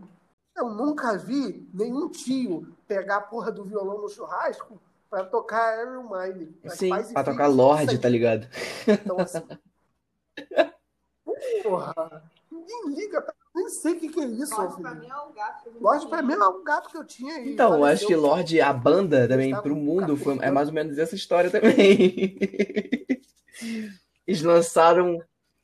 Eu 0.55 0.69
nunca 0.69 1.17
vi 1.17 1.67
nenhum 1.73 2.09
tio 2.09 2.67
pegar 2.87 3.17
a 3.17 3.21
porra 3.21 3.51
do 3.51 3.63
violão 3.63 4.01
no 4.01 4.09
churrasco 4.09 4.79
pra 5.09 5.23
tocar 5.23 5.79
Iron 5.83 6.03
Mine. 6.09 6.55
As 6.63 6.73
Sim, 6.73 6.89
pra 6.89 7.03
filhos 7.03 7.23
tocar 7.25 7.47
Lorde, 7.47 7.97
tá 7.99 8.09
ligado? 8.09 8.47
Então, 8.87 9.19
assim. 9.19 9.41
Porra! 11.63 12.23
Ninguém 12.51 12.95
liga, 12.95 13.21
pra- 13.21 13.33
nem 13.55 13.69
sei 13.69 13.93
o 13.93 13.99
que, 13.99 14.09
que 14.09 14.19
é 14.19 14.25
isso, 14.25 14.55
Lorde 14.55 14.81
pra 14.81 14.95
mim 14.95 15.07
é 15.07 15.15
o 15.15 15.33
gato 15.33 15.69
Lorde 15.79 16.07
pra 16.07 16.21
mim 16.21 16.33
é 16.33 16.47
um 16.47 16.63
gato 16.63 16.89
que 16.89 16.97
eu 16.97 17.03
tinha 17.05 17.39
e 17.39 17.53
Então, 17.53 17.75
eu 17.75 17.85
acho 17.85 18.07
que. 18.07 18.15
Lorde, 18.15 18.59
a 18.61 18.73
banda 18.73 19.27
também, 19.27 19.55
pro 19.61 19.75
mundo, 19.75 20.17
foi, 20.17 20.37
é 20.39 20.49
mais 20.49 20.67
ou 20.69 20.73
menos 20.73 20.97
essa 20.97 21.13
história 21.15 21.49
também. 21.51 22.37
Eles 24.25 24.41
lançaram, 24.41 25.21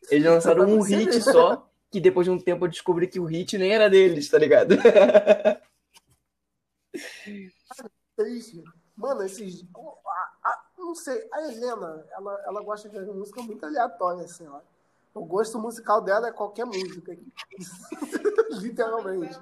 eles 0.10 0.26
lançaram 0.26 0.66
um 0.66 0.82
Você 0.82 0.96
hit 0.98 1.22
só, 1.22 1.70
que 1.92 2.00
depois 2.00 2.26
de 2.26 2.32
um 2.32 2.40
tempo 2.40 2.66
eu 2.66 2.70
descobri 2.70 3.08
que 3.08 3.20
o 3.20 3.26
hit 3.26 3.58
nem 3.58 3.74
era 3.74 3.90
deles, 3.90 4.30
tá 4.30 4.38
ligado? 4.38 4.76
triste. 8.16 8.64
Mano, 8.96 9.24
esses. 9.24 9.64
a- 10.06 10.50
a- 10.50 10.66
não 10.78 10.94
sei, 10.94 11.26
a 11.32 11.42
Helena, 11.44 12.06
ela, 12.12 12.44
ela 12.46 12.62
gosta 12.62 12.90
de 12.90 13.00
música 13.12 13.42
muito 13.42 13.66
aleatória, 13.66 14.26
assim, 14.26 14.46
ó. 14.48 14.60
O 15.14 15.26
gosto 15.26 15.58
musical 15.58 16.02
dela 16.02 16.28
é 16.28 16.32
qualquer 16.32 16.66
música. 16.66 17.18
literalmente. 18.62 19.40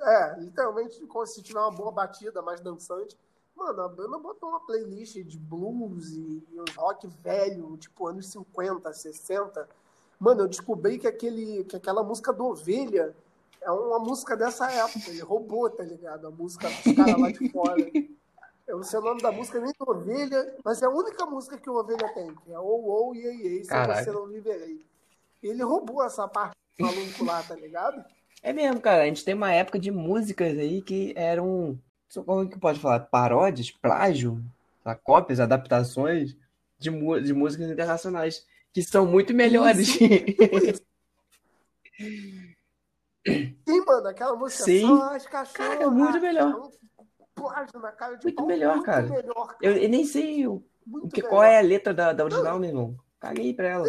É, 0.00 0.38
literalmente, 0.40 1.00
se 1.26 1.42
tiver 1.42 1.60
uma 1.60 1.70
boa 1.70 1.92
batida, 1.92 2.42
mais 2.42 2.60
dançante. 2.60 3.16
Mano, 3.56 3.82
a 3.82 3.88
banda 3.88 4.18
botou 4.18 4.50
uma 4.50 4.60
playlist 4.60 5.14
de 5.22 5.38
blues 5.38 6.12
e, 6.12 6.42
e 6.52 6.60
uns 6.60 6.74
rock 6.74 7.06
velho, 7.22 7.76
tipo 7.76 8.06
anos 8.06 8.26
50, 8.26 8.92
60. 8.92 9.68
Mano, 10.18 10.42
eu 10.42 10.48
descobri 10.48 10.98
que, 10.98 11.06
aquele, 11.06 11.64
que 11.64 11.76
aquela 11.76 12.02
música 12.02 12.32
do 12.32 12.46
Ovelha 12.46 13.14
é 13.60 13.70
uma 13.70 13.98
música 13.98 14.36
dessa 14.36 14.70
época. 14.70 15.08
Ele 15.10 15.20
roubou, 15.20 15.68
tá 15.70 15.82
ligado? 15.82 16.26
A 16.26 16.30
música 16.30 16.68
dos 16.68 16.94
caras 16.94 17.20
lá 17.20 17.30
de 17.30 17.50
fora. 17.50 17.76
Eu 18.66 18.78
não 18.78 18.84
sei 18.84 18.98
o 18.98 19.02
nome 19.02 19.20
da 19.20 19.30
música 19.30 19.60
nem 19.60 19.72
do 19.78 19.90
Ovelha, 19.90 20.56
mas 20.64 20.80
é 20.80 20.86
a 20.86 20.90
única 20.90 21.26
música 21.26 21.58
que 21.58 21.68
o 21.68 21.74
Ovelha 21.74 22.08
tem, 22.14 22.34
que 22.34 22.52
é 22.52 22.58
Ou 22.58 22.84
Ou 22.84 23.14
Iê 23.14 23.34
Iê, 23.34 23.62
Se 23.62 23.68
Caraca. 23.68 24.02
Você 24.02 24.10
Não 24.10 24.26
Viverei. 24.26 24.84
Ele 25.42 25.62
roubou 25.62 26.02
essa 26.02 26.26
parte 26.26 26.56
do 26.78 26.84
maluco 26.86 27.24
lá, 27.24 27.42
tá 27.42 27.54
ligado? 27.54 28.02
É 28.42 28.52
mesmo, 28.52 28.80
cara, 28.80 29.02
a 29.02 29.06
gente 29.06 29.24
tem 29.24 29.34
uma 29.34 29.52
época 29.52 29.78
de 29.78 29.90
músicas 29.90 30.58
aí 30.58 30.80
que 30.80 31.12
eram, 31.16 31.78
como 32.22 32.48
que 32.48 32.58
pode 32.58 32.78
falar, 32.78 33.00
paródias, 33.00 33.70
plágio, 33.70 34.40
tá? 34.82 34.94
cópias, 34.94 35.40
adaptações 35.40 36.36
de, 36.78 36.90
de 37.22 37.32
músicas 37.32 37.70
internacionais, 37.70 38.46
que 38.72 38.82
são 38.82 39.06
muito 39.06 39.32
melhores. 39.34 39.88
Sim, 43.26 43.80
mano, 43.86 44.08
aquela 44.08 44.36
música 44.36 44.64
Sim. 44.64 44.86
só 44.86 45.14
as 45.14 45.26
cachorras. 45.26 45.78
Cara, 45.78 45.90
muito 45.90 46.20
melhor. 46.20 46.70
É 46.70 46.84
plágio 47.34 47.80
na 47.80 47.92
cara 47.92 48.16
de 48.16 48.24
Muito 48.24 48.36
pau, 48.36 48.46
melhor, 48.46 48.74
muito 48.76 48.86
cara. 48.86 49.08
melhor, 49.08 49.46
cara. 49.46 49.58
Eu, 49.60 49.76
eu 49.76 49.88
nem 49.88 50.04
sei 50.04 50.46
o, 50.46 50.62
o 50.86 51.08
que, 51.08 51.22
melhor. 51.22 51.30
qual 51.30 51.42
é 51.42 51.58
a 51.58 51.62
letra 51.62 51.92
da, 51.94 52.12
da 52.12 52.24
original, 52.24 52.58
meu 52.58 52.68
irmão. 52.68 52.96
Caguei 53.18 53.54
pra 53.54 53.68
ela. 53.68 53.86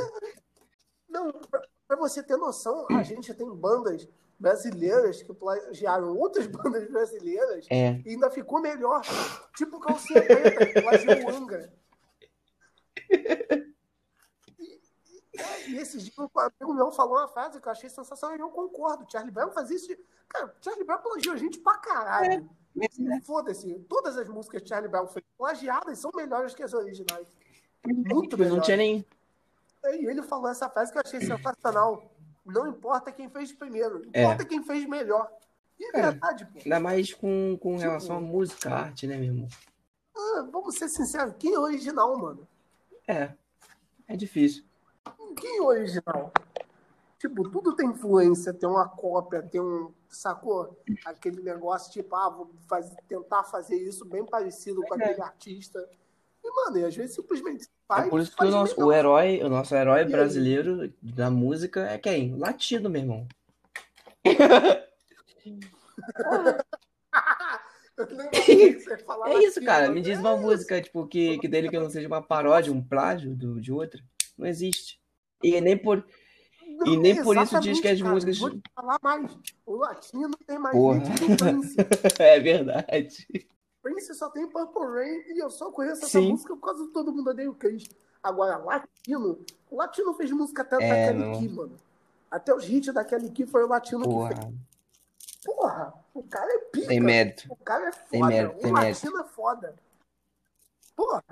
Não, 1.09 1.31
pra, 1.31 1.61
pra 1.87 1.97
você 1.97 2.23
ter 2.23 2.37
noção, 2.37 2.87
a 2.89 3.03
gente 3.03 3.33
tem 3.33 3.49
bandas 3.49 4.07
brasileiras 4.39 5.21
que 5.23 5.33
plagiaram 5.33 6.15
outras 6.17 6.45
bandas 6.47 6.89
brasileiras 6.89 7.65
É, 7.69 8.01
e 8.05 8.11
ainda 8.11 8.29
ficou 8.29 8.59
melhor. 8.61 9.01
Tipo 9.55 9.79
Calcinha 9.79 10.21
Preta, 10.23 10.65
que 10.65 10.81
plagiou 10.81 11.25
o 11.25 11.35
Angra. 11.35 11.73
E, 13.09 13.55
e, 14.59 15.71
e 15.71 15.77
esse 15.77 15.97
dia 15.99 16.13
um 16.17 16.29
amigo 16.39 16.73
meu 16.73 16.91
falou 16.91 17.17
uma 17.17 17.27
frase 17.27 17.59
que 17.59 17.67
eu 17.67 17.71
achei 17.71 17.89
sensacional 17.89 18.37
e 18.37 18.39
eu 18.39 18.49
concordo. 18.49 19.05
Charlie 19.11 19.31
Brown 19.31 19.51
fazia 19.51 19.75
isso. 19.75 19.87
de- 19.87 19.99
Cara, 20.29 20.53
Charlie 20.61 20.83
Brown 20.85 20.99
plagiou 21.01 21.35
a 21.35 21.37
gente 21.37 21.59
pra 21.59 21.77
caralho. 21.77 22.49
Foda-se, 23.23 23.73
todas 23.87 24.17
as 24.17 24.27
músicas 24.27 24.61
que 24.61 24.67
Charlie 24.67 24.89
Brown 24.89 25.07
fez 25.07 25.25
plagiadas 25.37 25.97
são 25.99 26.11
melhores 26.13 26.53
que 26.53 26.63
as 26.63 26.73
originais. 26.73 27.27
Muito 27.85 28.29
tipo, 28.31 28.43
não 28.43 28.49
melhor. 28.51 28.63
tinha 28.63 28.77
nem. 28.77 29.05
E 29.85 30.05
ele 30.07 30.23
falou 30.23 30.49
essa 30.49 30.67
frase 30.69 30.91
que 30.91 30.97
eu 30.97 31.03
achei 31.05 31.21
sensacional. 31.21 32.11
Não 32.45 32.67
importa 32.67 33.11
quem 33.11 33.29
fez 33.29 33.51
primeiro, 33.51 34.01
É. 34.13 34.23
importa 34.23 34.45
quem 34.45 34.63
fez 34.63 34.85
melhor. 34.87 35.31
E 35.79 35.85
é 35.85 35.99
É. 35.99 36.01
verdade, 36.11 36.45
pô. 36.45 36.59
Ainda 36.63 36.79
mais 36.79 37.13
com, 37.13 37.57
com 37.59 37.71
Tipo- 37.71 37.81
relação 37.81 38.17
à 38.17 38.21
música, 38.21 38.69
à 38.69 38.79
arte, 38.83 39.07
né, 39.07 39.15
meu 39.17 39.25
irmão? 39.25 39.47
Ah, 40.15 40.47
vamos 40.51 40.75
ser 40.77 40.87
sinceros, 40.87 41.33
quem 41.37 41.53
é 41.53 41.59
original, 41.59 42.17
mano? 42.17 42.47
É, 43.07 43.33
é 44.07 44.15
difícil. 44.15 44.63
Quem 45.37 45.57
é 45.57 45.61
original? 45.61 46.31
Tipo, 47.19 47.49
tudo 47.49 47.75
tem 47.75 47.89
influência, 47.89 48.53
tem 48.53 48.69
uma 48.69 48.87
cópia, 48.87 49.41
tem 49.41 49.59
um. 49.59 49.91
Sacou? 50.07 50.77
Aquele 51.05 51.41
negócio, 51.41 51.91
tipo, 51.91 52.15
ah, 52.15 52.29
vou 52.29 52.49
fazer, 52.67 52.95
tentar 53.07 53.43
fazer 53.43 53.75
isso 53.75 54.05
bem 54.05 54.25
parecido 54.25 54.81
com 54.83 54.93
aquele 54.93 55.21
artista. 55.21 55.89
E, 56.43 56.49
mano, 56.51 56.77
e 56.77 56.85
às 56.85 56.95
vezes 56.95 57.15
simplesmente 57.15 57.67
faz. 57.87 58.07
É 58.07 58.09
por 58.09 58.19
isso 58.19 58.35
que 58.35 58.45
o 58.45 58.51
nosso, 58.51 58.81
o 58.81 58.91
herói, 58.91 59.41
o 59.43 59.49
nosso 59.49 59.75
herói 59.75 60.01
aí? 60.01 60.09
brasileiro 60.09 60.93
da 61.01 61.29
música 61.29 61.87
é 61.87 61.97
quem? 61.97 62.35
Latino, 62.37 62.89
meu 62.89 63.01
irmão. 63.01 63.27
é 69.25 69.43
isso, 69.43 69.63
cara. 69.63 69.89
Me 69.89 70.01
diz 70.01 70.19
uma 70.19 70.33
é 70.33 70.37
música, 70.37 70.81
tipo, 70.81 71.07
que, 71.07 71.37
que 71.39 71.47
dele 71.47 71.69
que 71.69 71.79
não 71.79 71.89
seja 71.89 72.07
uma 72.07 72.21
paródia, 72.21 72.73
um 72.73 72.83
plágio 72.83 73.33
do, 73.33 73.61
de 73.61 73.71
outra. 73.71 74.01
Não 74.37 74.45
existe. 74.45 74.99
E 75.41 75.59
nem 75.61 75.77
por. 75.77 76.05
Não, 76.67 76.87
e 76.87 76.97
nem 76.97 77.23
por 77.23 77.37
isso 77.37 77.59
diz 77.59 77.79
que 77.79 77.87
as 77.87 78.01
cara, 78.01 78.13
músicas. 78.13 78.37
Vou 78.37 78.49
te 78.49 78.61
falar 78.73 78.99
mais. 79.01 79.37
O 79.65 79.75
latino 79.77 80.31
tem 80.45 80.59
mais 80.59 80.75
Porra. 80.75 81.03
é 82.19 82.39
verdade. 82.39 83.27
Prince 83.85 84.15
só 84.15 84.31
tem 84.31 84.49
Purple 84.49 84.81
Rain 84.81 85.23
e 85.27 85.37
eu 85.39 85.51
só 85.51 85.71
conheço 85.71 86.05
essa 86.05 86.19
Sim. 86.19 86.31
música 86.31 86.55
por 86.55 86.65
causa 86.65 86.87
de 86.87 86.91
todo 86.91 87.13
mundo 87.13 87.29
odeia 87.29 87.51
o 87.51 87.53
Chris. 87.53 87.87
Agora, 88.23 88.57
latino. 88.57 89.45
O 89.69 89.75
latino 89.75 90.11
fez 90.15 90.31
música 90.31 90.63
até 90.63 90.77
é, 90.77 90.79
da 90.89 91.13
Kelly 91.13 91.37
Key, 91.37 91.49
mano. 91.49 91.77
Até 92.31 92.55
os 92.55 92.67
hits 92.67 92.91
da 92.91 93.05
Kelly 93.05 93.29
Key 93.29 93.45
foi 93.45 93.63
o 93.63 93.67
latino 93.67 94.03
Porra. 94.03 94.33
que 94.33 94.41
fez. 94.41 94.55
Porra, 95.45 95.93
o 96.15 96.23
cara 96.23 96.51
é 96.51 96.57
pica. 96.71 96.87
Tem 96.87 96.99
mérito. 96.99 97.45
O 97.47 97.55
cara 97.57 97.89
é 97.89 97.91
foda. 97.91 98.09
Tem 98.09 98.23
mérito, 98.23 98.57
tem 98.57 98.71
o 98.71 98.73
latino 98.73 99.11
mérito. 99.11 99.29
é 99.29 99.33
foda. 99.35 99.75
Porra. 100.95 101.23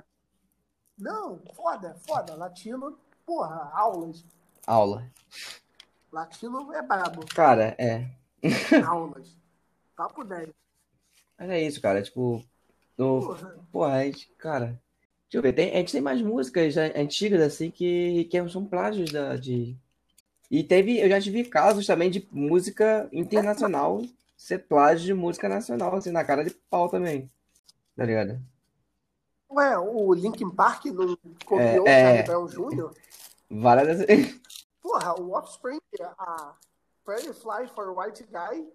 Não, 0.96 1.42
foda, 1.56 1.96
foda. 2.08 2.36
Latino, 2.36 3.00
porra, 3.26 3.72
aulas. 3.74 4.24
Aula. 4.68 5.10
Latino 6.12 6.72
é 6.72 6.84
brabo. 6.84 7.26
Cara, 7.34 7.76
é. 7.80 8.12
Aulas. 8.88 9.36
Papo 9.96 10.24
10. 10.24 10.63
Mas 11.38 11.50
é 11.50 11.62
isso, 11.62 11.82
cara. 11.82 12.02
Tipo, 12.02 12.44
no... 12.98 13.20
porra. 13.22 13.66
porra, 13.72 13.94
a 13.94 14.04
gente, 14.06 14.30
cara. 14.38 14.80
Deixa 15.24 15.38
eu 15.38 15.42
ver, 15.42 15.54
tem, 15.54 15.72
a 15.72 15.78
gente 15.78 15.92
tem 15.92 16.02
mais 16.02 16.22
músicas 16.22 16.76
antigas 16.78 17.42
assim 17.42 17.72
que, 17.72 18.26
que 18.26 18.50
são 18.50 18.66
plágios 18.66 19.12
da, 19.12 19.36
de. 19.36 19.76
E 20.50 20.64
teve, 20.64 21.00
eu 21.00 21.10
já 21.10 21.20
tive 21.20 21.44
casos 21.46 21.88
também 21.88 22.12
de 22.12 22.28
música 22.32 23.10
internacional 23.12 24.02
ser 24.38 24.60
plágio 24.60 25.06
de 25.06 25.14
música 25.14 25.50
nacional, 25.50 25.96
assim, 25.96 26.12
na 26.12 26.24
cara 26.24 26.44
de 26.44 26.52
pau 26.70 26.90
também. 26.90 27.32
Tá 27.96 28.06
ligado? 28.06 28.40
Ué, 29.50 29.78
o 29.78 30.14
Linkin 30.14 30.50
Park 30.50 30.86
não 30.86 31.18
copiou 31.46 31.88
é, 31.88 32.20
é... 32.20 32.24
o 32.24 32.24
Charlie 32.24 32.24
Brown 32.24 32.46
Jr.? 32.48 32.92
Várias 33.50 34.00
Porra, 34.82 35.20
o 35.20 35.32
Offspring, 35.32 35.80
a 36.02 36.56
Pretty 37.06 37.34
Fly 37.34 37.68
for 37.74 37.98
White 37.98 38.26
Guy, 38.26 38.68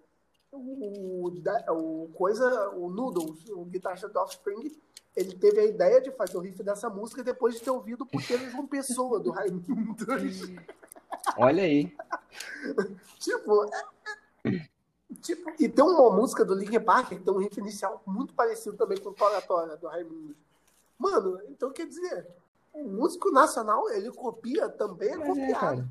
o, 0.51 1.27
o, 1.27 2.09
coisa, 2.13 2.69
o 2.71 2.89
Noodles, 2.89 3.49
o 3.49 3.65
guitarrista 3.65 4.09
do 4.09 4.19
Offspring, 4.19 4.71
ele 5.15 5.35
teve 5.35 5.59
a 5.59 5.65
ideia 5.65 6.01
de 6.01 6.11
fazer 6.11 6.37
o 6.37 6.41
riff 6.41 6.63
dessa 6.63 6.89
música 6.89 7.23
depois 7.23 7.55
de 7.55 7.61
ter 7.61 7.71
ouvido 7.71 8.05
por 8.05 8.21
ter 8.25 8.37
João 8.49 8.67
Pessoa, 8.67 9.19
do 9.19 9.31
Raimundo. 9.31 10.05
Olha 11.37 11.63
aí. 11.63 11.95
tipo, 13.19 13.65
é, 13.65 14.49
é, 14.49 14.69
tipo, 15.21 15.51
e 15.59 15.67
tem 15.67 15.83
uma 15.83 16.15
música 16.15 16.45
do 16.45 16.53
Linkin 16.53 16.79
Park 16.79 17.09
que 17.09 17.19
tem 17.19 17.33
um 17.33 17.37
riff 17.37 17.59
inicial 17.59 18.01
muito 18.05 18.33
parecido 18.33 18.77
também 18.77 18.97
com 18.97 19.09
o 19.09 19.13
Tora 19.13 19.41
Tora, 19.41 19.77
do 19.77 19.87
Raimundo. 19.87 20.35
Mano, 20.97 21.41
então 21.49 21.71
quer 21.71 21.87
dizer, 21.87 22.27
o 22.73 22.83
músico 22.83 23.31
nacional, 23.31 23.89
ele 23.89 24.11
copia 24.11 24.69
também 24.69 25.09
é 25.09 25.13
é, 25.13 25.17
copiado. 25.17 25.89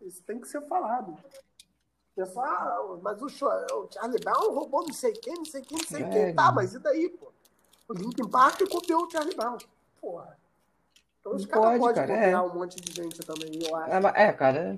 Isso 0.00 0.22
tem 0.22 0.40
que 0.40 0.48
ser 0.48 0.62
falado. 0.62 1.16
Pessoal, 2.14 2.94
ah, 2.94 3.00
mas 3.02 3.22
o, 3.22 3.28
Charlie 3.28 4.20
Brown 4.22 4.52
roubou 4.52 4.82
não 4.82 4.92
sei 4.92 5.12
quem, 5.12 5.34
não 5.34 5.44
sei 5.44 5.62
quem, 5.62 5.78
não 5.78 5.86
sei 5.86 6.02
é, 6.02 6.08
quem. 6.08 6.34
Tá, 6.34 6.52
mas 6.52 6.74
e 6.74 6.78
daí, 6.78 7.08
pô? 7.08 7.32
O 7.88 7.94
Linkin 7.94 8.28
Park 8.28 8.60
copiou 8.68 9.06
o 9.06 9.10
Charlie 9.10 9.34
Brown. 9.34 9.58
Porra. 10.00 10.36
Então 11.20 11.34
os 11.34 11.46
caras 11.46 11.78
podem 11.78 11.94
cara, 11.94 12.14
copiar 12.14 12.32
é. 12.32 12.40
um 12.40 12.54
monte 12.54 12.76
de 12.76 12.92
gente 12.92 13.20
também, 13.20 13.50
eu 13.62 13.76
acho. 13.76 14.06
É, 14.08 14.32
cara. 14.32 14.76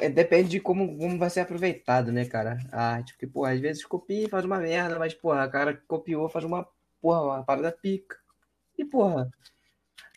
É, 0.00 0.08
depende 0.08 0.48
de 0.48 0.60
como, 0.60 0.96
como 0.96 1.18
vai 1.18 1.28
ser 1.30 1.40
aproveitado, 1.40 2.12
né, 2.12 2.24
cara? 2.24 2.58
Ah, 2.70 3.02
tipo, 3.02 3.18
que, 3.18 3.26
porra, 3.26 3.52
às 3.52 3.60
vezes 3.60 3.84
copia 3.84 4.26
e 4.26 4.28
faz 4.28 4.44
uma 4.44 4.58
merda, 4.58 4.98
mas, 4.98 5.14
porra, 5.14 5.46
o 5.46 5.50
cara 5.50 5.82
copiou, 5.88 6.28
faz 6.28 6.44
uma, 6.44 6.66
porra, 7.00 7.22
uma 7.22 7.44
parada 7.44 7.72
pica. 7.72 8.16
E, 8.78 8.84
porra, 8.84 9.30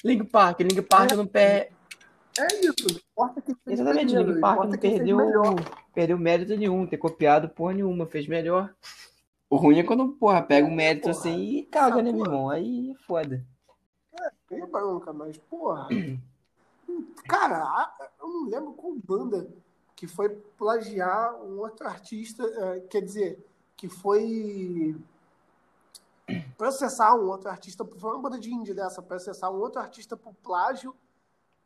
Link 0.04 0.24
Park, 0.26 0.60
Link 0.60 0.82
Park 0.84 1.12
é, 1.12 1.16
no 1.16 1.28
pé. 1.28 1.72
É 2.38 2.48
isso, 2.60 2.76
não 2.90 2.98
importa 2.98 3.44
Exatamente, 3.68 4.16
Link 4.16 4.40
Park 4.40 4.64
não 4.66 4.78
perdeu, 4.78 5.18
perdeu 5.96 6.20
mérito 6.20 6.56
nenhum, 6.56 6.86
ter 6.86 6.98
copiado 6.98 7.50
porra 7.50 7.74
nenhuma, 7.74 8.06
fez 8.06 8.28
melhor. 8.28 8.76
O 9.50 9.56
ruim 9.56 9.80
é 9.80 9.84
quando, 9.84 10.10
porra, 10.10 10.42
pega 10.42 10.68
o 10.68 10.70
um 10.70 10.76
mérito 10.76 11.10
porra, 11.10 11.18
assim 11.18 11.40
e 11.40 11.64
caga, 11.64 12.02
né, 12.02 12.12
meu 12.12 12.26
irmão? 12.26 12.50
Aí 12.50 12.92
é 12.92 12.96
foda. 13.06 13.44
É, 14.20 14.60
é 14.60 14.66
bronca, 14.66 15.14
mas, 15.14 15.38
porra. 15.38 15.88
Cara, 17.28 17.94
eu 18.20 18.28
não 18.28 18.50
lembro 18.50 18.74
qual 18.74 18.94
banda 18.94 19.48
que 19.96 20.06
foi 20.06 20.30
plagiar 20.58 21.36
um 21.42 21.60
outro 21.60 21.88
artista, 21.88 22.44
é, 22.44 22.80
quer 22.82 23.02
dizer, 23.02 23.44
que 23.78 23.88
foi 23.88 24.96
processar 26.58 27.16
um 27.16 27.28
outro 27.30 27.50
artista, 27.50 27.86
foi 27.86 28.12
uma 28.12 28.22
banda 28.22 28.40
de 28.40 28.54
indie 28.54 28.74
dessa, 28.74 29.02
processar 29.02 29.50
um 29.50 29.60
outro 29.60 29.80
artista 29.80 30.18
por 30.18 30.34
plágio. 30.36 30.94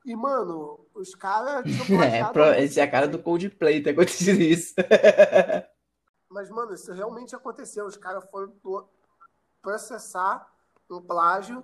E, 0.06 0.16
mano, 0.16 0.86
os 0.94 1.14
caras 1.14 1.66
É, 2.02 2.80
é 2.80 2.82
a 2.82 2.90
cara 2.90 3.08
do 3.08 3.20
Coldplay 3.20 3.82
ter 3.82 3.92
acontecido 3.92 4.42
isso. 4.42 4.74
Mas, 6.30 6.50
mano, 6.50 6.74
isso 6.74 6.94
realmente 6.94 7.36
aconteceu. 7.36 7.86
Os 7.86 7.98
caras 7.98 8.24
foram 8.30 8.54
processar 9.62 10.48
um 10.90 11.02
plágio 11.02 11.64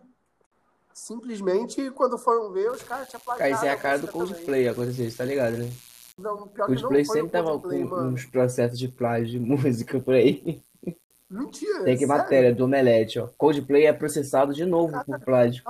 simplesmente 0.93 1.81
e 1.81 1.91
quando 1.91 2.17
foram 2.17 2.51
ver, 2.51 2.71
os 2.71 2.81
caras 2.81 3.07
tinham 3.09 3.19
plagiado. 3.19 3.51
Cara, 3.51 3.55
isso 3.55 3.65
é 3.65 3.69
a 3.69 3.77
cara 3.77 3.99
do 3.99 4.07
Coldplay 4.07 4.67
aconteceu 4.67 5.05
isso, 5.05 5.17
tá 5.17 5.25
ligado, 5.25 5.57
né? 5.57 5.69
Não, 6.17 6.47
pior 6.47 6.67
Coldplay 6.67 7.03
não 7.03 7.13
sempre 7.13 7.31
tava 7.31 7.59
com 7.59 7.85
mano. 7.85 8.13
uns 8.13 8.25
processos 8.25 8.79
de 8.79 8.87
plágio 8.87 9.27
de 9.27 9.39
música 9.45 9.99
por 9.99 10.13
aí. 10.13 10.63
Mentira. 11.29 11.83
Tem 11.83 11.97
que 11.97 12.05
matéria 12.05 12.53
do 12.53 12.65
Omelete, 12.65 13.19
ó. 13.19 13.27
Coldplay 13.37 13.85
é 13.85 13.93
processado 13.93 14.53
de 14.53 14.63
novo 14.63 15.03
por 15.03 15.19
plágio. 15.19 15.63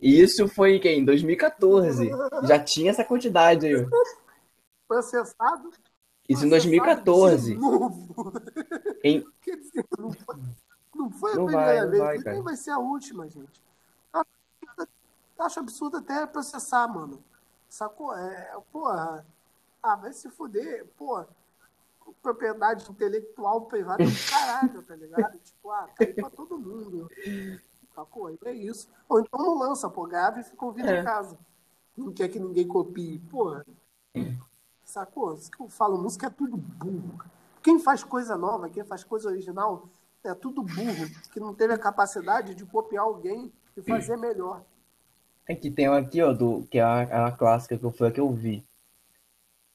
Isso 0.00 0.48
foi 0.48 0.76
em 0.76 0.80
quem? 0.80 1.00
Em 1.00 1.04
2014. 1.04 2.10
Já 2.44 2.58
tinha 2.58 2.90
essa 2.90 3.04
quantidade 3.04 3.66
aí. 3.66 3.86
Processado? 4.88 5.70
Isso 6.28 6.46
em 6.46 6.48
2014. 6.48 7.58
Em... 9.04 9.20
Quer 9.42 9.56
dizer, 9.56 9.84
não 9.98 10.12
foi, 10.12 10.36
não 10.94 11.10
foi 11.10 11.32
a 11.32 11.36
não 11.36 11.46
primeira 11.46 11.86
vai, 11.86 11.88
vez, 11.88 12.24
vai, 12.24 12.34
nem 12.34 12.42
vai 12.42 12.56
ser 12.56 12.70
a 12.70 12.78
última, 12.78 13.28
gente. 13.28 13.62
Acho 15.38 15.60
absurdo 15.60 15.96
até 15.96 16.26
processar, 16.26 16.86
mano. 16.86 17.22
Sacou? 17.68 18.14
É, 18.14 18.56
porra. 18.70 19.26
Ah, 19.82 19.96
vai 19.96 20.12
se 20.12 20.28
fuder. 20.28 20.86
Porra 20.98 21.26
propriedade 22.22 22.90
intelectual 22.90 23.62
privada 23.62 24.04
do 24.04 24.30
caralho, 24.30 24.82
tá 24.82 24.96
ligado? 24.96 25.38
tipo, 25.40 25.70
ah, 25.70 25.88
tá 25.96 26.04
aí 26.04 26.12
pra 26.12 26.30
todo 26.30 26.58
mundo. 26.58 27.10
Sacou? 28.00 28.30
É 28.44 28.52
isso. 28.52 28.88
Ou 29.08 29.20
então 29.20 29.40
não 29.40 29.58
lança, 29.58 29.88
pô, 29.88 30.06
grave 30.06 30.40
e 30.40 30.44
fica 30.44 30.64
ouvindo 30.64 30.88
é. 30.88 31.00
em 31.00 31.04
casa. 31.04 31.38
Não 31.96 32.12
quer 32.12 32.28
que 32.28 32.38
ninguém 32.38 32.66
copie. 32.66 33.18
Porra. 33.30 33.64
Sacou? 34.84 35.34
Isso 35.34 35.50
que 35.50 35.60
eu 35.60 35.68
falo, 35.68 36.00
música 36.00 36.26
é 36.26 36.30
tudo 36.30 36.56
burro. 36.56 37.20
Quem 37.62 37.78
faz 37.78 38.02
coisa 38.02 38.36
nova, 38.36 38.70
quem 38.70 38.84
faz 38.84 39.04
coisa 39.04 39.28
original, 39.28 39.88
é 40.24 40.34
tudo 40.34 40.62
burro, 40.62 41.08
que 41.32 41.38
não 41.38 41.54
teve 41.54 41.74
a 41.74 41.78
capacidade 41.78 42.54
de 42.54 42.64
copiar 42.64 43.04
alguém 43.04 43.52
e 43.76 43.82
fazer 43.82 44.16
melhor. 44.16 44.62
É 45.46 45.54
que 45.54 45.70
tem 45.70 45.86
aqui, 45.86 46.22
ó, 46.22 46.32
do, 46.32 46.66
que 46.70 46.78
é 46.78 46.84
uma, 46.84 47.04
uma 47.04 47.32
clássica 47.32 47.76
que 47.76 47.90
foi 47.90 48.08
a 48.08 48.10
que 48.10 48.20
eu 48.20 48.30
vi 48.32 48.64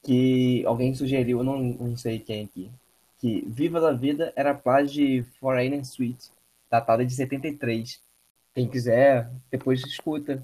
que 0.05 0.63
alguém 0.67 0.93
sugeriu, 0.93 1.43
não, 1.43 1.57
não 1.59 1.97
sei 1.97 2.19
quem 2.19 2.45
aqui, 2.45 2.71
que 3.17 3.43
Viva 3.47 3.79
la 3.79 3.91
Vida 3.91 4.31
era 4.35 4.53
plágio 4.53 4.91
de 4.91 5.23
Foreigner 5.39 5.83
Suite, 5.83 6.29
datada 6.69 7.03
de 7.03 7.11
73. 7.11 7.99
Quem 8.55 8.69
quiser, 8.69 9.29
depois 9.51 9.81
escuta. 9.81 10.41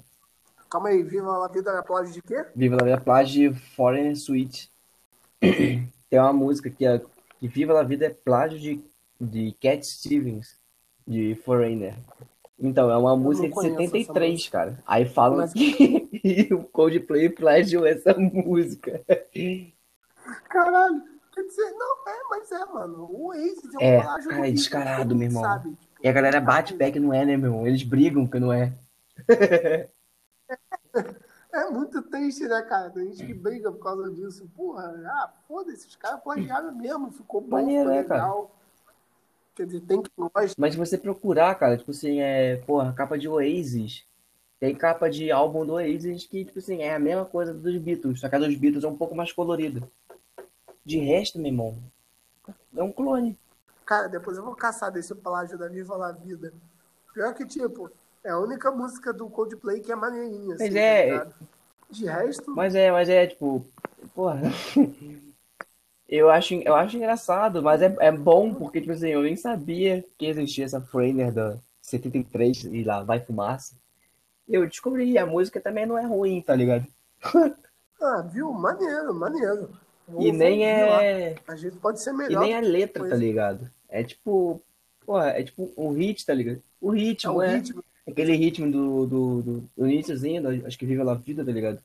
Calma 0.70 0.90
aí, 0.90 1.02
Viva 1.02 1.38
la 1.38 1.48
Vida 1.48 1.70
era 1.70 1.82
plágio 1.82 2.12
de 2.12 2.20
quê? 2.20 2.44
Viva 2.54 2.76
la 2.76 2.84
Vida 2.84 2.96
é 2.96 3.00
plágio 3.00 3.50
de 3.50 3.58
Foreigner 3.74 4.14
Suite. 4.14 4.70
Tem 5.40 6.20
uma 6.20 6.32
música 6.32 6.68
que 6.68 6.84
é 6.84 7.00
que 7.40 7.48
Viva 7.48 7.72
la 7.72 7.82
Vida 7.82 8.04
é 8.04 8.10
plágio 8.10 8.58
de, 8.58 8.84
de 9.18 9.56
Cat 9.58 9.82
Stevens, 9.86 10.58
de 11.06 11.34
Foreigner. 11.36 11.94
Então, 12.58 12.90
é 12.90 12.96
uma 12.98 13.16
música 13.16 13.48
de 13.48 13.54
73, 13.54 14.48
cara. 14.50 14.78
Aí 14.86 15.06
falam 15.06 15.38
Mas... 15.38 15.54
que 15.54 16.48
o 16.52 16.64
Coldplay 16.64 17.30
plagiou 17.30 17.86
essa 17.86 18.14
música. 18.20 19.02
Caralho, 20.50 21.02
quer 21.34 21.44
dizer, 21.44 21.70
não, 21.72 21.96
é, 22.06 22.22
mas 22.28 22.52
é, 22.52 22.64
mano. 22.66 23.08
O 23.10 23.28
Oasis 23.28 23.74
é 23.74 23.78
um 23.78 23.80
é, 23.80 24.02
plágio 24.02 24.32
é 24.32 24.50
descarado, 24.50 25.16
meu 25.16 25.28
irmão. 25.28 25.42
Sabe? 25.42 25.76
E 26.02 26.08
a 26.08 26.12
galera 26.12 26.40
bate 26.40 26.74
pé 26.74 26.90
que 26.90 26.98
não 26.98 27.12
é, 27.12 27.24
né, 27.24 27.36
meu 27.36 27.50
irmão? 27.50 27.66
Eles 27.66 27.82
brigam 27.82 28.26
que 28.26 28.38
não 28.38 28.52
é. 28.52 28.72
É 31.52 31.68
muito 31.68 32.00
triste, 32.04 32.44
né, 32.44 32.62
cara? 32.62 32.88
Tem 32.88 33.12
gente 33.12 33.26
que 33.26 33.34
briga 33.34 33.70
por 33.70 33.82
causa 33.82 34.10
disso. 34.10 34.48
Porra, 34.56 34.84
ah, 35.04 35.30
foda-se, 35.46 35.86
os 35.86 35.96
caras 35.96 36.22
plagiaram 36.22 36.74
mesmo, 36.74 37.12
ficou 37.12 37.42
bom, 37.42 37.56
Maneiro, 37.56 37.90
né, 37.90 37.98
legal. 37.98 38.44
Cara? 38.44 38.62
Quer 39.54 39.66
dizer, 39.66 39.80
tem 39.82 40.00
que 40.00 40.10
gostar. 40.16 40.48
Mas 40.56 40.72
se 40.72 40.78
você 40.78 40.96
procurar, 40.96 41.54
cara, 41.56 41.76
tipo 41.76 41.90
assim, 41.90 42.20
é, 42.20 42.56
porra, 42.56 42.94
capa 42.94 43.18
de 43.18 43.28
Oasis. 43.28 44.06
Tem 44.58 44.74
capa 44.74 45.10
de 45.10 45.30
álbum 45.30 45.66
do 45.66 45.74
Oasis 45.74 46.24
que, 46.24 46.42
tipo 46.44 46.58
assim, 46.58 46.80
é 46.82 46.94
a 46.94 46.98
mesma 46.98 47.26
coisa 47.26 47.52
dos 47.52 47.76
Beatles, 47.76 48.20
só 48.20 48.30
que 48.30 48.36
a 48.36 48.38
dos 48.38 48.56
Beatles 48.56 48.84
é 48.84 48.88
um 48.88 48.96
pouco 48.96 49.14
mais 49.14 49.30
colorida. 49.30 49.86
De 50.82 50.98
resto, 50.98 51.38
meu 51.38 51.48
irmão, 51.48 51.76
é 52.74 52.82
um 52.82 52.92
clone. 52.92 53.36
Cara, 53.84 54.08
depois 54.08 54.36
eu 54.36 54.44
vou 54.44 54.54
caçar 54.54 54.90
desse 54.90 55.14
plágio 55.14 55.58
da 55.58 55.68
Viva 55.68 55.96
La 55.96 56.12
Vida. 56.12 56.52
Pior 57.12 57.34
que, 57.34 57.44
tipo, 57.44 57.90
é 58.24 58.30
a 58.30 58.38
única 58.38 58.70
música 58.70 59.12
do 59.12 59.28
Coldplay 59.28 59.80
que 59.80 59.92
é 59.92 59.96
maneirinha. 59.96 60.56
Mas 60.58 60.62
assim, 60.62 60.78
é. 60.78 61.18
Tá 61.18 61.28
de 61.92 62.06
resto. 62.06 62.50
Mas 62.50 62.74
é, 62.74 62.90
mas 62.90 63.08
é, 63.08 63.26
tipo. 63.26 63.66
Porra. 64.14 64.40
eu, 66.08 66.30
acho, 66.30 66.54
eu 66.54 66.74
acho 66.74 66.96
engraçado, 66.96 67.62
mas 67.62 67.82
é, 67.82 67.94
é 68.00 68.10
bom, 68.10 68.54
porque, 68.54 68.80
tipo 68.80 68.92
assim, 68.92 69.10
eu 69.10 69.22
nem 69.22 69.36
sabia 69.36 70.04
que 70.18 70.26
existia 70.26 70.64
essa 70.64 70.80
Frainer 70.80 71.32
da 71.32 71.58
73 71.82 72.64
e 72.64 72.82
lá 72.82 73.02
vai 73.02 73.20
fumaça. 73.20 73.76
Eu 74.48 74.66
descobri, 74.66 75.16
a 75.18 75.26
música 75.26 75.60
também 75.60 75.86
não 75.86 75.98
é 75.98 76.04
ruim, 76.04 76.40
tá 76.40 76.54
ligado? 76.54 76.86
ah, 78.00 78.22
viu? 78.22 78.52
Maneiro, 78.52 79.14
maneiro. 79.14 79.70
E 80.18 80.32
nem 80.32 80.66
é. 80.66 81.36
A 81.46 81.56
gente 81.56 81.76
pode 81.76 82.02
ser 82.02 82.12
melhor. 82.12 82.42
E 82.42 82.46
nem 82.46 82.54
a 82.54 82.60
letra, 82.60 83.08
tá 83.08 83.16
ligado? 83.16 83.70
É 83.88 84.02
tipo. 84.02 84.60
Porra, 85.04 85.30
é 85.30 85.42
tipo 85.42 85.72
um 85.76 85.92
hit, 85.92 86.24
tá 86.24 86.34
ligado? 86.34 86.62
O 86.80 86.90
ritmo, 86.90 87.32
é. 87.32 87.36
O 87.36 87.42
é 87.42 87.56
ritmo. 87.56 87.84
Aquele 88.06 88.34
ritmo 88.34 88.70
do, 88.70 89.06
do, 89.06 89.42
do, 89.42 89.70
do 89.76 89.88
iníciozinho, 89.88 90.66
acho 90.66 90.78
que 90.78 90.86
Viva 90.86 91.10
a 91.10 91.14
Vida, 91.14 91.44
tá 91.44 91.52
ligado? 91.52 91.80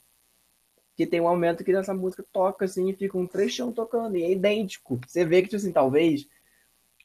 Que 0.95 1.05
tem 1.05 1.21
um 1.21 1.25
momento 1.25 1.63
que 1.63 1.71
essa 1.71 1.93
música 1.93 2.25
toca 2.33 2.65
assim 2.65 2.89
e 2.89 2.95
fica 2.95 3.17
um 3.17 3.27
trechão 3.27 3.71
tocando, 3.71 4.17
e 4.17 4.23
é 4.23 4.31
idêntico. 4.31 4.99
Você 5.07 5.23
vê 5.23 5.41
que, 5.41 5.49
tipo 5.49 5.57
assim, 5.57 5.71
talvez 5.71 6.27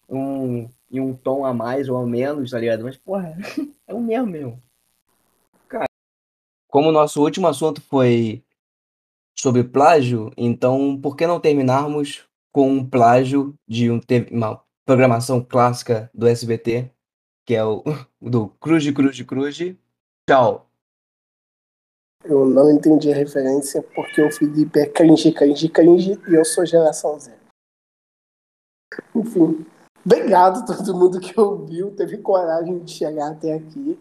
um, 0.09 0.67
em 0.91 0.99
um 0.99 1.15
tom 1.15 1.45
a 1.45 1.53
mais 1.53 1.91
ou 1.91 1.99
a 1.99 2.07
menos, 2.07 2.53
tá 2.53 2.59
ligado? 2.59 2.85
Mas, 2.85 2.97
porra, 2.97 3.37
é 3.87 3.93
o 3.93 4.01
mesmo 4.01 4.27
mesmo. 4.29 4.63
Cara, 5.69 5.87
como 6.69 6.89
o 6.89 6.93
nosso 6.93 7.23
último 7.23 7.47
assunto 7.49 7.83
foi 7.83 8.43
sobre 9.39 9.65
plágio, 9.65 10.31
então 10.37 10.99
por 11.01 11.17
que 11.17 11.27
não 11.27 11.41
terminarmos 11.41 12.25
com 12.53 12.71
um 12.71 12.89
plágio 12.89 13.55
de 13.67 13.91
um, 13.91 14.01
uma 14.31 14.63
programação 14.85 15.43
clássica 15.43 16.11
do 16.13 16.27
SBT, 16.27 16.91
que 17.47 17.55
é 17.55 17.65
o 17.65 17.83
do 18.21 18.49
Cruz, 18.61 18.89
Cruz, 18.91 19.21
Cruz. 19.23 19.59
Tchau. 20.29 20.69
Eu 22.25 22.47
não 22.47 22.71
entendi 22.71 23.11
a 23.13 23.17
referência 23.17 23.83
porque 23.95 24.23
o 24.23 24.31
Felipe 24.31 24.79
é 24.79 24.87
cringe, 24.87 25.33
cringe, 25.33 25.69
cringe 25.69 26.21
e 26.29 26.35
eu 26.35 26.45
sou 26.45 26.65
geração 26.65 27.19
Z. 27.19 27.33
Enfim, 29.15 29.67
obrigado 30.05 30.59
a 30.59 30.77
todo 30.77 30.97
mundo 30.97 31.19
que 31.19 31.39
ouviu, 31.41 31.91
teve 31.97 32.19
coragem 32.19 32.79
de 32.79 32.93
chegar 32.93 33.33
até 33.33 33.55
aqui. 33.55 33.99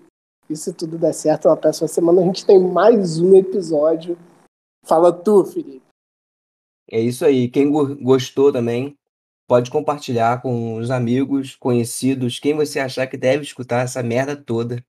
E 0.48 0.56
se 0.56 0.74
tudo 0.74 0.98
der 0.98 1.14
certo, 1.14 1.48
na 1.48 1.56
próxima 1.56 1.88
semana 1.88 2.22
a 2.22 2.26
gente 2.26 2.46
tem 2.46 2.60
mais 2.60 3.20
um 3.20 3.36
episódio. 3.36 4.18
Fala 4.84 5.12
tu, 5.12 5.46
Felipe. 5.46 5.86
É 6.90 7.00
isso 7.00 7.24
aí. 7.26 7.50
Quem 7.50 7.72
gostou 7.72 8.52
também, 8.52 8.98
Pode 9.52 9.70
compartilhar 9.70 10.42
com 10.42 10.76
os 10.76 10.90
amigos, 10.90 11.58
conhecidos, 11.58 12.40
quem 12.40 12.56
você 12.56 12.80
achar 12.80 13.06
que 13.06 13.18
deve 13.18 13.44
escutar 13.44 13.84
essa 13.84 14.02
merda 14.02 14.34
toda. 14.34 14.82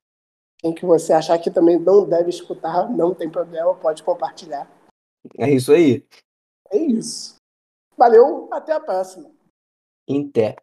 Quem 0.61 0.72
que 0.72 0.86
você 0.86 1.12
achar 1.12 1.36
que 1.40 1.51
também 1.51 1.80
não 1.80 2.09
deve 2.09 2.30
escutar, 2.30 2.88
não 2.88 3.12
tem 3.12 3.28
problema, 3.28 3.74
pode 3.74 4.05
compartilhar. 4.05 4.70
É 5.36 5.51
isso 5.51 5.72
aí. 5.72 6.07
É 6.70 6.78
isso. 6.78 7.34
Valeu, 7.99 8.49
até 8.53 8.72
a 8.72 8.78
próxima. 8.78 9.32
Inter. 10.07 10.55